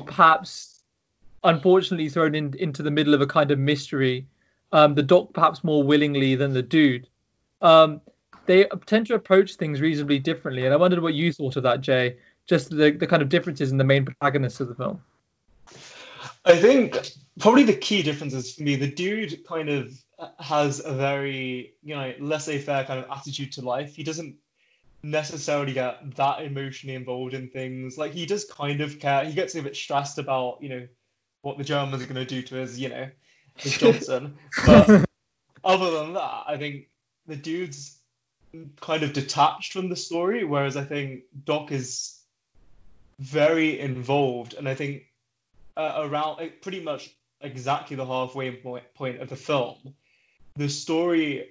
perhaps 0.07 0.81
unfortunately 1.43 2.09
thrown 2.09 2.35
in, 2.35 2.55
into 2.59 2.83
the 2.83 2.91
middle 2.91 3.13
of 3.13 3.21
a 3.21 3.27
kind 3.27 3.51
of 3.51 3.59
mystery. 3.59 4.27
Um, 4.73 4.95
the 4.95 5.03
doc 5.03 5.35
perhaps 5.35 5.63
more 5.63 5.83
willingly 5.83 6.37
than 6.37 6.55
the 6.55 6.63
dude. 6.63 7.07
Um, 7.61 8.01
they 8.47 8.67
tend 8.87 9.07
to 9.07 9.15
approach 9.15 9.55
things 9.55 9.81
reasonably 9.81 10.19
differently, 10.19 10.65
and 10.65 10.75
I 10.75 10.77
wondered 10.77 11.03
what 11.03 11.15
you 11.15 11.33
thought 11.33 11.57
of 11.57 11.63
that, 11.63 11.81
Jay. 11.81 12.17
Just 12.47 12.71
the, 12.71 12.91
the 12.91 13.07
kind 13.07 13.23
of 13.23 13.29
differences 13.29 13.73
in 13.73 13.79
the 13.79 13.85
main 13.85 14.05
protagonists 14.05 14.61
of 14.61 14.69
the 14.69 14.75
film. 14.75 15.03
I 16.45 16.57
think 16.57 17.11
probably 17.39 17.65
the 17.65 17.75
key 17.75 18.03
differences 18.03 18.55
for 18.55 18.63
me, 18.63 18.77
the 18.77 18.91
dude 18.91 19.47
kind 19.47 19.69
of 19.71 19.93
has 20.39 20.85
a 20.85 20.93
very, 20.93 21.75
you 21.83 21.95
know, 21.95 22.13
laissez-faire 22.21 22.85
kind 22.85 23.01
of 23.01 23.11
attitude 23.11 23.53
to 23.53 23.63
life. 23.63 23.97
He 23.97 24.03
doesn't 24.03 24.37
necessarily 25.03 25.73
get 25.73 26.17
that 26.17 26.43
emotionally 26.43 26.95
involved 26.95 27.35
in 27.35 27.49
things. 27.49 27.97
Like 27.97 28.13
he 28.13 28.27
does 28.27 28.45
kind 28.45 28.81
of 28.81 28.99
care. 29.01 29.25
He 29.25 29.33
gets 29.33 29.55
a 29.55 29.63
bit 29.63 29.77
stressed 29.77 30.19
about, 30.19 30.59
you 30.61 30.69
know, 30.69 30.89
what 31.43 31.59
the 31.59 31.65
Germans 31.65 32.03
are 32.03 32.07
going 32.07 32.15
to 32.17 32.25
do 32.25 32.43
to 32.43 32.57
his, 32.57 32.79
you 32.79 32.89
know, 32.89 33.09
his 33.57 33.79
Johnson. 33.79 34.37
but 34.67 35.05
other 35.65 35.91
than 35.91 36.15
that, 36.15 36.45
I 36.47 36.57
think 36.59 36.89
the 37.27 37.37
dude's 37.37 37.99
kind 38.81 39.03
of 39.03 39.13
detached 39.13 39.73
from 39.73 39.89
the 39.89 39.97
story, 39.97 40.45
whereas 40.45 40.77
I 40.77 40.85
think 40.85 41.25
Doc 41.45 41.73
is 41.73 42.14
very 43.19 43.81
involved, 43.81 44.55
and 44.55 44.69
I 44.69 44.75
think 44.75 45.05
uh, 45.77 46.03
around 46.05 46.39
pretty 46.61 46.81
much 46.81 47.11
exactly 47.41 47.97
the 47.97 48.07
halfway 48.07 48.53
point 48.53 49.21
of 49.21 49.29
the 49.29 49.37
film, 49.37 49.95
the 50.57 50.69
story, 50.69 51.51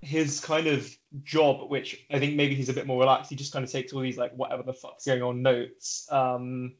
his 0.00 0.40
kind 0.40 0.66
of 0.66 0.96
job, 1.22 1.70
which 1.70 2.04
I 2.10 2.18
think 2.18 2.36
maybe 2.36 2.54
he's 2.54 2.68
a 2.68 2.72
bit 2.74 2.86
more 2.86 3.00
relaxed. 3.00 3.30
He 3.30 3.36
just 3.36 3.52
kind 3.52 3.64
of 3.64 3.70
takes 3.70 3.92
all 3.92 4.00
these 4.00 4.18
like 4.18 4.32
whatever 4.34 4.62
the 4.62 4.72
fuck's 4.72 5.06
going 5.06 5.22
on 5.22 5.42
notes. 5.42 6.06
Um, 6.10 6.74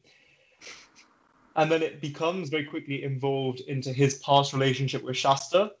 and 1.55 1.71
then 1.71 1.81
it 1.83 2.01
becomes 2.01 2.49
very 2.49 2.65
quickly 2.65 3.03
involved 3.03 3.59
into 3.61 3.91
his 3.91 4.15
past 4.15 4.53
relationship 4.53 5.03
with 5.03 5.17
Shasta. 5.17 5.71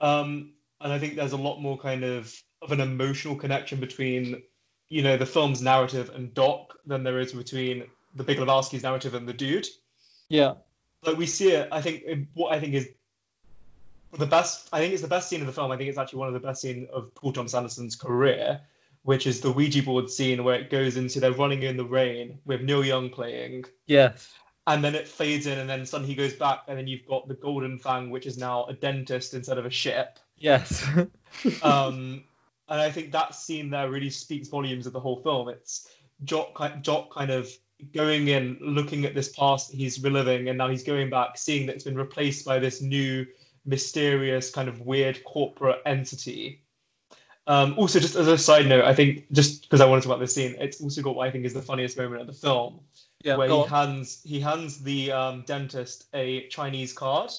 Um, 0.00 0.52
and 0.80 0.92
I 0.92 0.98
think 0.98 1.16
there's 1.16 1.32
a 1.32 1.36
lot 1.36 1.60
more 1.60 1.78
kind 1.78 2.04
of 2.04 2.34
of 2.62 2.72
an 2.72 2.80
emotional 2.80 3.36
connection 3.36 3.80
between, 3.80 4.42
you 4.90 5.02
know, 5.02 5.16
the 5.16 5.24
film's 5.24 5.62
narrative 5.62 6.10
and 6.14 6.34
Doc 6.34 6.76
than 6.84 7.04
there 7.04 7.18
is 7.18 7.32
between 7.32 7.84
the 8.14 8.24
Big 8.24 8.36
Lebowski's 8.36 8.82
narrative 8.82 9.14
and 9.14 9.26
the 9.26 9.32
dude. 9.32 9.66
Yeah. 10.28 10.54
Like 11.02 11.16
we 11.16 11.26
see 11.26 11.52
it, 11.52 11.68
I 11.72 11.80
think 11.80 12.28
what 12.34 12.52
I 12.52 12.60
think 12.60 12.74
is 12.74 12.88
the 14.12 14.26
best. 14.26 14.68
I 14.72 14.80
think 14.80 14.92
it's 14.92 15.02
the 15.02 15.08
best 15.08 15.28
scene 15.28 15.40
of 15.40 15.46
the 15.46 15.52
film. 15.52 15.70
I 15.70 15.76
think 15.76 15.88
it's 15.88 15.96
actually 15.96 16.18
one 16.18 16.28
of 16.28 16.34
the 16.34 16.40
best 16.40 16.60
scenes 16.60 16.88
of 16.92 17.14
Paul 17.14 17.32
Thomas 17.32 17.54
Anderson's 17.54 17.96
career, 17.96 18.60
which 19.04 19.26
is 19.26 19.40
the 19.40 19.52
Ouija 19.52 19.82
board 19.82 20.10
scene 20.10 20.44
where 20.44 20.56
it 20.56 20.70
goes 20.70 20.96
into 20.96 21.20
they're 21.20 21.32
running 21.32 21.62
in 21.62 21.76
the 21.76 21.84
rain 21.84 22.38
with 22.44 22.60
Neil 22.60 22.84
Young 22.84 23.10
playing. 23.10 23.64
Yes. 23.86 24.34
And 24.66 24.84
then 24.84 24.94
it 24.94 25.08
fades 25.08 25.46
in, 25.46 25.58
and 25.58 25.70
then 25.70 25.86
suddenly 25.86 26.12
he 26.12 26.16
goes 26.16 26.34
back, 26.34 26.64
and 26.68 26.76
then 26.76 26.86
you've 26.86 27.06
got 27.06 27.28
the 27.28 27.34
Golden 27.34 27.78
Fang, 27.78 28.10
which 28.10 28.26
is 28.26 28.36
now 28.36 28.66
a 28.66 28.74
dentist 28.74 29.32
instead 29.34 29.56
of 29.56 29.64
a 29.64 29.70
ship. 29.70 30.18
Yes. 30.36 30.86
um, 31.62 32.24
and 32.70 32.80
I 32.80 32.90
think 32.90 33.12
that 33.12 33.34
scene 33.34 33.70
there 33.70 33.90
really 33.90 34.10
speaks 34.10 34.48
volumes 34.48 34.86
of 34.86 34.92
the 34.92 35.00
whole 35.00 35.20
film. 35.22 35.48
It's 35.48 35.88
Doc, 36.24 36.58
Doc 36.82 37.12
kind 37.12 37.30
of 37.30 37.50
going 37.92 38.28
in, 38.28 38.58
looking 38.60 39.04
at 39.04 39.14
this 39.14 39.28
past 39.28 39.72
he's 39.72 40.02
reliving, 40.02 40.48
and 40.48 40.56
now 40.56 40.68
he's 40.68 40.84
going 40.84 41.10
back, 41.10 41.36
seeing 41.36 41.66
that 41.66 41.74
it's 41.74 41.84
been 41.84 41.96
replaced 41.96 42.44
by 42.44 42.60
this 42.60 42.80
new, 42.80 43.26
mysterious, 43.66 44.50
kind 44.50 44.68
of 44.68 44.80
weird 44.80 45.22
corporate 45.24 45.82
entity. 45.84 46.62
Um, 47.46 47.74
also, 47.76 47.98
just 47.98 48.14
as 48.14 48.28
a 48.28 48.38
side 48.38 48.68
note, 48.68 48.84
I 48.84 48.94
think 48.94 49.32
just 49.32 49.62
because 49.62 49.80
I 49.80 49.86
wanted 49.86 50.02
to 50.02 50.08
talk 50.08 50.16
about 50.16 50.24
this 50.24 50.34
scene, 50.34 50.54
it's 50.60 50.80
also 50.80 51.02
got 51.02 51.16
what 51.16 51.26
I 51.26 51.32
think 51.32 51.46
is 51.46 51.54
the 51.54 51.62
funniest 51.62 51.96
moment 51.96 52.20
of 52.20 52.28
the 52.28 52.32
film, 52.32 52.80
yeah, 53.24 53.36
where 53.36 53.48
he 53.48 53.54
on. 53.54 53.68
hands 53.68 54.20
he 54.22 54.38
hands 54.38 54.80
the 54.82 55.10
um, 55.10 55.42
dentist 55.46 56.06
a 56.14 56.46
Chinese 56.48 56.92
card, 56.92 57.32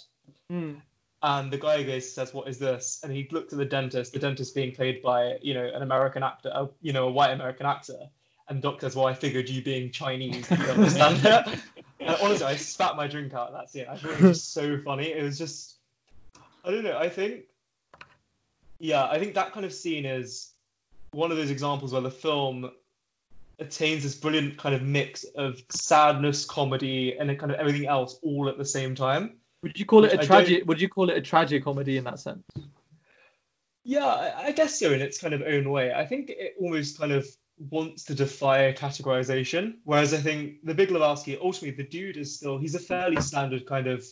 Mm. 0.52 0.82
And 1.24 1.52
the 1.52 1.58
guy 1.58 1.84
goes 1.84 2.12
says, 2.12 2.34
"What 2.34 2.48
is 2.48 2.58
this?" 2.58 3.00
And 3.04 3.12
he 3.12 3.28
looked 3.32 3.54
at 3.54 3.60
the 3.60 3.66
dentist, 3.66 4.14
the 4.14 4.20
dentist 4.20 4.56
being 4.56 4.74
played 4.74 5.02
by 5.02 5.38
you 5.42 5.54
know 5.54 5.66
an 5.66 5.82
American 5.82 6.24
actor, 6.24 6.50
a, 6.54 6.70
you 6.82 6.94
know 6.94 7.08
a 7.08 7.12
white 7.12 7.32
American 7.32 7.66
actor, 7.66 8.10
and 8.48 8.62
Doc 8.62 8.82
says, 8.82 8.96
"Well, 8.96 9.06
I 9.06 9.14
figured 9.14 9.50
you 9.50 9.62
being 9.62 9.92
Chinese, 9.92 10.50
you 10.50 10.58
understand 10.70 11.22
it." 11.24 11.60
and 12.00 12.18
honestly, 12.22 12.46
I 12.46 12.56
spat 12.56 12.96
my 12.96 13.08
drink 13.08 13.34
out 13.34 13.48
at 13.48 13.54
that 13.54 13.70
scene. 13.70 13.86
I 13.90 13.98
thought 13.98 14.12
it 14.12 14.22
was 14.22 14.44
so 14.44 14.80
funny. 14.80 15.12
It 15.12 15.24
was 15.24 15.38
just, 15.38 15.76
I 16.66 16.72
don't 16.72 16.84
know. 16.84 16.98
I 16.98 17.10
think, 17.10 17.44
yeah, 18.80 19.06
I 19.06 19.20
think 19.20 19.36
that 19.36 19.54
kind 19.54 19.66
of 19.66 19.74
scene 19.74 20.06
is 20.06 20.52
one 21.12 21.32
of 21.32 21.38
those 21.38 21.52
examples 21.52 21.94
where 21.94 22.02
the 22.02 22.12
film 22.12 22.72
attains 23.60 24.02
this 24.02 24.16
brilliant 24.16 24.58
kind 24.58 24.74
of 24.74 24.82
mix 24.82 25.24
of 25.24 25.62
sadness, 25.70 26.46
comedy, 26.46 27.16
and 27.18 27.38
kind 27.38 27.52
of 27.52 27.60
everything 27.60 27.88
else 27.88 28.18
all 28.24 28.50
at 28.50 28.58
the 28.58 28.66
same 28.66 28.96
time. 28.96 29.36
Would 29.64 29.80
you 29.80 29.86
call 29.86 30.06
it 30.06 30.14
a 30.14 30.26
tragic? 30.26 30.66
Would 30.68 30.82
you 30.82 30.90
call 30.90 31.10
it 31.10 31.18
a 31.18 31.22
tragic 31.22 31.64
comedy 31.64 31.98
in 31.98 32.04
that 32.06 32.20
sense? 32.20 32.44
Yeah, 33.84 34.06
I, 34.06 34.46
I 34.48 34.52
guess 34.52 34.80
so 34.80 34.92
in 34.92 35.02
its 35.02 35.20
kind 35.20 35.34
of 35.34 35.42
own 35.42 35.70
way. 35.70 35.94
I 35.94 36.06
think 36.06 36.30
it 36.30 36.56
almost 36.60 37.00
kind 37.00 37.12
of 37.12 37.28
wants 37.70 38.06
to 38.06 38.16
defy 38.16 38.74
categorization, 38.74 39.76
whereas 39.84 40.14
I 40.14 40.18
think 40.18 40.66
the 40.66 40.74
Big 40.74 40.90
Lebowski, 40.90 41.38
ultimately, 41.40 41.84
the 41.84 41.90
dude 41.90 42.18
is 42.18 42.36
still 42.36 42.58
he's 42.58 42.76
a 42.76 42.80
fairly 42.80 43.22
standard 43.22 43.66
kind 43.66 43.88
of 43.88 44.06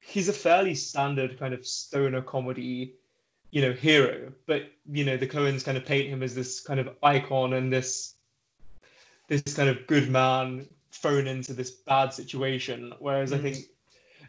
he's 0.00 0.28
a 0.28 0.32
fairly 0.32 0.74
standard 0.74 1.38
kind 1.38 1.54
of 1.54 1.66
stoner 1.66 2.22
comedy, 2.22 2.94
you 3.50 3.62
know, 3.62 3.72
hero. 3.72 4.32
But 4.46 4.70
you 4.90 5.04
know, 5.04 5.16
the 5.16 5.26
Coens 5.26 5.64
kind 5.64 5.76
of 5.76 5.84
paint 5.84 6.08
him 6.08 6.22
as 6.22 6.34
this 6.34 6.60
kind 6.60 6.80
of 6.80 6.90
icon 7.02 7.52
and 7.52 7.72
this 7.72 8.14
this 9.28 9.54
kind 9.54 9.68
of 9.70 9.86
good 9.86 10.10
man 10.10 10.66
thrown 10.92 11.26
into 11.26 11.54
this 11.54 11.70
bad 11.70 12.12
situation. 12.12 12.92
Whereas 12.98 13.32
I 13.32 13.38
Mm. 13.38 13.42
think 13.42 13.56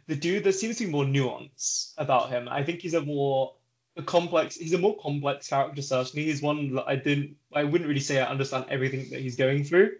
the 0.07 0.15
dude 0.15 0.43
there 0.43 0.51
seems 0.51 0.77
to 0.77 0.85
be 0.85 0.91
more 0.91 1.05
nuance 1.05 1.93
about 1.97 2.29
him. 2.29 2.47
I 2.49 2.63
think 2.63 2.81
he's 2.81 2.93
a 2.93 3.01
more 3.01 3.53
a 3.97 4.03
complex 4.03 4.55
he's 4.55 4.73
a 4.73 4.77
more 4.77 4.97
complex 4.97 5.47
character 5.47 5.81
certainly. 5.81 6.25
He's 6.25 6.41
one 6.41 6.75
that 6.75 6.85
I 6.87 6.95
didn't 6.95 7.37
I 7.53 7.63
wouldn't 7.63 7.87
really 7.87 8.01
say 8.01 8.19
I 8.19 8.27
understand 8.29 8.65
everything 8.69 9.09
that 9.11 9.21
he's 9.21 9.35
going 9.35 9.63
through. 9.63 9.91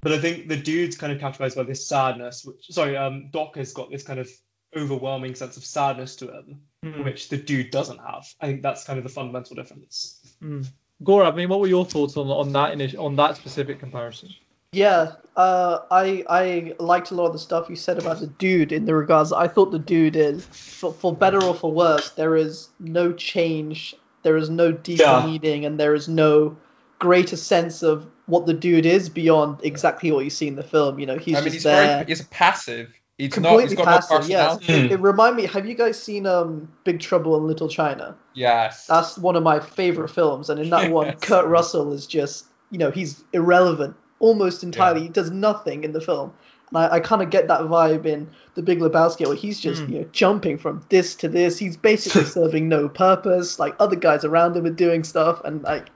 But 0.00 0.12
I 0.12 0.18
think 0.18 0.48
the 0.48 0.56
dude's 0.56 0.96
kind 0.96 1.12
of 1.12 1.20
characterized 1.20 1.56
by 1.56 1.62
this 1.62 1.86
sadness, 1.86 2.44
which 2.44 2.66
sorry, 2.70 2.96
um 2.96 3.28
Doc 3.30 3.56
has 3.56 3.72
got 3.72 3.90
this 3.90 4.02
kind 4.02 4.18
of 4.18 4.28
overwhelming 4.74 5.34
sense 5.34 5.56
of 5.56 5.64
sadness 5.64 6.16
to 6.16 6.28
him, 6.32 6.62
Mm. 6.84 7.04
which 7.04 7.28
the 7.28 7.36
dude 7.36 7.70
doesn't 7.70 7.98
have. 7.98 8.26
I 8.40 8.46
think 8.46 8.62
that's 8.62 8.82
kind 8.82 8.98
of 8.98 9.04
the 9.04 9.08
fundamental 9.10 9.54
difference. 9.54 10.18
Mm. 10.42 10.66
Gaurav, 11.04 11.32
I 11.34 11.36
mean, 11.36 11.48
what 11.48 11.60
were 11.60 11.68
your 11.68 11.84
thoughts 11.84 12.16
on 12.16 12.26
on 12.28 12.52
that 12.54 12.96
on 12.96 13.14
that 13.16 13.36
specific 13.36 13.78
comparison? 13.78 14.30
Yeah, 14.72 15.12
uh, 15.36 15.80
I 15.90 16.24
I 16.28 16.74
liked 16.78 17.10
a 17.10 17.14
lot 17.14 17.26
of 17.26 17.32
the 17.34 17.38
stuff 17.38 17.68
you 17.68 17.76
said 17.76 17.98
about 17.98 18.20
the 18.20 18.26
dude 18.26 18.72
in 18.72 18.86
the 18.86 18.94
regards. 18.94 19.32
I 19.32 19.46
thought 19.46 19.70
the 19.70 19.78
dude 19.78 20.16
is, 20.16 20.46
for, 20.46 20.92
for 20.92 21.14
better 21.14 21.42
or 21.42 21.54
for 21.54 21.70
worse, 21.70 22.10
there 22.10 22.36
is 22.36 22.70
no 22.80 23.12
change, 23.12 23.94
there 24.22 24.36
is 24.36 24.48
no 24.48 24.72
deeper 24.72 25.02
Yeah. 25.02 25.26
meaning, 25.26 25.66
and 25.66 25.78
there 25.78 25.94
is 25.94 26.08
no 26.08 26.56
greater 26.98 27.36
sense 27.36 27.82
of 27.82 28.06
what 28.26 28.46
the 28.46 28.54
dude 28.54 28.86
is 28.86 29.08
beyond 29.10 29.58
exactly 29.62 30.10
what 30.10 30.24
you 30.24 30.30
see 30.30 30.48
in 30.48 30.54
the 30.56 30.62
film. 30.62 30.98
You 30.98 31.04
know, 31.06 31.18
he's 31.18 31.36
I 31.36 31.40
mean, 31.40 31.44
just 31.44 31.54
he's 31.54 31.62
there. 31.64 31.86
very 31.96 32.04
he's 32.06 32.22
passive. 32.28 32.92
He's 33.18 33.36
not. 33.36 33.50
completely 33.50 33.76
He's 33.76 33.84
got 33.84 33.84
passive. 34.08 34.20
no 34.22 34.26
yes, 34.26 34.56
personality. 34.56 34.88
Hmm. 34.88 34.92
it 34.94 35.00
remind 35.00 35.36
me. 35.36 35.46
Have 35.46 35.66
you 35.66 35.74
guys 35.74 36.02
seen 36.02 36.26
um 36.26 36.66
Big 36.84 36.98
Trouble 37.00 37.36
in 37.36 37.46
Little 37.46 37.68
China? 37.68 38.16
Yes. 38.32 38.86
That's 38.86 39.18
one 39.18 39.36
of 39.36 39.42
my 39.42 39.60
favorite 39.60 40.08
films, 40.08 40.48
and 40.48 40.58
in 40.58 40.70
that 40.70 40.90
one, 40.90 41.12
Kurt 41.20 41.46
Russell 41.46 41.92
is 41.92 42.06
just, 42.06 42.46
you 42.70 42.78
know, 42.78 42.90
he's 42.90 43.22
irrelevant 43.34 43.96
almost 44.22 44.62
entirely. 44.62 45.02
He 45.02 45.08
does 45.08 45.30
nothing 45.30 45.84
in 45.84 45.92
the 45.92 46.00
film, 46.00 46.32
and 46.70 46.78
I, 46.78 46.94
I 46.94 47.00
kind 47.00 47.20
of 47.20 47.28
get 47.28 47.48
that 47.48 47.60
vibe 47.62 48.06
in 48.06 48.30
The 48.54 48.62
Big 48.62 48.78
Lebowski, 48.78 49.26
where 49.26 49.36
he's 49.36 49.60
just, 49.60 49.82
Mm. 49.82 49.88
you 49.90 49.98
know, 50.00 50.08
jumping 50.12 50.56
from 50.56 50.82
this 50.88 51.14
to 51.16 51.28
this. 51.28 51.58
He's 51.58 51.76
basically 51.76 52.24
serving 52.38 52.68
no 52.68 52.88
purpose. 52.88 53.58
Like 53.58 53.74
other 53.78 53.96
guys 53.96 54.24
around 54.24 54.56
him 54.56 54.64
are 54.64 54.70
doing 54.70 55.04
stuff, 55.04 55.42
and 55.44 55.62
like, 55.62 55.88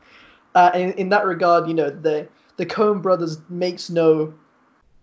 uh, 0.55 0.73
in, 0.75 0.93
in 0.95 1.09
that 1.11 1.25
regard, 1.25 1.69
you 1.69 1.75
know, 1.75 1.89
the 1.89 2.29
the 2.59 2.67
Coen 2.67 3.01
brothers 3.01 3.39
makes 3.49 3.89
no. 3.89 4.35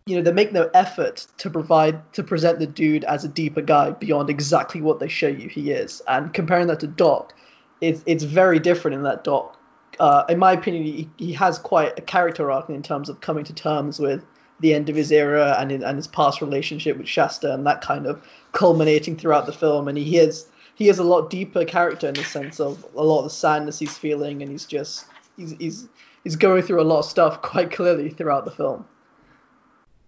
You 0.06 0.18
know, 0.18 0.22
they 0.22 0.34
make 0.34 0.52
no 0.52 0.70
effort 0.74 1.26
to 1.38 1.50
provide 1.50 2.12
to 2.12 2.24
present 2.24 2.60
the 2.60 2.68
dude 2.68 3.06
as 3.06 3.24
a 3.24 3.30
deeper 3.30 3.62
guy 3.62 3.92
beyond 3.92 4.30
exactly 4.30 4.82
what 4.82 5.00
they 5.00 5.08
show 5.08 5.30
you 5.30 5.48
he 5.48 5.72
is. 5.72 6.02
And 6.10 6.34
comparing 6.34 6.68
that 6.68 6.82
to 6.82 6.88
Doc, 6.88 7.34
it's 7.80 8.04
it's 8.06 8.26
very 8.26 8.60
different 8.60 8.96
in 8.96 9.04
that 9.04 9.24
Doc. 9.24 9.58
Uh, 10.00 10.24
in 10.30 10.40
my 10.40 10.54
opinion, 10.54 10.84
he, 10.84 11.10
he 11.18 11.34
has 11.34 11.60
quite 11.60 11.98
a 11.98 12.02
character 12.02 12.52
arc 12.52 12.70
in 12.70 12.82
terms 12.82 13.10
of 13.10 13.22
coming 13.22 13.44
to 13.46 13.54
terms 13.54 14.00
with 14.00 14.26
the 14.60 14.74
end 14.74 14.90
of 14.90 14.96
his 14.96 15.12
era 15.12 15.56
and 15.60 15.72
in, 15.72 15.84
and 15.84 15.98
his 15.98 16.08
past 16.08 16.42
relationship 16.42 16.98
with 16.98 17.08
Shasta 17.08 17.54
and 17.54 17.66
that 17.68 17.82
kind 17.82 18.06
of 18.06 18.26
culminating 18.54 19.18
throughout 19.18 19.46
the 19.46 19.54
film. 19.54 19.88
And 19.88 19.98
he 19.98 20.18
is 20.18 20.48
he 20.76 20.90
is 20.90 21.00
a 21.00 21.04
lot 21.04 21.30
deeper 21.30 21.66
character 21.66 22.08
in 22.08 22.14
the 22.16 22.24
sense 22.24 22.60
of 22.60 22.86
a 22.96 23.04
lot 23.04 23.20
of 23.20 23.26
the 23.26 23.30
sadness 23.30 23.80
he's 23.80 23.98
feeling, 23.98 24.42
and 24.42 24.52
he's 24.52 24.66
just 24.66 25.06
he's 25.38 25.52
he's 25.60 25.88
he's 26.24 26.36
going 26.36 26.64
through 26.64 26.82
a 26.82 26.84
lot 26.84 27.00
of 27.00 27.06
stuff 27.06 27.42
quite 27.42 27.72
clearly 27.72 28.10
throughout 28.10 28.46
the 28.46 28.52
film. 28.52 28.86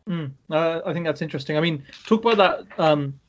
Mm, 0.09 0.31
uh, 0.51 0.81
I 0.85 0.93
think 0.93 1.05
that's 1.05 1.21
interesting. 1.21 1.57
I 1.57 1.61
mean, 1.61 1.83
talk 2.05 2.23
about 2.23 2.37
that 2.37 2.79
um, 2.79 3.19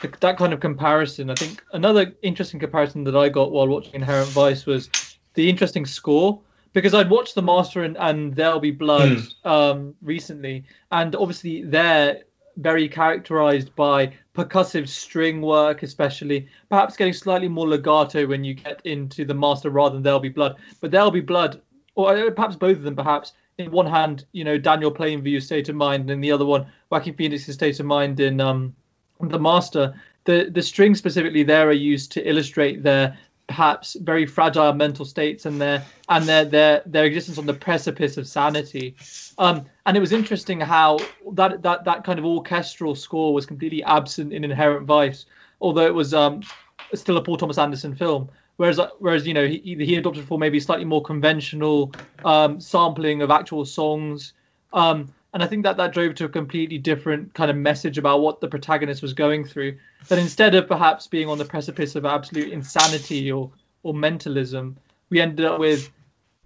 th- 0.00 0.14
that 0.20 0.38
kind 0.38 0.52
of 0.52 0.60
comparison. 0.60 1.30
I 1.30 1.34
think 1.34 1.62
another 1.72 2.12
interesting 2.22 2.60
comparison 2.60 3.04
that 3.04 3.16
I 3.16 3.28
got 3.28 3.50
while 3.50 3.66
watching 3.66 3.94
Inherent 3.94 4.28
Vice 4.28 4.64
was 4.64 4.88
the 5.34 5.48
interesting 5.48 5.86
score 5.86 6.40
because 6.72 6.92
I'd 6.92 7.08
watched 7.08 7.36
The 7.36 7.42
Master 7.42 7.84
and, 7.84 7.96
and 7.96 8.34
There'll 8.34 8.60
Be 8.60 8.72
Blood 8.72 9.18
um, 9.44 9.94
recently, 10.02 10.64
and 10.90 11.14
obviously 11.14 11.62
they're 11.62 12.22
very 12.56 12.88
characterized 12.88 13.74
by 13.74 14.12
percussive 14.34 14.88
string 14.88 15.40
work, 15.40 15.82
especially 15.82 16.48
perhaps 16.68 16.96
getting 16.96 17.14
slightly 17.14 17.48
more 17.48 17.68
legato 17.68 18.26
when 18.26 18.44
you 18.44 18.54
get 18.54 18.80
into 18.84 19.24
The 19.24 19.34
Master 19.34 19.70
rather 19.70 19.94
than 19.94 20.02
There'll 20.02 20.20
Be 20.20 20.28
Blood. 20.28 20.56
But 20.80 20.90
There'll 20.90 21.10
Be 21.10 21.20
Blood, 21.20 21.60
or 21.94 22.30
perhaps 22.32 22.56
both 22.56 22.76
of 22.76 22.82
them, 22.82 22.96
perhaps 22.96 23.32
in 23.58 23.70
one 23.70 23.86
hand, 23.86 24.24
you 24.32 24.42
know, 24.42 24.58
Daniel 24.58 24.90
playing 24.90 25.22
Plainview's 25.22 25.46
State 25.46 25.68
of 25.68 25.76
Mind, 25.76 26.02
and 26.02 26.10
in 26.10 26.20
the 26.20 26.32
other 26.32 26.44
one, 26.44 26.66
Joaquin 26.90 27.14
Phoenix's 27.14 27.54
State 27.54 27.78
of 27.78 27.86
Mind 27.86 28.18
in 28.18 28.40
um, 28.40 28.74
The 29.20 29.38
Master. 29.38 29.94
The 30.24 30.48
the 30.50 30.62
strings 30.62 30.98
specifically 30.98 31.42
there 31.42 31.68
are 31.68 31.72
used 31.72 32.12
to 32.12 32.28
illustrate 32.28 32.82
their 32.82 33.16
perhaps 33.46 33.94
very 34.00 34.26
fragile 34.26 34.72
mental 34.72 35.04
states 35.04 35.46
and 35.46 35.60
their 35.60 35.84
and 36.08 36.24
their 36.26 36.44
their 36.44 36.82
their 36.86 37.04
existence 37.04 37.38
on 37.38 37.46
the 37.46 37.54
precipice 37.54 38.16
of 38.16 38.26
sanity. 38.26 38.96
Um, 39.38 39.66
and 39.86 39.96
it 39.96 40.00
was 40.00 40.12
interesting 40.12 40.60
how 40.60 40.98
that 41.32 41.62
that 41.62 41.84
that 41.84 42.04
kind 42.04 42.18
of 42.18 42.24
orchestral 42.24 42.94
score 42.94 43.34
was 43.34 43.46
completely 43.46 43.82
absent 43.84 44.32
in 44.32 44.44
Inherent 44.44 44.86
Vice, 44.86 45.26
although 45.60 45.86
it 45.86 45.94
was 45.94 46.14
um, 46.14 46.42
still 46.94 47.16
a 47.16 47.22
Paul 47.22 47.36
Thomas 47.36 47.58
Anderson 47.58 47.94
film. 47.94 48.30
Whereas 48.56 48.80
whereas 48.98 49.26
you 49.26 49.34
know 49.34 49.46
he 49.46 49.58
he 49.78 49.96
adopted 49.96 50.24
for 50.24 50.38
maybe 50.38 50.60
slightly 50.60 50.84
more 50.84 51.02
conventional 51.02 51.92
um, 52.24 52.60
sampling 52.60 53.22
of 53.22 53.30
actual 53.30 53.64
songs. 53.64 54.32
Um, 54.72 55.12
and 55.34 55.42
I 55.42 55.48
think 55.48 55.64
that 55.64 55.76
that 55.78 55.92
drove 55.92 56.14
to 56.14 56.26
a 56.26 56.28
completely 56.28 56.78
different 56.78 57.34
kind 57.34 57.50
of 57.50 57.56
message 57.56 57.98
about 57.98 58.20
what 58.20 58.40
the 58.40 58.46
protagonist 58.46 59.02
was 59.02 59.14
going 59.14 59.44
through. 59.44 59.76
That 60.06 60.20
instead 60.20 60.54
of 60.54 60.68
perhaps 60.68 61.08
being 61.08 61.28
on 61.28 61.38
the 61.38 61.44
precipice 61.44 61.96
of 61.96 62.04
absolute 62.04 62.52
insanity 62.52 63.32
or 63.32 63.50
or 63.82 63.92
mentalism, 63.92 64.76
we 65.10 65.20
ended 65.20 65.44
up 65.44 65.58
with 65.58 65.90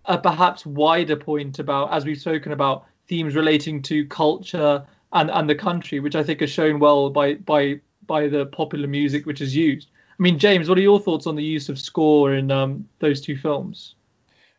a 0.07 0.17
perhaps 0.17 0.65
wider 0.65 1.17
point 1.17 1.59
about, 1.59 1.93
as 1.93 2.07
we've 2.07 2.19
spoken 2.19 2.51
about, 2.53 2.87
themes 3.09 3.37
relating 3.37 3.83
to 3.83 4.07
culture 4.07 4.83
and 5.13 5.31
and 5.31 5.51
the 5.51 5.55
country, 5.55 6.01
which 6.01 6.17
I 6.17 6.23
think 6.23 6.41
are 6.41 6.47
shown 6.47 6.79
well 6.79 7.11
by 7.11 7.35
by 7.35 7.81
by 8.07 8.27
the 8.27 8.47
popular 8.47 8.89
music 8.89 9.27
which 9.27 9.43
is 9.43 9.55
used. 9.55 9.89
I 10.19 10.23
mean, 10.23 10.39
James, 10.39 10.67
what 10.67 10.79
are 10.79 10.83
your 10.83 10.99
thoughts 10.99 11.27
on 11.27 11.37
the 11.37 11.45
use 11.45 11.69
of 11.69 11.79
score 11.79 12.33
in 12.33 12.51
um, 12.51 12.89
those 13.01 13.21
two 13.21 13.37
films? 13.37 13.97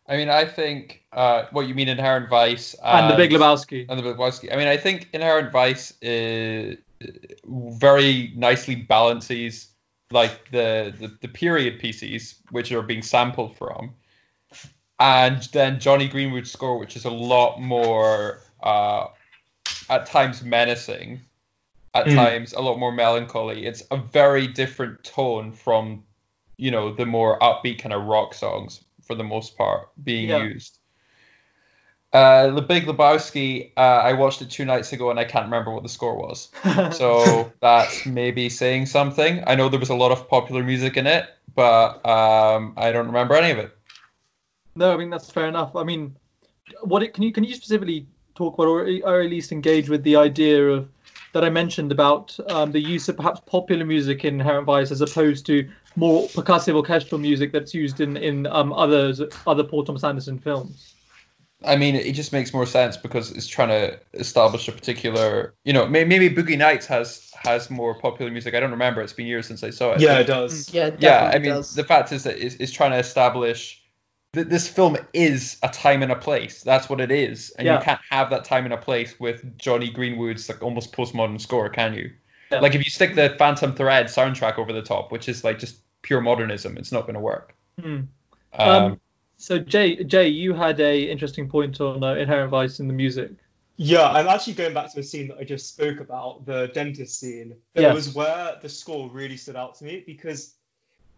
I 0.09 0.17
mean, 0.17 0.29
I 0.29 0.43
think 0.43 1.03
uh, 1.13 1.45
what 1.51 1.67
you 1.67 1.75
mean 1.75 1.87
Inherent 1.87 2.29
Vice 2.29 2.73
and, 2.83 3.05
and, 3.05 3.13
The 3.13 3.15
Big 3.15 3.29
Lebowski. 3.29 3.85
And 3.87 3.99
The 3.99 4.03
Big 4.03 4.15
Lebowski. 4.15 4.51
I 4.51 4.57
mean, 4.57 4.67
I 4.67 4.75
think 4.75 5.07
Inherent 5.13 5.51
Vice 5.51 5.93
is 6.01 6.77
very 7.45 8.33
nicely 8.35 8.75
balances 8.75 9.67
like 10.11 10.49
the, 10.51 10.93
the 10.99 11.15
the 11.21 11.27
period 11.27 11.79
pieces 11.79 12.35
which 12.49 12.71
are 12.71 12.81
being 12.81 13.03
sampled 13.03 13.55
from, 13.55 13.93
and 14.99 15.43
then 15.53 15.79
Jonny 15.79 16.07
Greenwood's 16.07 16.51
score, 16.51 16.79
which 16.79 16.95
is 16.95 17.05
a 17.05 17.11
lot 17.11 17.61
more 17.61 18.41
uh, 18.63 19.05
at 19.89 20.07
times 20.07 20.43
menacing, 20.43 21.21
at 21.93 22.07
mm. 22.07 22.15
times 22.15 22.53
a 22.53 22.59
lot 22.59 22.79
more 22.79 22.91
melancholy. 22.91 23.67
It's 23.67 23.83
a 23.91 23.97
very 23.97 24.47
different 24.47 25.03
tone 25.03 25.51
from 25.51 26.03
you 26.57 26.71
know 26.71 26.91
the 26.91 27.05
more 27.05 27.37
upbeat 27.39 27.77
kind 27.77 27.93
of 27.93 28.05
rock 28.05 28.33
songs 28.33 28.83
for 29.09 29.15
the 29.15 29.23
most 29.23 29.57
part 29.57 29.89
being 30.03 30.29
yeah. 30.29 30.43
used. 30.43 30.77
Uh, 32.13 32.51
the 32.51 32.61
Big 32.61 32.85
Lebowski, 32.85 33.71
uh, 33.75 33.79
I 33.79 34.13
watched 34.13 34.43
it 34.43 34.51
two 34.51 34.65
nights 34.65 34.93
ago 34.93 35.09
and 35.09 35.19
I 35.19 35.25
can't 35.25 35.45
remember 35.45 35.71
what 35.71 35.81
the 35.81 35.89
score 35.89 36.15
was. 36.15 36.49
so 36.95 37.51
that's 37.59 38.05
maybe 38.05 38.49
saying 38.49 38.85
something. 38.85 39.43
I 39.47 39.55
know 39.55 39.67
there 39.67 39.79
was 39.79 39.89
a 39.89 39.95
lot 39.95 40.11
of 40.11 40.29
popular 40.29 40.63
music 40.63 40.95
in 40.95 41.07
it, 41.07 41.27
but 41.55 42.05
um, 42.05 42.75
I 42.77 42.91
don't 42.91 43.07
remember 43.07 43.33
any 43.33 43.49
of 43.49 43.57
it. 43.57 43.75
No, 44.75 44.93
I 44.93 44.97
mean 44.97 45.09
that's 45.09 45.31
fair 45.31 45.47
enough. 45.47 45.75
I 45.75 45.83
mean, 45.83 46.15
what 46.83 47.01
it, 47.01 47.15
can 47.15 47.23
you 47.23 47.31
can 47.31 47.43
you 47.43 47.55
specifically 47.55 48.05
talk 48.35 48.53
about 48.53 48.67
or, 48.67 48.87
or 49.03 49.21
at 49.21 49.29
least 49.29 49.51
engage 49.51 49.89
with 49.89 50.03
the 50.03 50.15
idea 50.15 50.67
of 50.67 50.87
that 51.33 51.43
I 51.43 51.49
mentioned 51.49 51.91
about 51.91 52.37
um, 52.49 52.71
the 52.71 52.79
use 52.79 53.07
of 53.09 53.17
perhaps 53.17 53.41
popular 53.45 53.85
music 53.85 54.25
in 54.25 54.35
Inherent 54.35 54.65
Vice 54.65 54.91
as 54.91 55.01
opposed 55.01 55.45
to 55.47 55.69
more 55.95 56.27
percussive 56.29 56.75
orchestral 56.75 57.19
music 57.19 57.51
that's 57.51 57.73
used 57.73 57.99
in 58.01 58.17
in 58.17 58.47
um, 58.47 58.73
others 58.73 59.21
other 59.45 59.63
Paul 59.63 59.83
Thomas 59.83 60.03
Anderson 60.03 60.39
films. 60.39 60.95
I 61.63 61.75
mean, 61.75 61.95
it 61.95 62.13
just 62.13 62.31
makes 62.31 62.53
more 62.53 62.65
sense 62.65 62.95
because 62.95 63.31
it's 63.31 63.47
trying 63.47 63.67
to 63.67 63.99
establish 64.13 64.69
a 64.69 64.71
particular, 64.71 65.53
you 65.65 65.73
know, 65.73 65.85
maybe, 65.87 66.07
maybe 66.07 66.33
Boogie 66.33 66.57
Nights 66.57 66.85
has 66.87 67.31
has 67.35 67.69
more 67.69 67.93
popular 67.99 68.31
music. 68.31 68.55
I 68.55 68.59
don't 68.61 68.71
remember. 68.71 69.01
It's 69.01 69.13
been 69.13 69.27
years 69.27 69.47
since 69.47 69.63
I 69.63 69.69
saw 69.71 69.93
it. 69.93 70.01
Yeah, 70.01 70.19
it 70.19 70.25
does. 70.25 70.73
Yeah, 70.73 70.91
yeah. 70.99 71.31
I 71.33 71.39
mean, 71.39 71.51
does. 71.51 71.75
the 71.75 71.83
fact 71.83 72.11
is 72.11 72.23
that 72.23 72.37
it's, 72.37 72.55
it's 72.55 72.71
trying 72.71 72.91
to 72.91 72.97
establish 72.97 73.81
that 74.33 74.49
this 74.49 74.67
film 74.67 74.97
is 75.13 75.57
a 75.63 75.69
time 75.69 76.03
and 76.03 76.11
a 76.11 76.15
place. 76.15 76.61
That's 76.61 76.89
what 76.89 77.01
it 77.01 77.11
is, 77.11 77.51
and 77.51 77.65
yeah. 77.65 77.77
you 77.77 77.83
can't 77.83 78.01
have 78.09 78.29
that 78.29 78.45
time 78.45 78.65
and 78.65 78.73
a 78.73 78.77
place 78.77 79.19
with 79.19 79.57
Jonny 79.57 79.89
Greenwood's 79.89 80.47
like 80.49 80.61
almost 80.61 80.93
postmodern 80.93 81.41
score, 81.41 81.69
can 81.69 81.93
you? 81.93 82.11
Yeah. 82.51 82.59
Like 82.59 82.75
if 82.75 82.83
you 82.83 82.91
stick 82.91 83.15
the 83.15 83.35
Phantom 83.37 83.75
Thread 83.75 84.07
soundtrack 84.07 84.57
over 84.57 84.73
the 84.73 84.81
top, 84.81 85.11
which 85.11 85.29
is 85.29 85.43
like 85.43 85.59
just 85.59 85.77
pure 86.01 86.21
modernism, 86.21 86.77
it's 86.77 86.91
not 86.91 87.01
going 87.01 87.15
to 87.15 87.19
work. 87.19 87.55
Hmm. 87.79 88.01
Um, 88.53 88.69
um, 88.69 88.99
so 89.37 89.59
Jay, 89.59 90.03
Jay, 90.03 90.27
you 90.27 90.53
had 90.53 90.79
a 90.79 91.03
interesting 91.03 91.49
point 91.49 91.79
on 91.79 92.03
uh, 92.03 92.13
Inherent 92.15 92.51
Vice 92.51 92.79
in 92.79 92.87
the 92.87 92.93
music. 92.93 93.31
Yeah, 93.81 94.09
I'm 94.09 94.27
actually 94.27 94.53
going 94.53 94.73
back 94.73 94.91
to 94.91 94.99
a 94.99 95.03
scene 95.03 95.29
that 95.29 95.37
I 95.37 95.45
just 95.45 95.73
spoke 95.73 96.01
about, 96.01 96.45
the 96.45 96.69
dentist 96.73 97.17
scene. 97.17 97.55
It 97.75 97.81
yes. 97.81 97.95
was 97.95 98.13
where 98.13 98.57
the 98.61 98.67
score 98.67 99.09
really 99.09 99.37
stood 99.37 99.55
out 99.55 99.75
to 99.75 99.85
me 99.85 100.03
because 100.05 100.55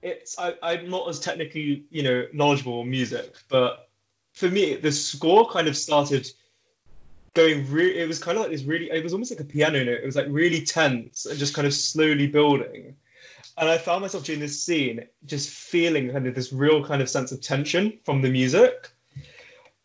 it's 0.02 0.38
I, 0.38 0.56
I'm 0.62 0.90
not 0.90 1.10
as 1.10 1.20
technically 1.20 1.86
you 1.90 2.04
know 2.04 2.26
knowledgeable 2.34 2.82
in 2.82 2.90
music, 2.90 3.36
but 3.50 3.90
for 4.34 4.50
me 4.50 4.76
the 4.76 4.92
score 4.92 5.50
kind 5.50 5.68
of 5.68 5.78
started 5.78 6.28
going 7.34 7.72
really. 7.72 8.00
It 8.00 8.08
was 8.08 8.20
kind 8.20 8.38
of 8.38 8.44
like 8.44 8.52
this 8.52 8.64
really. 8.64 8.90
It 8.90 9.04
was 9.04 9.14
almost 9.14 9.32
like 9.32 9.40
a 9.40 9.46
piano 9.46 9.84
note. 9.84 10.00
It 10.02 10.06
was 10.06 10.16
like 10.16 10.28
really 10.30 10.62
tense 10.62 11.26
and 11.26 11.38
just 11.38 11.54
kind 11.54 11.68
of 11.68 11.74
slowly 11.74 12.28
building. 12.28 12.96
And 13.58 13.70
I 13.70 13.78
found 13.78 14.02
myself 14.02 14.24
during 14.24 14.40
this 14.40 14.64
scene 14.64 15.06
just 15.26 15.50
feeling 15.50 16.12
kind 16.12 16.26
of 16.26 16.36
this 16.36 16.54
real 16.54 16.84
kind 16.86 17.02
of 17.02 17.10
sense 17.10 17.32
of 17.32 17.42
tension 17.42 18.00
from 18.06 18.22
the 18.22 18.30
music. 18.30 18.90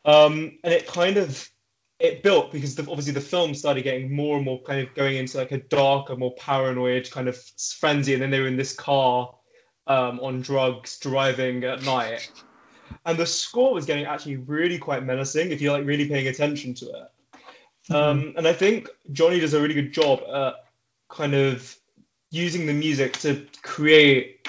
Um, 0.04 0.58
and 0.62 0.72
it 0.72 0.86
kind 0.86 1.16
of 1.16 1.50
it 1.98 2.22
built 2.22 2.52
because 2.52 2.74
the, 2.74 2.82
obviously 2.82 3.12
the 3.12 3.20
film 3.20 3.54
started 3.54 3.82
getting 3.82 4.14
more 4.14 4.36
and 4.36 4.44
more 4.44 4.62
kind 4.62 4.86
of 4.86 4.94
going 4.94 5.16
into 5.16 5.38
like 5.38 5.52
a 5.52 5.58
darker, 5.58 6.16
more 6.16 6.34
paranoid 6.34 7.10
kind 7.10 7.28
of 7.28 7.36
frenzy, 7.78 8.12
and 8.12 8.22
then 8.22 8.30
they 8.30 8.40
were 8.40 8.48
in 8.48 8.56
this 8.56 8.74
car 8.74 9.34
um, 9.86 10.20
on 10.20 10.42
drugs 10.42 10.98
driving 10.98 11.64
at 11.64 11.82
night, 11.84 12.30
and 13.04 13.18
the 13.18 13.26
score 13.26 13.72
was 13.72 13.86
getting 13.86 14.04
actually 14.04 14.36
really 14.36 14.78
quite 14.78 15.04
menacing 15.04 15.50
if 15.50 15.60
you're 15.60 15.76
like 15.76 15.86
really 15.86 16.08
paying 16.08 16.28
attention 16.28 16.74
to 16.74 16.86
it. 16.86 17.10
Mm-hmm. 17.90 17.94
Um, 17.94 18.34
and 18.36 18.48
I 18.48 18.52
think 18.52 18.88
Jonny 19.12 19.40
does 19.40 19.54
a 19.54 19.60
really 19.60 19.74
good 19.74 19.92
job 19.92 20.20
at 20.32 20.54
kind 21.08 21.34
of 21.34 21.76
using 22.30 22.66
the 22.66 22.72
music 22.72 23.14
to 23.18 23.46
create 23.62 24.48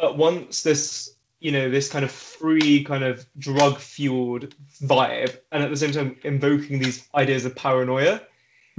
at 0.00 0.16
once 0.16 0.62
this 0.62 1.14
you 1.40 1.52
know 1.52 1.70
this 1.70 1.90
kind 1.90 2.04
of 2.04 2.10
free 2.10 2.84
kind 2.84 3.04
of 3.04 3.26
drug 3.38 3.78
fueled 3.78 4.54
vibe 4.80 5.36
and 5.50 5.62
at 5.62 5.70
the 5.70 5.76
same 5.76 5.92
time 5.92 6.16
invoking 6.22 6.78
these 6.78 7.06
ideas 7.14 7.44
of 7.44 7.54
paranoia 7.54 8.20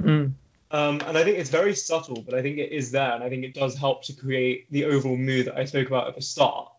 mm. 0.00 0.32
Um, 0.74 1.00
and 1.06 1.16
i 1.16 1.24
think 1.24 1.38
it's 1.38 1.50
very 1.50 1.74
subtle 1.74 2.22
but 2.22 2.34
i 2.34 2.42
think 2.42 2.58
it 2.58 2.72
is 2.72 2.90
there 2.90 3.12
and 3.14 3.22
i 3.22 3.28
think 3.28 3.44
it 3.44 3.54
does 3.54 3.76
help 3.76 4.02
to 4.04 4.12
create 4.12 4.70
the 4.70 4.84
overall 4.84 5.16
mood 5.16 5.46
that 5.46 5.56
i 5.56 5.64
spoke 5.64 5.88
about 5.88 6.08
at 6.08 6.14
the 6.14 6.22
start. 6.22 6.70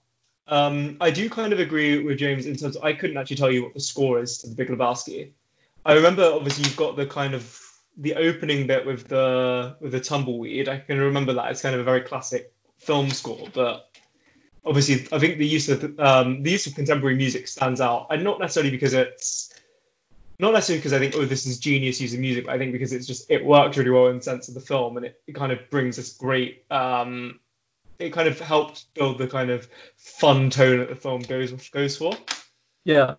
Um, 0.47 0.97
i 1.01 1.09
do 1.09 1.29
kind 1.29 1.53
of 1.53 1.59
agree 1.59 2.03
with 2.03 2.17
james 2.17 2.45
in 2.45 2.55
terms 2.55 2.75
of, 2.75 2.83
i 2.83 2.93
couldn't 2.93 3.17
actually 3.17 3.37
tell 3.37 3.51
you 3.51 3.63
what 3.63 3.73
the 3.73 3.79
score 3.79 4.19
is 4.19 4.39
to 4.39 4.49
the 4.49 4.55
big 4.55 4.69
lebowski. 4.69 5.31
I 5.85 5.93
remember 5.93 6.23
obviously 6.23 6.65
you've 6.65 6.77
got 6.77 6.95
the 6.95 7.05
kind 7.05 7.33
of 7.33 7.43
the 7.97 8.15
opening 8.15 8.67
bit 8.67 8.85
with 8.85 9.07
the 9.07 9.77
with 9.79 9.91
the 9.91 9.99
tumbleweed, 9.99 10.67
I 10.67 10.77
can 10.79 10.99
remember 10.99 11.33
that 11.33 11.51
it's 11.51 11.61
kind 11.61 11.75
of 11.75 11.81
a 11.81 11.83
very 11.83 12.01
classic 12.01 12.51
film 12.77 13.09
score. 13.09 13.47
But 13.53 13.89
obviously, 14.65 15.07
I 15.11 15.19
think 15.19 15.37
the 15.37 15.47
use 15.47 15.69
of 15.69 15.99
um, 15.99 16.43
the 16.43 16.51
use 16.51 16.67
of 16.67 16.75
contemporary 16.75 17.15
music 17.15 17.47
stands 17.47 17.81
out, 17.81 18.07
and 18.09 18.23
not 18.23 18.39
necessarily 18.39 18.71
because 18.71 18.93
it's 18.93 19.53
not 20.39 20.53
necessarily 20.53 20.79
because 20.79 20.93
I 20.93 20.99
think 20.99 21.15
oh 21.15 21.25
this 21.25 21.45
is 21.45 21.59
genius 21.59 22.01
using 22.01 22.21
music, 22.21 22.45
but 22.45 22.55
I 22.55 22.57
think 22.57 22.71
because 22.71 22.93
it's 22.93 23.07
just 23.07 23.29
it 23.29 23.45
works 23.45 23.77
really 23.77 23.91
well 23.91 24.07
in 24.07 24.17
the 24.17 24.23
sense 24.23 24.47
of 24.47 24.53
the 24.53 24.61
film, 24.61 24.97
and 24.97 25.05
it, 25.05 25.21
it 25.27 25.35
kind 25.35 25.51
of 25.51 25.69
brings 25.69 25.95
this 25.97 26.13
great. 26.13 26.63
Um, 26.71 27.39
it 27.97 28.11
kind 28.11 28.27
of 28.27 28.39
helps 28.39 28.85
build 28.93 29.17
the 29.17 29.27
kind 29.27 29.49
of 29.49 29.67
fun 29.95 30.49
tone 30.49 30.79
that 30.79 30.89
the 30.89 30.95
film 30.95 31.21
goes 31.21 31.51
goes 31.69 31.97
for. 31.97 32.13
Yeah, 32.83 33.15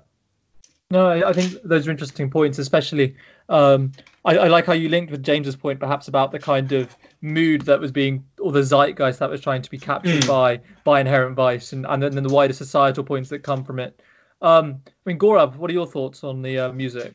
no, 0.91 1.09
I, 1.09 1.31
I 1.31 1.33
think 1.33 1.63
those 1.65 1.89
are 1.89 1.91
interesting 1.91 2.31
points, 2.31 2.59
especially 2.59 3.17
um, 3.49 3.93
I, 4.25 4.37
I, 4.39 4.49
like 4.49 4.67
how 4.67 4.73
you 4.73 4.89
linked 4.89 5.11
with 5.11 5.23
James's 5.23 5.57
point, 5.57 5.81
perhaps 5.81 6.09
about 6.09 6.33
the 6.33 6.39
kind 6.39 6.71
of 6.73 6.95
mood 7.21 7.63
that 7.63 7.81
was 7.81 7.93
being, 7.93 8.25
or 8.41 8.53
the 8.53 8.63
zeitgeist 8.63 9.19
that 9.19 9.31
was 9.31 9.41
trying 9.41 9.63
to 9.63 9.71
be 9.71 9.79
captured 9.79 10.23
mm. 10.23 10.29
by 10.29 10.61
by 10.85 11.01
Inherent 11.01 11.35
Vice, 11.35 11.73
and, 11.73 11.87
and 11.87 12.03
then 12.03 12.23
the 12.23 12.33
wider 12.33 12.53
societal 12.53 13.05
points 13.05 13.31
that 13.31 13.41
come 13.41 13.65
from 13.65 13.81
it. 13.81 14.01
Um, 14.43 14.83
I 14.87 14.91
mean, 15.07 15.19
Gaurav, 15.19 15.57
what 15.57 15.71
are 15.71 15.75
your 15.75 15.87
thoughts 15.87 16.25
on 16.25 16.43
the 16.43 16.59
uh, 16.59 16.73
music? 16.73 17.15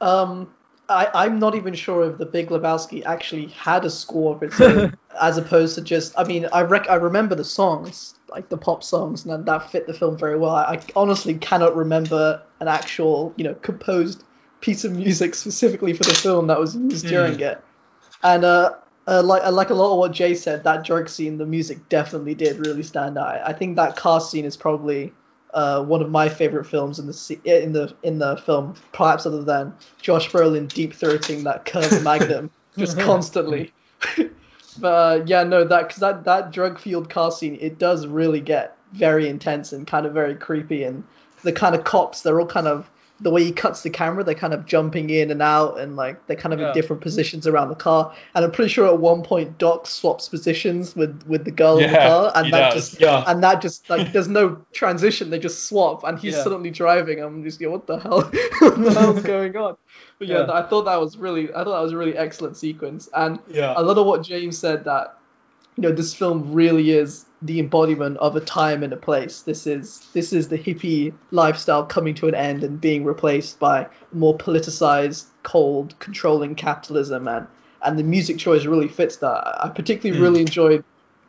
Um, 0.00 0.54
I, 0.88 1.08
I'm 1.12 1.38
not 1.38 1.54
even 1.54 1.74
sure 1.74 2.10
if 2.10 2.18
The 2.18 2.26
Big 2.26 2.48
Lebowski 2.48 3.04
actually 3.04 3.46
had 3.46 3.84
a 3.84 3.90
score 3.90 4.36
of 4.36 4.42
its 4.42 4.60
own. 4.60 4.96
as 5.20 5.36
opposed 5.36 5.74
to 5.76 5.80
just. 5.80 6.18
I 6.18 6.24
mean, 6.24 6.46
I 6.52 6.62
rec- 6.62 6.88
I 6.88 6.94
remember 6.94 7.34
the 7.34 7.44
songs, 7.44 8.14
like 8.28 8.48
the 8.48 8.56
pop 8.56 8.82
songs, 8.82 9.24
and 9.24 9.46
that 9.46 9.70
fit 9.70 9.86
the 9.86 9.94
film 9.94 10.16
very 10.16 10.38
well. 10.38 10.54
I, 10.54 10.74
I 10.74 10.80
honestly 10.96 11.34
cannot 11.34 11.76
remember 11.76 12.42
an 12.60 12.68
actual, 12.68 13.32
you 13.36 13.44
know, 13.44 13.54
composed 13.54 14.24
piece 14.60 14.84
of 14.84 14.92
music 14.92 15.34
specifically 15.34 15.92
for 15.92 16.04
the 16.04 16.14
film 16.14 16.46
that 16.48 16.58
was 16.58 16.76
used 16.76 17.06
during 17.06 17.40
it. 17.40 17.62
And 18.22 18.44
uh, 18.44 18.74
uh, 19.06 19.22
like 19.22 19.42
uh, 19.44 19.52
like 19.52 19.70
a 19.70 19.74
lot 19.74 19.92
of 19.92 19.98
what 19.98 20.12
Jay 20.12 20.34
said, 20.34 20.64
that 20.64 20.84
drug 20.84 21.08
scene, 21.08 21.38
the 21.38 21.46
music 21.46 21.88
definitely 21.88 22.34
did 22.34 22.64
really 22.64 22.82
stand 22.82 23.18
out. 23.18 23.40
I 23.44 23.52
think 23.52 23.76
that 23.76 23.96
car 23.96 24.20
scene 24.20 24.44
is 24.44 24.56
probably 24.56 25.12
uh, 25.54 25.82
one 25.82 26.02
of 26.02 26.10
my 26.10 26.28
favorite 26.28 26.64
films 26.64 26.98
in 26.98 27.06
the 27.06 27.40
in 27.44 27.72
the 27.72 27.94
in 28.02 28.18
the 28.18 28.36
film, 28.38 28.74
perhaps 28.92 29.26
other 29.26 29.42
than 29.42 29.74
Josh 30.00 30.30
Brolin 30.30 30.68
deep 30.72 30.92
throating 30.92 31.44
that 31.44 31.64
curved 31.64 32.02
magnum 32.04 32.50
just 32.76 32.98
constantly. 32.98 33.72
but 34.78 34.88
uh, 34.88 35.22
yeah, 35.26 35.42
no, 35.42 35.64
that 35.64 35.88
because 35.88 36.00
that 36.00 36.24
that 36.24 36.52
drug 36.52 36.78
fueled 36.78 37.10
car 37.10 37.30
scene, 37.30 37.58
it 37.60 37.78
does 37.78 38.06
really 38.06 38.40
get 38.40 38.76
very 38.92 39.28
intense 39.28 39.72
and 39.72 39.86
kind 39.86 40.06
of 40.06 40.12
very 40.12 40.34
creepy, 40.34 40.84
and 40.84 41.04
the 41.42 41.52
kind 41.52 41.74
of 41.74 41.84
cops, 41.84 42.22
they're 42.22 42.40
all 42.40 42.46
kind 42.46 42.66
of 42.66 42.90
the 43.22 43.30
way 43.30 43.44
he 43.44 43.52
cuts 43.52 43.82
the 43.82 43.90
camera, 43.90 44.24
they're 44.24 44.34
kind 44.34 44.54
of 44.54 44.64
jumping 44.64 45.10
in 45.10 45.30
and 45.30 45.42
out, 45.42 45.78
and 45.78 45.94
like 45.94 46.26
they're 46.26 46.36
kind 46.36 46.54
of 46.54 46.60
Yeah. 46.60 46.68
in 46.68 46.74
different 46.74 47.02
positions 47.02 47.46
around 47.46 47.68
the 47.68 47.74
car. 47.74 48.14
And 48.34 48.44
I'm 48.44 48.50
pretty 48.50 48.70
sure 48.70 48.86
at 48.86 48.98
one 48.98 49.22
point 49.22 49.58
Doc 49.58 49.86
swaps 49.86 50.28
positions 50.28 50.96
with 50.96 51.22
with 51.26 51.44
the 51.44 51.50
girl 51.50 51.78
in 51.78 51.90
the 51.92 51.98
car, 51.98 52.32
and 52.34 52.52
that 52.52 52.72
does. 52.72 52.90
just 52.90 53.00
Yeah. 53.00 53.22
and 53.26 53.42
that 53.42 53.60
just 53.60 53.88
like 53.90 54.12
there's 54.12 54.28
no 54.28 54.56
transition. 54.72 55.28
They 55.30 55.38
just 55.38 55.66
swap, 55.68 56.02
and 56.04 56.18
he's 56.18 56.34
Yeah. 56.34 56.42
suddenly 56.44 56.70
driving. 56.70 57.20
I'm 57.22 57.44
just, 57.44 57.60
yeah, 57.60 57.68
what 57.68 57.86
the 57.86 57.98
hell? 57.98 58.22
what 58.60 58.78
the 58.82 58.94
hell's 58.98 59.22
going 59.22 59.56
on? 59.56 59.76
But 60.18 60.28
yeah, 60.28 60.46
Yeah. 60.46 60.52
I 60.52 60.62
thought 60.62 60.84
that 60.86 60.98
was 61.00 61.16
really, 61.16 61.50
I 61.50 61.62
thought 61.64 61.72
that 61.76 61.82
was 61.82 61.92
a 61.92 61.96
really 61.98 62.16
excellent 62.16 62.56
sequence, 62.56 63.08
and 63.14 63.38
Yeah. 63.48 63.74
a 63.76 63.82
lot 63.82 63.98
of 63.98 64.06
what 64.06 64.22
James 64.22 64.56
said 64.58 64.84
that 64.84 65.16
you 65.76 65.82
know 65.82 65.92
this 65.92 66.14
film 66.14 66.52
really 66.52 66.90
is 66.90 67.24
the 67.42 67.58
embodiment 67.58 68.18
of 68.18 68.36
a 68.36 68.40
time 68.40 68.82
and 68.82 68.92
a 68.92 68.96
place. 68.96 69.42
This 69.42 69.66
is 69.66 70.06
this 70.12 70.32
is 70.32 70.48
the 70.48 70.58
hippie 70.58 71.12
lifestyle 71.30 71.84
coming 71.86 72.14
to 72.16 72.28
an 72.28 72.34
end 72.34 72.62
and 72.64 72.80
being 72.80 73.04
replaced 73.04 73.58
by 73.58 73.86
more 74.12 74.36
politicized, 74.36 75.26
cold, 75.42 75.98
controlling 75.98 76.54
capitalism, 76.54 77.26
and 77.28 77.46
and 77.82 77.98
the 77.98 78.02
music 78.02 78.38
choice 78.38 78.66
really 78.66 78.88
fits 78.88 79.16
that. 79.16 79.64
I 79.64 79.68
particularly 79.68 80.20
Mm. 80.20 80.22
really 80.22 80.40
enjoyed 80.40 80.84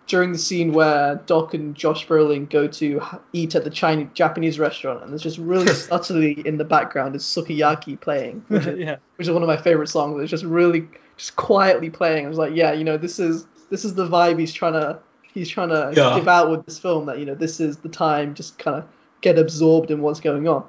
during 0.07 0.34
the 0.34 0.38
scene 0.38 0.74
where 0.74 1.22
Doc 1.26 1.53
and 1.53 1.74
Josh 1.76 2.05
Brolin 2.05 2.49
go 2.49 2.68
to 2.68 3.01
eat 3.32 3.55
at 3.55 3.64
the 3.64 3.70
Chinese 3.70 4.09
Japanese 4.14 4.59
restaurant, 4.59 5.01
and 5.01 5.12
there's 5.12 5.22
just 5.22 5.38
really 5.38 5.68
subtly 5.74 6.34
in 6.45 6.57
the 6.57 6.66
background 6.66 7.16
is 7.16 7.24
sukiyaki 7.24 7.97
playing, 8.01 8.43
which 8.49 8.66
is, 8.66 8.78
yeah. 8.80 8.97
which 9.16 9.28
is 9.28 9.34
one 9.34 9.43
of 9.43 9.47
my 9.47 9.55
favorite 9.55 9.88
songs. 9.88 10.22
It's 10.22 10.30
just 10.32 10.43
really 10.43 10.89
just 11.16 11.38
quietly 11.38 11.89
playing. 11.89 12.26
I 12.26 12.28
was 12.30 12.38
like, 12.38 12.53
yeah, 12.53 12.74
you 12.74 12.84
know, 12.84 12.97
this 12.97 13.20
is 13.20 13.45
this 13.70 13.86
is 13.86 13.93
the 13.93 14.05
vibe 14.09 14.38
he's 14.38 14.51
trying 14.51 14.74
to 14.74 14.99
he's 15.34 15.50
trying 15.50 15.70
to 15.70 15.94
Yeah. 15.96 16.16
give 16.18 16.28
out 16.28 16.50
with 16.52 16.66
this 16.66 16.80
film. 16.80 17.06
That 17.06 17.20
you 17.20 17.26
know, 17.26 17.36
this 17.36 17.60
is 17.60 17.78
the 17.78 17.90
time. 17.90 18.34
Just 18.34 18.58
kind 18.60 18.78
of 18.78 18.86
get 19.22 19.38
absorbed 19.38 19.92
in 19.92 20.02
what's 20.02 20.20
going 20.20 20.48
on. 20.48 20.64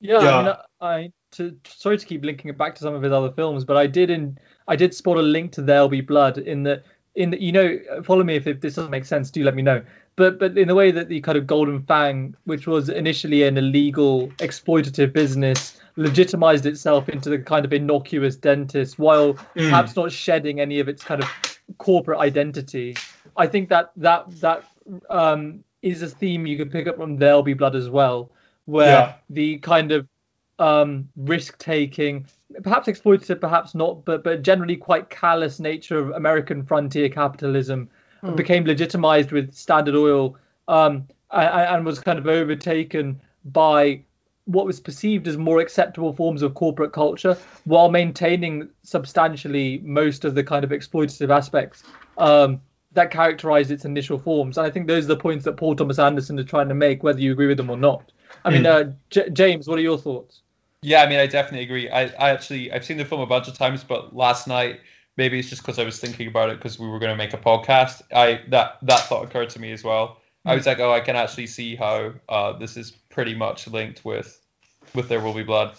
Yeah, 0.00 0.22
Yeah. 0.22 0.28
I, 0.36 0.42
mean, 0.44 0.54
I 0.80 1.12
to 1.32 1.56
sorry 1.66 1.98
to 1.98 2.06
keep 2.06 2.24
linking 2.24 2.48
it 2.50 2.56
back 2.58 2.74
to 2.76 2.80
some 2.82 2.94
of 2.94 3.02
his 3.02 3.12
other 3.12 3.30
films, 3.32 3.64
but 3.64 3.76
I 3.76 3.86
did 3.86 4.10
in 4.10 4.38
I 4.66 4.76
did 4.76 4.94
spot 4.94 5.16
a 5.18 5.22
link 5.22 5.52
to 5.52 5.62
There'll 5.62 5.88
Be 5.88 6.00
Blood 6.00 6.38
in 6.38 6.62
the 6.62 6.82
in 7.14 7.30
the 7.30 7.42
you 7.42 7.52
know 7.52 7.78
follow 8.04 8.22
me 8.24 8.36
if, 8.36 8.46
if 8.46 8.60
this 8.60 8.74
doesn't 8.76 8.90
make 8.90 9.04
sense, 9.04 9.30
do 9.30 9.42
let 9.44 9.54
me 9.54 9.62
know. 9.62 9.82
But 10.16 10.38
but 10.38 10.56
in 10.58 10.68
the 10.68 10.74
way 10.74 10.90
that 10.90 11.08
the 11.08 11.20
kind 11.20 11.36
of 11.38 11.46
Golden 11.46 11.82
Fang, 11.82 12.34
which 12.44 12.66
was 12.66 12.88
initially 12.88 13.42
an 13.44 13.56
illegal 13.58 14.28
exploitative 14.38 15.12
business, 15.12 15.80
legitimized 15.96 16.66
itself 16.66 17.08
into 17.08 17.28
the 17.30 17.38
kind 17.38 17.64
of 17.64 17.72
innocuous 17.72 18.36
dentist 18.36 18.98
while 18.98 19.34
Mm. 19.34 19.70
perhaps 19.70 19.96
not 19.96 20.12
shedding 20.12 20.60
any 20.60 20.80
of 20.80 20.88
its 20.88 21.02
kind 21.04 21.22
of 21.22 21.28
corporate 21.78 22.18
identity. 22.20 22.96
I 23.38 23.46
think 23.46 23.68
that 23.70 23.92
that 23.96 24.30
that 24.40 24.64
um, 25.08 25.64
is 25.82 26.02
a 26.02 26.08
theme 26.08 26.46
you 26.46 26.58
could 26.58 26.70
pick 26.70 26.86
up 26.88 26.96
from 26.96 27.16
There'll 27.16 27.42
Be 27.42 27.54
Blood 27.54 27.76
as 27.76 27.88
well, 27.88 28.30
where 28.66 28.88
Yeah. 28.90 29.12
the 29.30 29.58
kind 29.58 29.92
of 29.92 30.06
um, 30.58 31.08
risk 31.16 31.56
taking, 31.58 32.26
perhaps 32.64 32.88
exploitative, 32.88 33.40
perhaps 33.40 33.74
not, 33.74 34.04
but 34.04 34.24
but 34.24 34.42
generally 34.42 34.76
quite 34.76 35.08
callous 35.08 35.60
nature 35.60 35.98
of 35.98 36.10
American 36.10 36.64
frontier 36.64 37.08
capitalism 37.08 37.88
Hmm. 38.20 38.34
became 38.34 38.64
legitimized 38.64 39.30
with 39.30 39.54
Standard 39.54 39.94
Oil 39.94 40.36
um, 40.66 41.06
and, 41.30 41.48
and 41.76 41.86
was 41.86 42.00
kind 42.00 42.18
of 42.18 42.26
overtaken 42.26 43.20
by 43.44 44.02
what 44.46 44.66
was 44.66 44.80
perceived 44.80 45.28
as 45.28 45.36
more 45.36 45.60
acceptable 45.60 46.12
forms 46.12 46.42
of 46.42 46.54
corporate 46.54 46.92
culture 46.92 47.36
while 47.64 47.90
maintaining 47.90 48.68
substantially 48.82 49.80
most 49.84 50.24
of 50.24 50.34
the 50.34 50.42
kind 50.42 50.64
of 50.64 50.70
exploitative 50.70 51.30
aspects 51.30 51.84
um, 52.16 52.60
that 52.92 53.10
characterized 53.10 53.70
its 53.70 53.84
initial 53.84 54.18
forms. 54.18 54.58
And 54.58 54.66
I 54.66 54.70
think 54.70 54.86
those 54.86 55.04
are 55.04 55.08
the 55.08 55.16
points 55.16 55.44
that 55.44 55.56
Paul 55.56 55.76
Thomas 55.76 55.98
Anderson 55.98 56.38
is 56.38 56.46
trying 56.46 56.68
to 56.68 56.74
make, 56.74 57.02
whether 57.02 57.20
you 57.20 57.32
agree 57.32 57.46
with 57.46 57.56
them 57.58 57.70
or 57.70 57.76
not. 57.76 58.10
I 58.44 58.50
mean, 58.50 58.66
uh, 58.66 58.92
J- 59.10 59.30
James, 59.30 59.68
what 59.68 59.78
are 59.78 59.82
your 59.82 59.98
thoughts? 59.98 60.40
Yeah, 60.82 61.02
I 61.02 61.08
mean, 61.08 61.18
I 61.18 61.26
definitely 61.26 61.64
agree. 61.64 61.90
I, 61.90 62.04
I 62.04 62.30
actually 62.30 62.72
I've 62.72 62.84
seen 62.84 62.96
the 62.96 63.04
film 63.04 63.20
a 63.20 63.26
bunch 63.26 63.48
of 63.48 63.54
times, 63.54 63.84
but 63.84 64.14
last 64.14 64.46
night 64.46 64.80
maybe 65.16 65.38
it's 65.38 65.50
just 65.50 65.62
because 65.62 65.78
I 65.78 65.84
was 65.84 65.98
thinking 65.98 66.28
about 66.28 66.48
it 66.48 66.58
because 66.58 66.78
we 66.78 66.88
were 66.88 66.98
going 66.98 67.10
to 67.10 67.16
make 67.16 67.34
a 67.34 67.38
podcast. 67.38 68.00
I 68.14 68.40
that 68.48 68.78
that 68.82 69.00
thought 69.00 69.24
occurred 69.24 69.50
to 69.50 69.60
me 69.60 69.72
as 69.72 69.84
well. 69.84 70.20
I 70.46 70.54
was 70.54 70.64
like, 70.64 70.78
oh, 70.78 70.92
I 70.92 71.00
can 71.00 71.14
actually 71.14 71.48
see 71.48 71.76
how 71.76 72.14
uh, 72.26 72.52
this 72.52 72.78
is 72.78 72.92
pretty 73.10 73.34
much 73.34 73.66
linked 73.66 74.02
with 74.02 74.40
with 74.94 75.08
There 75.08 75.20
Will 75.20 75.34
Be 75.34 75.42
Blood. 75.42 75.76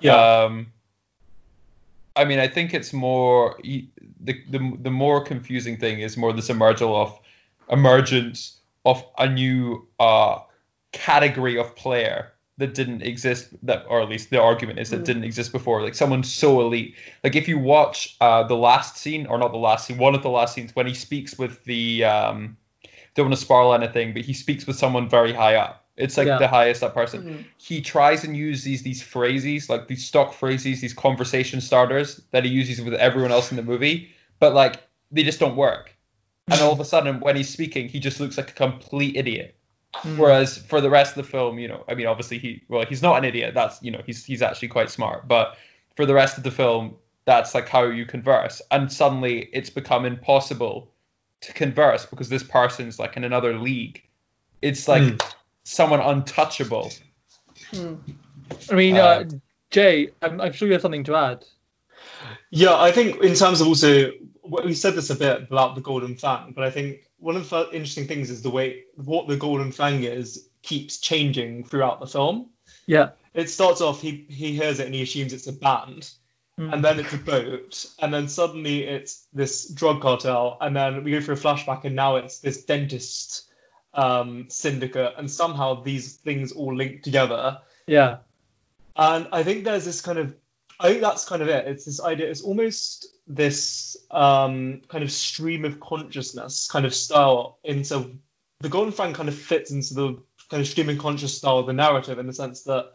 Yeah. 0.00 0.42
Um, 0.42 0.72
I 2.16 2.24
mean, 2.26 2.38
I 2.38 2.48
think 2.48 2.74
it's 2.74 2.92
more 2.92 3.58
the 4.22 4.34
the 4.50 4.76
the 4.82 4.90
more 4.90 5.22
confusing 5.24 5.76
thing 5.76 6.00
is 6.00 6.16
more 6.16 6.32
this 6.32 6.50
emergence 6.50 6.82
of 6.82 7.18
emergence 7.70 8.58
of 8.84 9.04
a 9.18 9.28
new 9.28 9.86
uh, 9.98 10.38
category 10.92 11.58
of 11.58 11.74
player 11.76 12.32
that 12.58 12.74
didn't 12.74 13.02
exist 13.02 13.48
that 13.62 13.84
or 13.88 14.02
at 14.02 14.08
least 14.08 14.28
the 14.30 14.40
argument 14.40 14.78
is 14.78 14.90
that 14.90 15.00
Mm. 15.00 15.04
didn't 15.04 15.24
exist 15.24 15.52
before. 15.52 15.82
Like 15.82 15.94
someone 15.94 16.22
so 16.22 16.60
elite. 16.60 16.94
Like 17.24 17.34
if 17.34 17.48
you 17.48 17.58
watch 17.58 18.16
uh, 18.20 18.42
the 18.42 18.56
last 18.56 18.96
scene 18.98 19.26
or 19.26 19.38
not 19.38 19.52
the 19.52 19.58
last 19.58 19.86
scene 19.86 19.98
one 19.98 20.14
of 20.14 20.22
the 20.22 20.28
last 20.30 20.54
scenes 20.54 20.74
when 20.76 20.86
he 20.86 20.94
speaks 20.94 21.38
with 21.38 21.64
the 21.64 22.04
um 22.04 22.56
don't 23.14 23.26
want 23.26 23.34
to 23.38 23.40
spoil 23.40 23.72
anything 23.74 24.12
but 24.12 24.22
he 24.22 24.32
speaks 24.32 24.66
with 24.66 24.76
someone 24.76 25.08
very 25.08 25.32
high 25.32 25.56
up 25.56 25.86
it's 26.00 26.16
like 26.16 26.26
Yeah. 26.26 26.38
the 26.38 26.48
highest 26.48 26.82
up 26.82 26.94
person. 26.94 27.22
Mhm. 27.22 27.44
he 27.58 27.80
tries 27.80 28.24
and 28.24 28.36
uses 28.36 28.64
these 28.64 28.82
these 28.82 29.02
phrases 29.02 29.68
like 29.70 29.86
these 29.88 30.04
stock 30.06 30.32
phrases 30.32 30.80
these 30.80 30.94
conversation 30.94 31.60
starters 31.60 32.20
that 32.32 32.44
he 32.44 32.50
uses 32.50 32.80
with 32.80 32.94
everyone 32.94 33.30
else 33.32 33.50
in 33.50 33.56
the 33.56 33.62
movie 33.62 34.10
but 34.38 34.54
like 34.54 34.82
they 35.12 35.22
just 35.22 35.38
don't 35.40 35.56
work. 35.56 35.94
And 36.48 36.60
all 36.60 36.72
of 36.72 36.80
a 36.80 36.84
sudden 36.84 37.20
when 37.20 37.36
he's 37.36 37.48
speaking 37.48 37.88
he 37.88 38.00
just 38.00 38.18
looks 38.20 38.36
like 38.36 38.50
a 38.50 38.54
complete 38.54 39.16
idiot. 39.16 39.54
Whereas 40.16 40.56
for 40.58 40.80
the 40.80 40.88
rest 40.90 41.16
of 41.16 41.24
the 41.24 41.30
film 41.30 41.58
you 41.58 41.68
know 41.68 41.84
i 41.88 41.94
mean 41.94 42.06
obviously 42.06 42.38
he 42.38 42.62
well 42.68 42.84
he's 42.86 43.02
not 43.02 43.18
an 43.18 43.24
idiot. 43.24 43.54
That's 43.54 43.82
you 43.82 43.90
know 43.90 44.02
he's 44.06 44.24
he's 44.24 44.42
actually 44.42 44.68
quite 44.68 44.90
smart. 44.90 45.26
But 45.28 45.56
for 45.96 46.06
the 46.06 46.14
rest 46.14 46.38
of 46.38 46.44
the 46.44 46.50
film 46.50 46.94
that's 47.26 47.54
like 47.54 47.68
how 47.68 47.84
you 47.84 48.06
converse. 48.06 48.62
And 48.70 48.90
suddenly 48.90 49.50
it's 49.52 49.70
become 49.70 50.04
impossible 50.06 50.90
to 51.42 51.52
converse 51.52 52.06
because 52.06 52.28
this 52.28 52.42
person's 52.42 52.98
like 52.98 53.16
in 53.16 53.24
another 53.24 53.58
league. 53.58 54.02
It's 54.62 54.88
like 54.88 55.02
Mm. 55.02 55.32
Someone 55.64 56.00
untouchable 56.00 56.90
Hmm. 57.70 57.94
I 58.70 58.74
mean, 58.74 58.96
Uh, 58.96 59.00
uh, 59.00 59.24
Jay, 59.70 60.10
I'm, 60.20 60.40
I'm 60.40 60.52
sure 60.52 60.66
you 60.66 60.72
have 60.72 60.82
something 60.82 61.04
to 61.04 61.14
add. 61.14 61.44
Yeah, 62.50 62.76
I 62.76 62.90
think 62.90 63.22
in 63.22 63.34
terms 63.34 63.60
of 63.60 63.68
also, 63.68 64.10
we 64.42 64.74
said 64.74 64.94
this 64.94 65.10
a 65.10 65.14
bit 65.14 65.42
about 65.42 65.76
the 65.76 65.80
Golden 65.80 66.16
Fang, 66.16 66.52
but 66.52 66.64
I 66.64 66.70
think 66.70 67.08
one 67.18 67.36
of 67.36 67.48
the 67.48 67.68
interesting 67.72 68.08
things 68.08 68.30
is 68.30 68.42
the 68.42 68.50
way 68.50 68.84
what 68.96 69.28
the 69.28 69.36
Golden 69.36 69.70
Fang 69.70 70.02
is 70.02 70.48
keeps 70.62 70.98
changing 70.98 71.64
throughout 71.64 72.00
the 72.00 72.06
film. 72.06 72.50
Yeah. 72.86 73.10
It 73.34 73.48
starts 73.48 73.80
off, 73.80 74.00
he, 74.02 74.26
he 74.28 74.52
hears 74.56 74.80
it 74.80 74.86
and 74.86 74.94
he 74.94 75.02
assumes 75.02 75.32
it's 75.32 75.46
a 75.46 75.52
band, 75.52 76.10
Mm. 76.58 76.74
and 76.74 76.84
then 76.84 76.98
it's 77.00 77.14
a 77.14 77.16
boat, 77.16 77.86
and 78.00 78.12
then 78.12 78.28
suddenly 78.28 78.82
it's 78.82 79.24
this 79.32 79.68
drug 79.68 80.02
cartel, 80.02 80.58
and 80.60 80.76
then 80.76 81.04
we 81.04 81.12
go 81.12 81.20
through 81.20 81.36
a 81.36 81.38
flashback, 81.38 81.84
and 81.84 81.94
now 81.94 82.16
it's 82.16 82.40
this 82.40 82.64
dentist 82.64 83.49
um, 83.94 84.46
syndicate, 84.48 85.14
and 85.16 85.30
somehow 85.30 85.82
these 85.82 86.16
things 86.16 86.52
all 86.52 86.74
link 86.74 87.02
together. 87.02 87.58
Yeah. 87.86 88.18
And 88.96 89.28
I 89.32 89.42
think 89.42 89.64
there's 89.64 89.84
this 89.84 90.00
kind 90.00 90.18
of, 90.18 90.34
I 90.78 90.88
think 90.88 91.00
that's 91.00 91.24
kind 91.24 91.42
of 91.42 91.48
it. 91.48 91.66
It's 91.66 91.84
this 91.84 92.00
idea, 92.00 92.30
it's 92.30 92.42
almost 92.42 93.06
this 93.26 93.96
um, 94.10 94.82
kind 94.88 95.04
of 95.04 95.10
stream 95.10 95.64
of 95.64 95.80
consciousness 95.80 96.68
kind 96.68 96.84
of 96.84 96.94
style 96.94 97.58
into 97.62 98.18
the 98.60 98.68
Golden 98.68 98.92
Fang 98.92 99.14
kind 99.14 99.28
of 99.28 99.34
fits 99.34 99.70
into 99.70 99.94
the 99.94 100.18
kind 100.50 100.60
of 100.60 100.66
stream 100.66 100.88
of 100.88 100.98
conscious 100.98 101.36
style 101.36 101.58
of 101.58 101.66
the 101.66 101.72
narrative 101.72 102.18
in 102.18 102.26
the 102.26 102.32
sense 102.32 102.62
that 102.62 102.92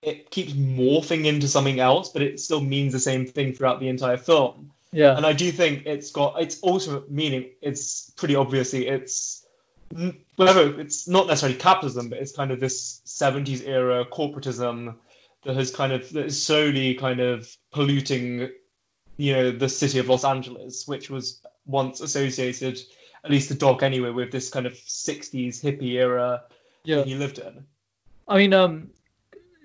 it 0.00 0.30
keeps 0.30 0.52
morphing 0.52 1.26
into 1.26 1.48
something 1.48 1.80
else, 1.80 2.10
but 2.10 2.22
it 2.22 2.40
still 2.40 2.60
means 2.60 2.92
the 2.92 3.00
same 3.00 3.26
thing 3.26 3.52
throughout 3.52 3.80
the 3.80 3.88
entire 3.88 4.16
film. 4.16 4.72
Yeah. 4.92 5.16
And 5.16 5.24
I 5.24 5.32
do 5.32 5.50
think 5.50 5.86
it's 5.86 6.10
got 6.10 6.40
its 6.40 6.60
ultimate 6.62 7.10
meaning. 7.10 7.50
It's 7.62 8.10
pretty 8.16 8.36
obviously 8.36 8.86
it's 8.86 9.41
n- 9.96 10.18
whatever. 10.36 10.80
It's 10.80 11.08
not 11.08 11.26
necessarily 11.26 11.58
capitalism, 11.58 12.08
but 12.08 12.18
it's 12.18 12.32
kind 12.32 12.50
of 12.50 12.60
this 12.60 13.00
70s 13.06 13.66
era 13.66 14.04
corporatism 14.04 14.94
that 15.44 15.56
has 15.56 15.70
kind 15.74 15.92
of 15.92 16.10
that 16.12 16.26
is 16.26 16.42
slowly 16.42 16.94
kind 16.94 17.20
of 17.20 17.48
polluting, 17.72 18.50
you 19.16 19.32
know, 19.32 19.50
the 19.50 19.68
city 19.68 19.98
of 19.98 20.08
Los 20.08 20.24
Angeles, 20.24 20.86
which 20.86 21.10
was 21.10 21.40
once 21.66 22.00
associated, 22.00 22.80
at 23.24 23.30
least 23.30 23.48
the 23.48 23.54
doc 23.54 23.82
anyway, 23.82 24.10
with 24.10 24.30
this 24.32 24.50
kind 24.50 24.66
of 24.66 24.72
60s 24.74 25.60
hippie 25.62 25.92
era 25.94 26.44
Yeah. 26.84 26.96
that 26.96 27.06
he 27.06 27.14
lived 27.14 27.38
in. 27.38 27.64
I 28.28 28.38
mean, 28.38 28.52
um, 28.54 28.90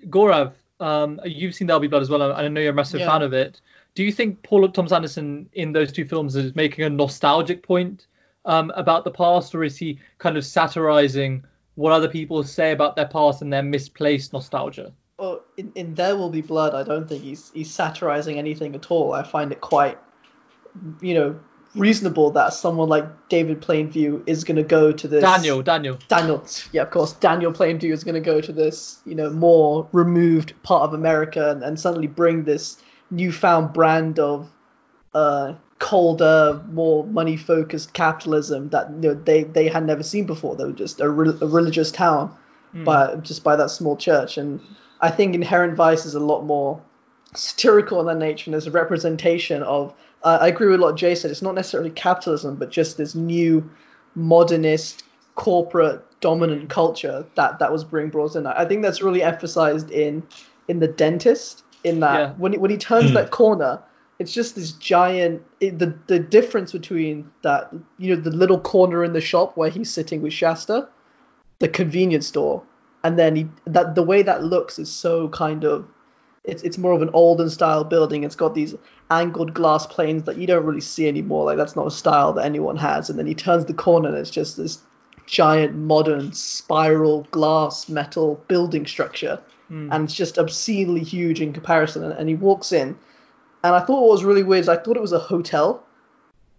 Gaurav, 0.06 0.52
um, 0.80 1.20
you've 1.24 1.54
seen 1.54 1.66
There'll 1.66 1.80
Be 1.80 1.88
Blood 1.88 2.02
as 2.02 2.10
well, 2.10 2.22
and 2.22 2.32
I 2.32 2.46
know 2.48 2.60
you're 2.60 2.70
a 2.70 2.74
massive 2.74 3.00
Yeah. 3.00 3.10
fan 3.10 3.22
of 3.22 3.32
it. 3.32 3.60
Do 3.94 4.04
you 4.04 4.12
think 4.12 4.42
Paul 4.42 4.68
Thomas 4.68 4.92
Anderson 4.92 5.48
in 5.54 5.72
those 5.72 5.90
two 5.92 6.04
films 6.04 6.36
is 6.36 6.54
making 6.54 6.84
a 6.84 6.90
nostalgic 6.90 7.62
point 7.62 8.06
um, 8.48 8.72
about 8.74 9.04
the 9.04 9.10
past, 9.10 9.54
or 9.54 9.62
is 9.62 9.76
he 9.76 10.00
kind 10.18 10.36
of 10.36 10.44
satirizing 10.44 11.44
what 11.76 11.92
other 11.92 12.08
people 12.08 12.42
say 12.42 12.72
about 12.72 12.96
their 12.96 13.06
past 13.06 13.42
and 13.42 13.52
their 13.52 13.62
misplaced 13.62 14.32
nostalgia? 14.32 14.92
Well, 15.18 15.42
in, 15.56 15.70
in 15.74 15.94
There 15.94 16.16
Will 16.16 16.30
Be 16.30 16.40
Blood, 16.40 16.74
I 16.74 16.82
don't 16.82 17.08
think 17.08 17.22
he's 17.22 17.52
he's 17.52 17.70
satirizing 17.70 18.38
anything 18.38 18.74
at 18.74 18.90
all. 18.90 19.12
I 19.12 19.22
find 19.22 19.52
it 19.52 19.60
quite, 19.60 19.98
you 21.00 21.14
know, 21.14 21.38
reasonable 21.74 22.30
that 22.32 22.54
someone 22.54 22.88
like 22.88 23.28
David 23.28 23.60
Plainview 23.60 24.22
is 24.26 24.44
going 24.44 24.56
to 24.56 24.62
go 24.62 24.92
to 24.92 25.06
this. 25.06 25.22
Daniel, 25.22 25.62
Daniel. 25.62 25.98
Daniel, 26.08 26.44
yeah, 26.72 26.82
of 26.82 26.90
course, 26.90 27.12
Daniel 27.12 27.52
Plainview 27.52 27.92
is 27.92 28.02
going 28.02 28.14
to 28.14 28.20
go 28.20 28.40
to 28.40 28.52
this, 28.52 29.00
you 29.04 29.14
know, 29.14 29.28
more 29.30 29.86
removed 29.92 30.54
part 30.62 30.84
of 30.84 30.94
America 30.94 31.50
and, 31.50 31.62
and 31.62 31.78
suddenly 31.78 32.06
bring 32.06 32.44
this 32.44 32.82
newfound 33.10 33.72
brand 33.74 34.18
of 34.18 34.50
uh, 35.14 35.54
colder, 35.78 36.60
more 36.72 37.04
money-focused 37.06 37.92
capitalism 37.92 38.68
that 38.70 38.90
you 38.90 38.96
know 39.10 39.14
they 39.14 39.44
they 39.44 39.68
had 39.68 39.84
never 39.86 40.02
seen 40.02 40.26
before. 40.26 40.56
They 40.56 40.64
were 40.64 40.72
just 40.72 41.00
a, 41.00 41.08
re- 41.08 41.38
a 41.40 41.46
religious 41.46 41.90
town, 41.92 42.34
Hmm. 42.72 42.84
by 42.84 43.14
just 43.22 43.44
by 43.44 43.56
that 43.56 43.70
small 43.70 43.96
church. 43.96 44.36
And 44.38 44.60
I 45.00 45.10
think 45.10 45.34
Inherent 45.34 45.74
Vice 45.74 46.04
is 46.04 46.14
a 46.14 46.20
lot 46.20 46.44
more 46.44 46.80
satirical 47.34 48.00
in 48.00 48.06
that 48.06 48.18
nature 48.18 48.44
and 48.48 48.54
there's 48.54 48.66
a 48.66 48.70
representation 48.70 49.62
of. 49.62 49.94
Uh, 50.24 50.38
I 50.40 50.48
agree 50.48 50.68
with 50.68 50.80
what 50.80 50.96
Jay 50.96 51.14
said. 51.14 51.30
It's 51.30 51.42
not 51.42 51.54
necessarily 51.54 51.90
capitalism, 51.90 52.56
but 52.56 52.70
just 52.70 52.96
this 52.96 53.14
new 53.14 53.70
modernist 54.16 55.04
corporate 55.36 56.04
dominant 56.20 56.68
culture 56.68 57.24
that 57.36 57.60
that 57.60 57.70
was 57.72 57.84
being 57.84 58.08
brought 58.10 58.34
in. 58.34 58.44
I 58.46 58.64
think 58.64 58.82
that's 58.82 59.00
really 59.00 59.22
emphasized 59.22 59.90
in 59.90 60.22
in 60.66 60.80
the 60.80 60.88
dentist. 60.88 61.62
In 61.84 62.00
that 62.00 62.18
Yeah. 62.18 62.32
when 62.38 62.52
he, 62.52 62.58
when 62.58 62.70
he 62.72 62.76
turns 62.76 63.10
Hmm. 63.10 63.14
that 63.14 63.30
corner, 63.30 63.78
it's 64.18 64.32
just 64.32 64.54
this 64.54 64.72
giant. 64.72 65.42
It, 65.60 65.78
the 65.78 65.96
the 66.06 66.18
difference 66.18 66.72
between 66.72 67.30
that 67.42 67.72
you 67.98 68.14
know 68.14 68.20
the 68.20 68.30
little 68.30 68.60
corner 68.60 69.04
in 69.04 69.12
the 69.12 69.20
shop 69.20 69.56
where 69.56 69.70
he's 69.70 69.90
sitting 69.90 70.22
with 70.22 70.32
Shasta, 70.32 70.88
the 71.58 71.68
convenience 71.68 72.26
store, 72.26 72.62
and 73.04 73.18
then 73.18 73.36
he 73.36 73.48
that 73.66 73.94
the 73.94 74.02
way 74.02 74.22
that 74.22 74.42
looks 74.44 74.78
is 74.78 74.90
so 74.90 75.28
kind 75.28 75.64
of. 75.64 75.86
It's, 76.44 76.62
it's 76.62 76.78
more 76.78 76.92
of 76.92 77.02
an 77.02 77.10
olden 77.12 77.50
style 77.50 77.84
building. 77.84 78.24
It's 78.24 78.36
got 78.36 78.54
these 78.54 78.74
angled 79.10 79.52
glass 79.52 79.86
planes 79.86 80.22
that 80.22 80.38
you 80.38 80.46
don't 80.46 80.64
really 80.64 80.80
see 80.80 81.06
anymore. 81.06 81.44
Like 81.44 81.58
that's 81.58 81.76
not 81.76 81.86
a 81.86 81.90
style 81.90 82.32
that 82.34 82.46
anyone 82.46 82.76
has. 82.76 83.10
And 83.10 83.18
then 83.18 83.26
he 83.26 83.34
turns 83.34 83.66
the 83.66 83.74
corner 83.74 84.08
and 84.08 84.16
it's 84.16 84.30
just 84.30 84.56
this 84.56 84.78
giant 85.26 85.74
modern 85.74 86.32
spiral 86.32 87.26
glass 87.32 87.90
metal 87.90 88.42
building 88.48 88.86
structure 88.86 89.42
Hmm. 89.68 89.92
and 89.92 90.04
it's 90.04 90.14
just 90.14 90.38
obscenely 90.38 91.04
huge 91.04 91.42
in 91.42 91.52
comparison 91.52 92.02
and, 92.02 92.14
and 92.14 92.28
he 92.28 92.34
walks 92.34 92.72
in 92.72 92.96
and 93.68 93.76
i 93.76 93.80
thought 93.84 94.00
what 94.00 94.10
was 94.10 94.24
really 94.24 94.42
weird 94.42 94.60
is 94.62 94.68
i 94.68 94.76
thought 94.76 94.96
it 94.96 95.02
was 95.02 95.12
a 95.12 95.18
hotel 95.18 95.84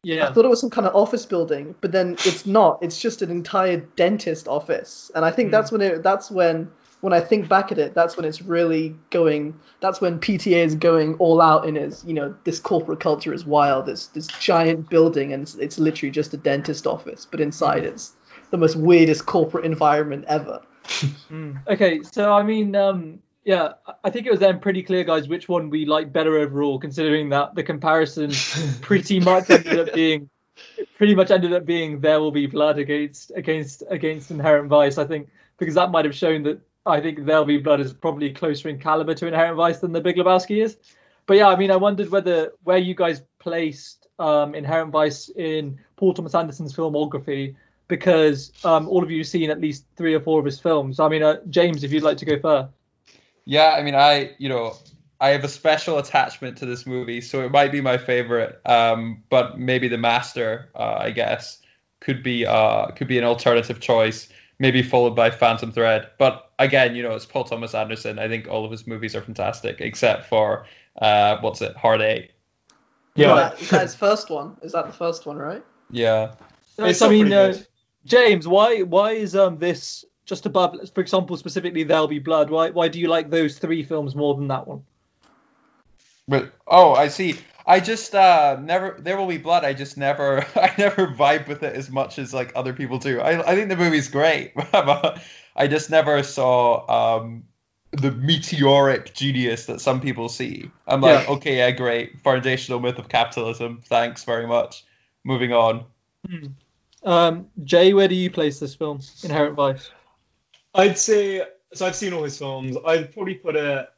Yeah. 0.03 0.27
i 0.29 0.31
thought 0.33 0.45
it 0.45 0.49
was 0.49 0.61
some 0.61 0.69
kind 0.69 0.87
of 0.87 0.95
office 0.95 1.25
building 1.25 1.75
but 1.81 1.91
then 1.91 2.13
it's 2.25 2.45
not 2.45 2.79
it's 2.81 2.99
just 3.01 3.21
an 3.21 3.29
entire 3.31 3.77
dentist 3.95 4.47
office 4.47 5.11
and 5.15 5.25
i 5.25 5.31
think 5.31 5.47
Hmm. 5.49 5.51
that's 5.51 5.71
when 5.71 5.81
it 5.81 6.03
that's 6.03 6.31
when 6.31 6.69
when 7.01 7.13
i 7.13 7.19
think 7.19 7.47
back 7.49 7.71
at 7.71 7.77
it 7.77 7.93
that's 7.93 8.15
when 8.17 8.25
it's 8.25 8.41
really 8.41 8.95
going 9.09 9.53
that's 9.81 9.99
when 10.01 10.19
pta 10.19 10.63
is 10.65 10.75
going 10.75 11.15
all 11.15 11.41
out 11.41 11.65
in 11.67 11.75
his 11.75 12.03
you 12.05 12.13
know 12.13 12.33
this 12.43 12.59
corporate 12.59 12.99
culture 12.99 13.33
is 13.33 13.45
wild 13.45 13.85
this 13.85 14.07
this 14.07 14.27
giant 14.27 14.89
building 14.89 15.33
and 15.33 15.43
it's, 15.43 15.55
it's 15.55 15.79
literally 15.79 16.11
just 16.11 16.33
a 16.33 16.37
dentist 16.37 16.85
office 16.87 17.25
but 17.29 17.39
inside 17.41 17.83
it's 17.83 18.13
the 18.51 18.57
most 18.57 18.75
weirdest 18.75 19.25
corporate 19.25 19.65
environment 19.65 20.23
ever 20.27 20.61
Mm. 21.31 21.61
Okay, 21.67 22.01
so 22.01 22.33
I 22.33 22.41
mean, 22.41 22.75
um, 22.75 23.19
yeah, 23.43 23.73
I- 24.03 24.09
think 24.09 24.25
it 24.27 24.31
was 24.31 24.39
then 24.39 24.59
pretty 24.59 24.83
clear, 24.83 25.03
guys, 25.03 25.27
which 25.27 25.47
one 25.49 25.69
we 25.69 25.85
like 25.85 26.11
better 26.11 26.37
overall, 26.37 26.79
considering 26.79 27.29
that 27.29 27.55
the 27.55 27.63
comparison 27.63 28.31
pretty 28.81 29.19
much 29.19 29.49
ended 29.49 29.79
up 29.79 29.93
being 29.93 30.29
pretty 30.97 31.15
much 31.15 31.31
ended 31.31 31.53
up 31.53 31.65
being 31.65 32.01
there 32.01 32.19
will 32.19 32.31
be 32.31 32.45
blood 32.45 32.77
against 32.77 33.31
against 33.35 33.83
against 33.89 34.31
inherent 34.31 34.67
vice. 34.67 34.97
I 34.97 35.05
think 35.05 35.29
because 35.57 35.75
that 35.75 35.91
might 35.91 36.05
have 36.05 36.15
shown 36.15 36.43
that 36.43 36.61
I 36.85 36.99
think 37.01 37.25
there 37.25 37.37
will 37.37 37.45
be 37.45 37.57
blood 37.57 37.79
is 37.79 37.93
probably 37.93 38.31
closer 38.33 38.69
in 38.69 38.79
caliber 38.79 39.13
to 39.15 39.27
inherent 39.27 39.55
vice 39.55 39.79
than 39.79 39.91
the 39.91 40.01
Big 40.01 40.17
Lebowski 40.17 40.63
is. 40.63 40.77
But 41.25 41.37
yeah, 41.37 41.47
I 41.47 41.55
mean, 41.55 41.71
I 41.71 41.75
wondered 41.75 42.09
whether 42.09 42.53
where 42.63 42.77
you 42.77 42.95
guys 42.95 43.21
placed 43.39 44.07
um, 44.17 44.55
inherent 44.55 44.91
vice 44.91 45.29
in 45.29 45.79
Paul 45.95 46.13
Thomas 46.13 46.35
Anderson's 46.35 46.73
filmography 46.73 47.55
because 47.87 48.51
um, 48.63 48.87
all 48.87 49.03
of 49.03 49.09
you 49.11 49.19
have 49.19 49.27
seen 49.27 49.49
at 49.49 49.61
least 49.61 49.85
three 49.95 50.13
or 50.13 50.19
four 50.19 50.39
of 50.39 50.45
his 50.45 50.59
films. 50.59 50.99
I 50.99 51.07
mean, 51.07 51.23
uh, 51.23 51.37
James, 51.49 51.83
if 51.83 51.91
you'd 51.91 52.03
like 52.03 52.17
to 52.17 52.25
go 52.25 52.39
first. 52.39 52.69
Yeah, 53.49 53.71
I 53.71 53.81
mean, 53.81 53.95
I 53.95 54.35
you 54.37 54.47
know 54.47 54.75
I 55.19 55.29
have 55.29 55.43
a 55.43 55.47
special 55.47 55.97
attachment 55.97 56.59
to 56.59 56.67
this 56.67 56.85
movie, 56.85 57.19
so 57.19 57.43
it 57.43 57.51
might 57.51 57.71
be 57.71 57.81
my 57.81 57.97
favorite. 57.97 58.61
Um, 58.63 59.23
but 59.31 59.57
maybe 59.57 59.87
The 59.87 59.97
Master, 59.97 60.69
uh, 60.75 60.97
I 60.99 61.09
guess, 61.09 61.59
could 61.99 62.21
be 62.21 62.45
uh 62.45 62.91
could 62.91 63.07
be 63.07 63.17
an 63.17 63.23
alternative 63.23 63.79
choice. 63.79 64.29
Maybe 64.59 64.83
followed 64.83 65.15
by 65.15 65.31
Phantom 65.31 65.71
Thread. 65.71 66.11
But 66.19 66.51
again, 66.59 66.95
you 66.95 67.01
know, 67.01 67.15
it's 67.15 67.25
Paul 67.25 67.43
Thomas 67.45 67.73
Anderson. 67.73 68.19
I 68.19 68.27
think 68.27 68.47
all 68.47 68.65
of 68.65 68.71
his 68.71 68.85
movies 68.85 69.15
are 69.15 69.21
fantastic, 69.21 69.81
except 69.81 70.27
for 70.27 70.67
uh, 71.01 71.37
what's 71.41 71.61
it, 71.61 71.75
Hard 71.75 72.01
Eight. 72.01 72.31
Yeah. 73.15 73.31
Is 73.31 73.35
that, 73.35 73.61
is 73.61 73.69
that 73.71 73.81
his 73.81 73.95
first 73.95 74.29
one? 74.29 74.57
Is 74.61 74.73
that 74.73 74.85
the 74.85 74.93
first 74.93 75.25
one, 75.25 75.37
right? 75.37 75.63
Yeah. 75.89 76.35
It's 76.77 76.99
So, 76.99 77.07
I 77.07 77.09
mean, 77.09 77.33
uh. 77.33 77.55
James, 78.05 78.47
why 78.47 78.83
why 78.83 79.13
is 79.13 79.35
um 79.35 79.57
this 79.57 80.05
just 80.29 80.45
above? 80.45 80.77
For 80.93 81.01
example, 81.01 81.35
specifically 81.35 81.83
There'll 81.83 82.07
Be 82.07 82.19
Blood. 82.19 82.49
Why 82.49 82.69
why 82.69 82.87
do 82.87 82.99
you 82.99 83.07
like 83.07 83.29
those 83.29 83.57
three 83.57 83.83
films 83.83 84.15
more 84.15 84.35
than 84.35 84.47
that 84.47 84.67
one? 84.67 84.83
But 86.27 86.53
oh, 86.67 86.93
I 86.93 87.07
see. 87.07 87.35
I 87.65 87.79
just 87.79 88.15
uh 88.15 88.57
never 88.61 88.95
there 88.99 89.17
will 89.17 89.27
be 89.27 89.37
blood. 89.37 89.65
I 89.65 89.73
just 89.73 89.97
never 89.97 90.45
I 90.55 90.73
never 90.77 91.07
vibe 91.07 91.47
with 91.47 91.63
it 91.63 91.75
as 91.75 91.89
much 91.89 92.19
as 92.19 92.33
like 92.33 92.53
other 92.55 92.73
people 92.73 92.99
do. 92.99 93.19
I 93.19 93.51
I 93.51 93.55
think 93.55 93.69
the 93.69 93.75
movie's 93.75 94.07
great, 94.07 94.53
but 94.71 95.21
I 95.55 95.67
just 95.67 95.89
never 95.89 96.23
saw 96.23 97.17
um 97.17 97.43
the 97.91 98.11
meteoric 98.11 99.15
genius 99.15 99.65
that 99.65 99.81
some 99.81 99.99
people 99.99 100.29
see. 100.29 100.69
I'm 100.85 101.01
like, 101.01 101.27
Yeah. 101.27 101.33
okay, 101.35 101.57
yeah, 101.57 101.71
great. 101.71 102.21
Foundational 102.21 102.79
myth 102.79 102.99
of 102.99 103.09
capitalism. 103.09 103.81
Thanks 103.83 104.23
very 104.23 104.45
much. 104.45 104.85
Moving 105.23 105.53
on. 105.53 105.85
Um, 107.03 107.47
Jay, 107.63 107.93
where 107.93 108.07
do 108.07 108.13
you 108.13 108.29
place 108.29 108.59
this 108.59 108.75
film? 108.75 108.99
Inherent 109.23 109.55
Vice. 109.55 109.89
I'd 110.73 110.97
say 110.97 111.45
so. 111.73 111.85
I've 111.85 111.95
seen 111.95 112.13
all 112.13 112.23
his 112.23 112.37
films. 112.37 112.77
I'd 112.85 113.13
probably 113.13 113.35
put 113.35 113.55
it 113.55 113.89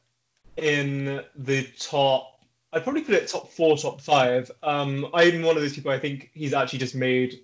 in 0.56 1.22
the 1.36 1.66
top. 1.78 2.28
I'd 2.72 2.84
probably 2.84 3.02
put 3.02 3.14
it 3.14 3.28
top 3.28 3.50
four, 3.50 3.76
top 3.76 4.00
five. 4.00 4.50
Um, 4.62 5.08
I'm 5.12 5.42
one 5.42 5.56
of 5.56 5.62
those 5.62 5.74
people. 5.74 5.90
I 5.90 5.98
think 5.98 6.30
he's 6.34 6.54
actually 6.54 6.78
just 6.80 6.94
made 6.94 7.40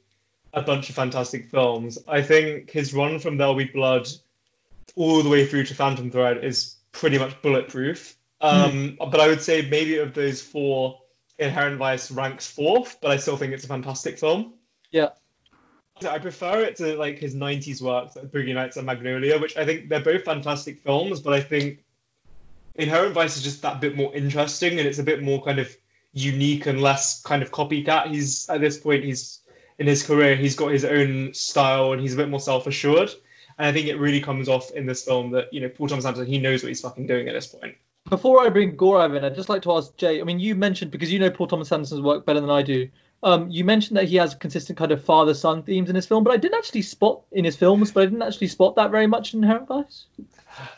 a 0.55 0.63
bunch 0.63 0.89
of 0.89 0.95
fantastic 0.95 1.51
films. 1.51 1.99
I 2.09 2.23
think 2.23 2.71
his 2.71 2.95
run 2.95 3.19
from 3.19 3.37
There'll 3.37 3.55
Be 3.55 3.65
Blood 3.65 4.09
all 4.97 5.23
the 5.23 5.29
way 5.29 5.47
through 5.47 5.65
to 5.65 5.75
Phantom 5.75 6.11
Thread 6.11 6.43
is 6.45 6.77
pretty 6.93 7.19
much 7.19 7.41
bulletproof. 7.43 8.17
Um, 8.41 8.97
But 8.99 9.21
I 9.21 9.29
would 9.29 9.43
say 9.43 9.69
maybe 9.69 9.99
of 9.99 10.15
those 10.15 10.41
four, 10.41 11.01
Inherent 11.39 11.77
Vice 11.77 12.11
ranks 12.11 12.51
fourth. 12.51 12.99
But 13.03 13.11
I 13.11 13.19
still 13.19 13.37
think 13.37 13.53
it's 13.53 13.65
a 13.65 13.69
fantastic 13.69 14.19
film. 14.19 14.55
Yeah. 14.91 15.11
I 16.05 16.19
prefer 16.19 16.61
it 16.61 16.77
to 16.77 16.97
like 16.97 17.19
his 17.19 17.35
'90s 17.35 17.81
works, 17.83 18.17
like 18.17 18.27
Boogie 18.27 18.55
Nights 18.55 18.77
and 18.77 18.87
Magnolia, 18.87 19.39
which 19.39 19.57
I 19.57 19.65
think 19.65 19.89
they're 19.89 20.01
both 20.01 20.25
fantastic 20.25 20.81
films, 20.81 21.21
but 21.21 21.33
I 21.33 21.41
think 21.41 21.85
Inherent 22.75 23.15
Vice 23.15 23.37
is 23.37 23.43
just 23.43 23.63
that 23.63 23.81
bit 23.81 23.97
more 23.97 24.15
interesting 24.15 24.79
and 24.79 24.87
it's 24.87 25.01
a 25.01 25.03
bit 25.03 25.23
more 25.23 25.43
kind 25.43 25.59
of 25.59 25.77
unique 26.13 26.67
and 26.67 26.81
less 26.81 27.21
kind 27.23 27.43
of 27.43 27.51
copycat. 27.51 28.09
He's 28.09 28.49
at 28.49 28.61
this 28.61 28.79
point, 28.79 29.05
he's 29.05 29.41
in 29.79 29.87
his 29.87 30.05
career, 30.05 30.37
he's 30.37 30.57
got 30.57 30.71
his 30.71 30.85
own 30.85 31.35
style 31.35 31.93
and 31.93 32.01
he's 32.01 32.15
a 32.15 32.17
bit 32.17 32.29
more 32.29 32.41
self-assured. 32.41 33.11
And 33.59 33.67
I 33.67 33.73
think 33.73 33.89
it 33.89 33.97
really 33.97 34.21
comes 34.21 34.49
off 34.49 34.71
in 34.71 34.87
this 34.87 35.05
film 35.05 35.33
that 35.33 35.53
you 35.53 35.61
know 35.61 35.69
Paul 35.69 35.89
Thomas 35.89 36.05
Anderson 36.05 36.27
he 36.27 36.39
knows 36.39 36.63
what 36.63 36.69
he's 36.69 36.81
fucking 36.81 37.09
doing 37.09 37.29
at 37.29 37.33
this 37.33 37.49
point. 37.49 37.75
Before 38.09 38.41
I 38.41 38.49
bring 38.49 38.77
Gaurav 38.77 39.17
in, 39.17 39.25
I'd 39.25 39.35
just 39.35 39.49
like 39.49 39.63
to 39.63 39.73
ask 39.73 39.95
Jay. 39.97 40.21
I 40.21 40.25
mean, 40.25 40.39
you 40.39 40.55
mentioned 40.55 40.93
because 40.93 41.13
you 41.13 41.19
know 41.19 41.31
Paul 41.31 41.49
Thomas 41.49 41.71
Anderson's 41.73 42.01
work 42.01 42.25
better 42.25 42.41
than 42.41 42.51
I 42.51 42.63
do. 42.63 42.89
Um, 43.23 43.51
you 43.51 43.65
mentioned 43.65 43.97
that 43.97 44.05
he 44.09 44.17
has 44.17 44.35
consistent 44.35 44.79
kind 44.79 44.93
of 44.93 45.03
father-son 45.05 45.63
themes 45.65 45.89
in 45.91 45.97
his 45.97 46.07
film, 46.07 46.23
but 46.23 46.33
I 46.33 46.37
didn't 46.37 46.57
actually 46.57 46.83
spot 46.83 47.23
in 47.33 47.45
his 47.45 47.57
films, 47.57 47.91
but 47.91 48.03
I 48.03 48.07
didn't 48.07 48.23
actually 48.23 48.47
spot 48.49 48.77
that 48.77 48.91
very 48.93 49.07
much 49.09 49.35
in 49.35 49.43
Inherent 49.43 49.67
Vice. 49.67 50.05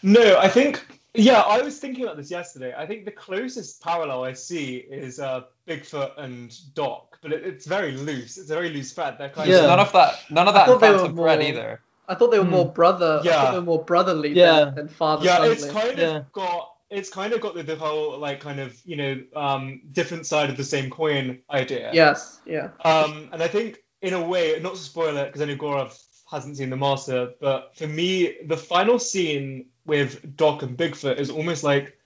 No, 0.03 0.39
I 0.39 0.49
think 0.49 0.85
yeah, 1.15 1.41
I 1.41 1.61
was 1.61 1.79
thinking 1.79 2.05
about 2.05 2.17
this 2.17 2.31
yesterday. 2.31 2.73
I 2.77 2.87
think 2.87 3.05
the 3.05 3.11
closest 3.11 3.83
parallel 3.83 4.25
I 4.25 4.33
see 4.33 4.77
is 4.77 5.19
uh, 5.21 5.43
Bigfoot 5.67 6.13
and 6.19 6.57
Doc, 6.75 7.19
but 7.21 7.33
it, 7.33 7.45
it's 7.45 7.67
very 7.67 7.93
loose. 7.93 8.39
It's 8.39 8.49
a 8.51 8.55
very 8.55 8.71
loose 8.71 8.93
thread. 8.93 9.17
They're 9.19 9.29
kind 9.29 9.51
Yeah. 9.51 9.59
of 9.59 9.65
None 9.71 9.81
of 9.81 9.93
that 9.93 10.15
none 10.31 10.49
of 10.49 10.55
that 10.55 10.69
in 10.69 10.73
thought 10.75 10.81
they 10.81 10.91
were 10.91 10.99
Phantom 10.99 11.17
Thread 11.17 11.39
more- 11.41 11.49
either. 11.49 11.81
I 12.09 12.15
thought 12.17 12.31
they 12.33 12.39
were 12.39 12.45
Hmm. 12.45 12.51
more 12.51 12.73
brother. 12.73 13.21
I 13.23 13.25
Yeah. 13.27 13.33
thought 13.43 13.51
they 13.53 13.59
were 13.59 13.65
more 13.65 13.85
brotherly 13.85 14.31
Yeah. 14.33 14.65
than, 14.65 14.75
than 14.77 14.89
father 14.89 15.25
yeah, 15.27 15.45
it's 15.45 15.71
kind 15.71 15.91
of 15.91 15.99
Yeah. 15.99 16.23
got 16.33 16.70
it's 16.91 17.09
kind 17.09 17.33
of 17.33 17.41
got 17.41 17.55
the, 17.55 17.63
the 17.63 17.77
whole 17.77 18.19
like 18.19 18.41
kind 18.41 18.61
of 18.61 18.79
you 18.85 18.97
know 18.97 19.23
um, 19.37 19.83
different 19.93 20.27
side 20.27 20.51
of 20.51 20.57
the 20.57 20.65
same 20.65 20.91
coin 20.91 21.39
idea. 21.51 21.91
Yes, 21.93 22.41
yeah. 22.45 22.71
Um, 22.85 23.29
and 23.33 23.43
I 23.43 23.49
think 23.49 23.79
in 24.03 24.15
a 24.15 24.23
way, 24.27 24.59
not 24.61 24.75
to 24.75 24.81
spoil 24.81 25.17
it 25.17 25.27
because 25.27 25.41
I 25.43 25.45
know 25.47 25.57
Gaurav 25.57 25.99
hasn't 26.31 26.57
seen 26.57 26.71
the 26.71 26.77
master, 26.77 27.33
but 27.41 27.77
for 27.77 27.87
me, 27.87 28.37
the 28.47 28.57
final 28.57 28.99
scene 28.99 29.67
with 29.87 30.37
Doc 30.37 30.63
and 30.63 30.77
Bigfoot 30.77 31.19
is 31.19 31.31
almost 31.31 31.65
like 31.65 31.97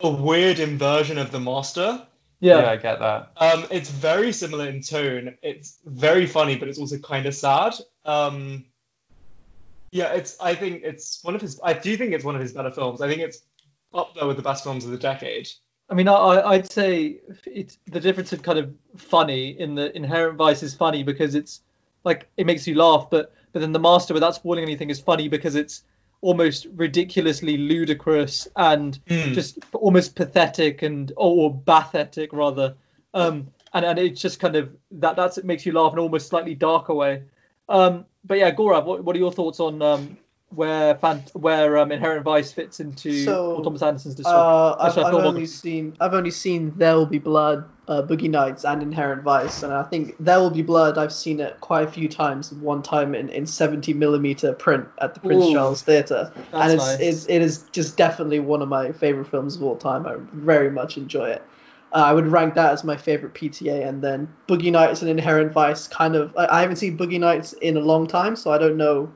a 0.00 0.08
weird 0.10 0.58
inversion 0.58 1.18
of 1.18 1.30
the 1.30 1.40
master. 1.40 2.06
Yeah, 2.40 2.60
Yeah. 2.60 2.70
I 2.70 2.76
get 2.76 2.98
that. 2.98 3.32
Um, 3.36 3.66
it's 3.70 3.90
very 3.90 4.32
similar 4.32 4.68
in 4.68 4.82
tone. 4.82 5.36
It's 5.42 5.78
very 5.84 6.26
funny, 6.26 6.56
but 6.56 6.68
it's 6.68 6.78
also 6.78 6.98
kind 6.98 7.26
of 7.26 7.34
sad. 7.34 7.74
Um, 8.04 8.66
yeah, 9.90 10.12
it's. 10.12 10.36
I 10.40 10.54
think 10.54 10.82
it's 10.82 11.22
one 11.22 11.34
of 11.34 11.40
his. 11.40 11.60
I 11.62 11.72
do 11.72 11.96
think 11.96 12.12
it's 12.12 12.24
one 12.24 12.34
of 12.34 12.40
his 12.42 12.52
better 12.52 12.70
films. 12.70 13.00
I 13.00 13.08
think 13.08 13.20
it's 13.22 13.38
up 13.94 14.14
there 14.14 14.26
with 14.26 14.36
the 14.36 14.42
best 14.42 14.64
films 14.64 14.84
of 14.84 14.90
the 14.90 14.98
decade. 14.98 15.48
I 15.88 15.94
mean, 15.94 16.08
I, 16.08 16.14
I'd 16.14 16.70
say 16.70 17.20
it's 17.46 17.78
the 17.86 18.00
difference 18.00 18.32
of 18.32 18.42
kind 18.42 18.58
of 18.58 18.74
funny 18.96 19.50
in 19.58 19.74
the 19.74 19.94
Inherent 19.96 20.38
Vice 20.38 20.62
is 20.62 20.74
funny 20.74 21.02
because 21.02 21.34
it's 21.34 21.60
like 22.04 22.28
it 22.36 22.46
makes 22.46 22.66
you 22.66 22.74
laugh, 22.74 23.08
but 23.10 23.34
but 23.52 23.60
then 23.60 23.72
the 23.72 23.78
Master, 23.78 24.14
without 24.14 24.34
spoiling 24.34 24.64
anything, 24.64 24.90
is 24.90 25.00
funny 25.00 25.28
because 25.28 25.54
it's 25.54 25.84
almost 26.22 26.66
ridiculously 26.74 27.56
ludicrous 27.58 28.48
and 28.56 28.98
Hmm. 29.08 29.32
just 29.32 29.58
almost 29.74 30.16
pathetic 30.16 30.82
and 30.82 31.12
or, 31.16 31.50
or 31.50 31.62
pathetic 31.66 32.32
rather. 32.32 32.76
Um, 33.12 33.48
and 33.74 33.84
and 33.84 33.98
it's 33.98 34.20
just 34.20 34.40
kind 34.40 34.56
of 34.56 34.74
that 34.92 35.16
that's 35.16 35.36
it 35.38 35.44
makes 35.44 35.66
you 35.66 35.72
laugh 35.72 35.92
in 35.92 35.98
almost 35.98 36.28
slightly 36.28 36.54
darker 36.54 36.94
way. 36.94 37.24
Um, 37.68 38.06
but 38.24 38.38
yeah, 38.38 38.50
Gaurav, 38.50 38.84
what, 38.86 39.04
what 39.04 39.14
are 39.16 39.18
your 39.18 39.32
thoughts 39.32 39.60
on 39.60 39.82
um, 39.82 40.16
where 40.54 40.94
where 41.32 41.78
um, 41.78 41.92
Inherent 41.92 42.24
Vice 42.24 42.52
fits 42.52 42.80
into 42.80 43.24
So, 43.24 43.62
Thomas 43.62 43.82
Anderson's 43.82 44.16
dystopia? 44.16 44.26
Uh, 44.26 44.76
I've, 44.78 44.98
I've 44.98 45.14
only 45.14 45.46
seen 45.46 45.96
I've 46.00 46.14
only 46.14 46.30
seen 46.30 46.72
There 46.76 46.96
Will 46.96 47.06
Be 47.06 47.18
Blood, 47.18 47.64
uh, 47.88 48.02
Boogie 48.02 48.30
Nights, 48.30 48.64
and 48.64 48.82
Inherent 48.82 49.22
Vice, 49.22 49.62
and 49.62 49.72
I 49.72 49.82
think 49.82 50.14
There 50.20 50.38
Will 50.40 50.50
Be 50.50 50.62
Blood 50.62 50.98
I've 50.98 51.12
seen 51.12 51.40
it 51.40 51.60
quite 51.60 51.86
a 51.86 51.90
few 51.90 52.08
times. 52.08 52.52
One 52.52 52.82
time 52.82 53.14
in, 53.14 53.28
in 53.28 53.46
70 53.46 53.94
millimeter 53.94 54.52
print 54.52 54.86
at 55.00 55.14
the 55.14 55.20
Prince 55.20 55.44
Ooh. 55.44 55.52
Charles 55.52 55.82
Theatre, 55.82 56.32
and 56.52 56.72
it's, 56.72 56.84
nice. 56.84 57.00
it's 57.00 57.26
it 57.26 57.42
is 57.42 57.64
just 57.72 57.96
definitely 57.96 58.40
one 58.40 58.62
of 58.62 58.68
my 58.68 58.92
favorite 58.92 59.26
films 59.26 59.56
of 59.56 59.62
all 59.62 59.76
time. 59.76 60.06
I 60.06 60.16
very 60.32 60.70
much 60.70 60.96
enjoy 60.96 61.30
it. 61.30 61.42
Uh, 61.92 61.98
I 62.06 62.12
would 62.12 62.26
rank 62.26 62.54
that 62.54 62.72
as 62.72 62.82
my 62.82 62.96
favorite 62.96 63.34
PTA, 63.34 63.86
and 63.86 64.02
then 64.02 64.28
Boogie 64.48 64.72
Nights 64.72 65.00
and 65.00 65.10
Inherent 65.10 65.52
Vice. 65.52 65.86
Kind 65.86 66.16
of, 66.16 66.36
I, 66.36 66.58
I 66.58 66.60
haven't 66.60 66.76
seen 66.76 66.98
Boogie 66.98 67.20
Nights 67.20 67.52
in 67.54 67.76
a 67.76 67.80
long 67.80 68.06
time, 68.06 68.34
so 68.34 68.50
I 68.52 68.58
don't 68.58 68.76
know 68.76 69.12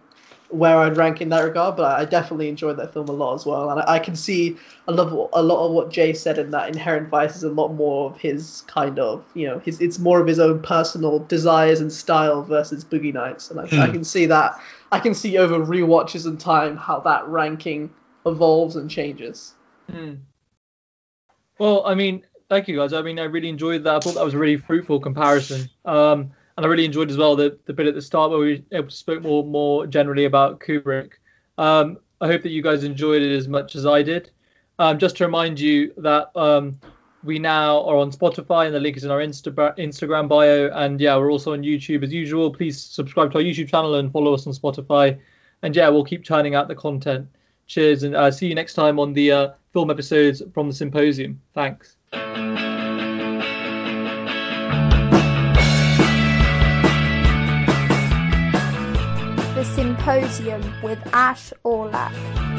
where 0.51 0.78
I'd 0.78 0.96
rank 0.96 1.20
in 1.20 1.28
that 1.30 1.40
regard. 1.40 1.76
But 1.76 1.84
I, 1.84 2.01
I 2.01 2.05
definitely 2.05 2.49
enjoyed 2.49 2.76
that 2.78 2.92
film 2.92 3.09
a 3.09 3.12
lot 3.12 3.34
as 3.34 3.46
well, 3.46 3.70
and 3.70 3.80
I, 3.80 3.94
I 3.94 3.99
can 3.99 4.16
see 4.16 4.57
a 4.86 4.92
lot, 4.92 5.09
of, 5.09 5.30
a 5.32 5.42
lot 5.42 5.66
of 5.66 5.72
what 5.72 5.90
Jay 5.90 6.12
said 6.12 6.38
in 6.38 6.51
that 6.53 6.68
Inherent 6.68 7.09
Vice 7.09 7.36
is 7.36 7.42
a 7.42 7.51
lot 7.51 7.68
more 7.68 8.11
of 8.11 8.18
his 8.18 8.62
kind 8.66 8.99
of, 8.99 9.24
you 9.34 9.46
know, 9.46 9.59
his 9.59 9.80
it's 9.80 9.99
more 9.99 10.20
of 10.20 10.26
his 10.26 10.38
own 10.38 10.61
personal 10.62 11.18
desires 11.20 11.80
and 11.80 11.92
style 11.92 12.42
versus 12.42 12.84
Boogie 12.84 13.12
Nights, 13.14 13.51
and 13.51 13.61
I, 13.61 13.64
I 13.64 13.86
Hmm. 13.86 13.92
can 13.92 14.05
see 14.05 14.26
that. 14.26 14.61
I 14.90 14.99
can 15.01 15.14
see 15.14 15.36
over 15.36 15.59
rewatches 15.59 16.26
and 16.26 16.40
time 16.40 16.76
how 16.76 17.01
that 17.01 17.28
ranking 17.28 17.90
evolves 18.24 18.76
and 18.76 18.90
changes. 18.90 19.55
Hmm. 19.90 20.14
Well, 21.59 21.84
I 21.86 21.94
mean, 21.94 22.24
thank 22.49 22.68
you 22.68 22.76
guys. 22.76 22.92
I 22.92 23.03
mean, 23.03 23.18
I 23.18 23.24
really 23.24 23.49
enjoyed 23.49 23.84
that. 23.84 23.96
I 23.96 24.01
thought 24.01 24.14
that 24.14 24.24
was 24.24 24.34
a 24.34 24.38
really 24.38 24.57
fruitful 24.57 25.01
comparison. 25.01 25.68
Um, 25.84 26.30
and 26.59 26.66
I 26.66 26.68
really 26.68 26.84
enjoyed 26.84 27.09
as 27.09 27.16
well 27.16 27.36
the, 27.36 27.56
the 27.66 27.72
bit 27.72 27.86
at 27.86 27.94
the 27.94 28.02
start 28.02 28.32
where 28.32 28.40
we 28.40 28.64
spoke 28.88 29.22
more 29.22 29.44
more 29.44 29.86
generally 29.86 30.24
about 30.24 30.59
Kubrick. 30.59 31.12
Um, 31.56 31.98
I 32.20 32.26
hope 32.26 32.42
that 32.42 32.50
you 32.50 32.62
guys 32.62 32.82
enjoyed 32.82 33.22
it 33.22 33.32
as 33.32 33.46
much 33.46 33.76
as 33.76 33.86
I 33.86 34.02
did. 34.02 34.32
Um, 34.80 34.98
just 34.98 35.16
to 35.18 35.24
remind 35.24 35.61
you 35.61 35.94
that 35.98 36.32
um, 36.34 36.80
we 37.22 37.38
now 37.38 37.84
are 37.84 37.96
on 37.96 38.11
Spotify 38.11 38.66
and 38.66 38.74
the 38.74 38.80
link 38.80 38.96
is 38.96 39.04
in 39.04 39.11
our 39.12 39.20
Insta- 39.20 39.78
Instagram 39.78 40.28
bio. 40.28 40.68
And 40.72 41.00
yeah, 41.00 41.16
we're 41.16 41.30
also 41.30 41.52
on 41.52 41.62
YouTube 41.62 42.02
as 42.02 42.12
usual. 42.12 42.52
Please 42.52 42.82
subscribe 42.82 43.30
to 43.32 43.38
our 43.38 43.44
YouTube 43.44 43.68
channel 43.68 43.94
and 43.94 44.11
follow 44.11 44.34
us 44.34 44.44
on 44.48 44.52
Spotify. 44.52 45.16
And 45.62 45.76
yeah, 45.76 45.88
we'll 45.90 46.04
keep 46.04 46.24
churning 46.24 46.56
out 46.56 46.66
the 46.66 46.74
content. 46.74 47.28
Cheers 47.68 48.02
and 48.02 48.16
uh, 48.16 48.32
see 48.32 48.48
you 48.48 48.56
next 48.56 48.74
time 48.74 48.98
on 48.98 49.12
the 49.12 49.30
uh, 49.30 49.48
film 49.72 49.90
episodes 49.90 50.42
from 50.52 50.66
the 50.66 50.74
symposium. 50.74 51.40
Thanks. 51.54 51.98
Symposium 60.09 60.62
with 60.82 60.98
Ash 61.12 61.52
Aulak. 61.66 62.57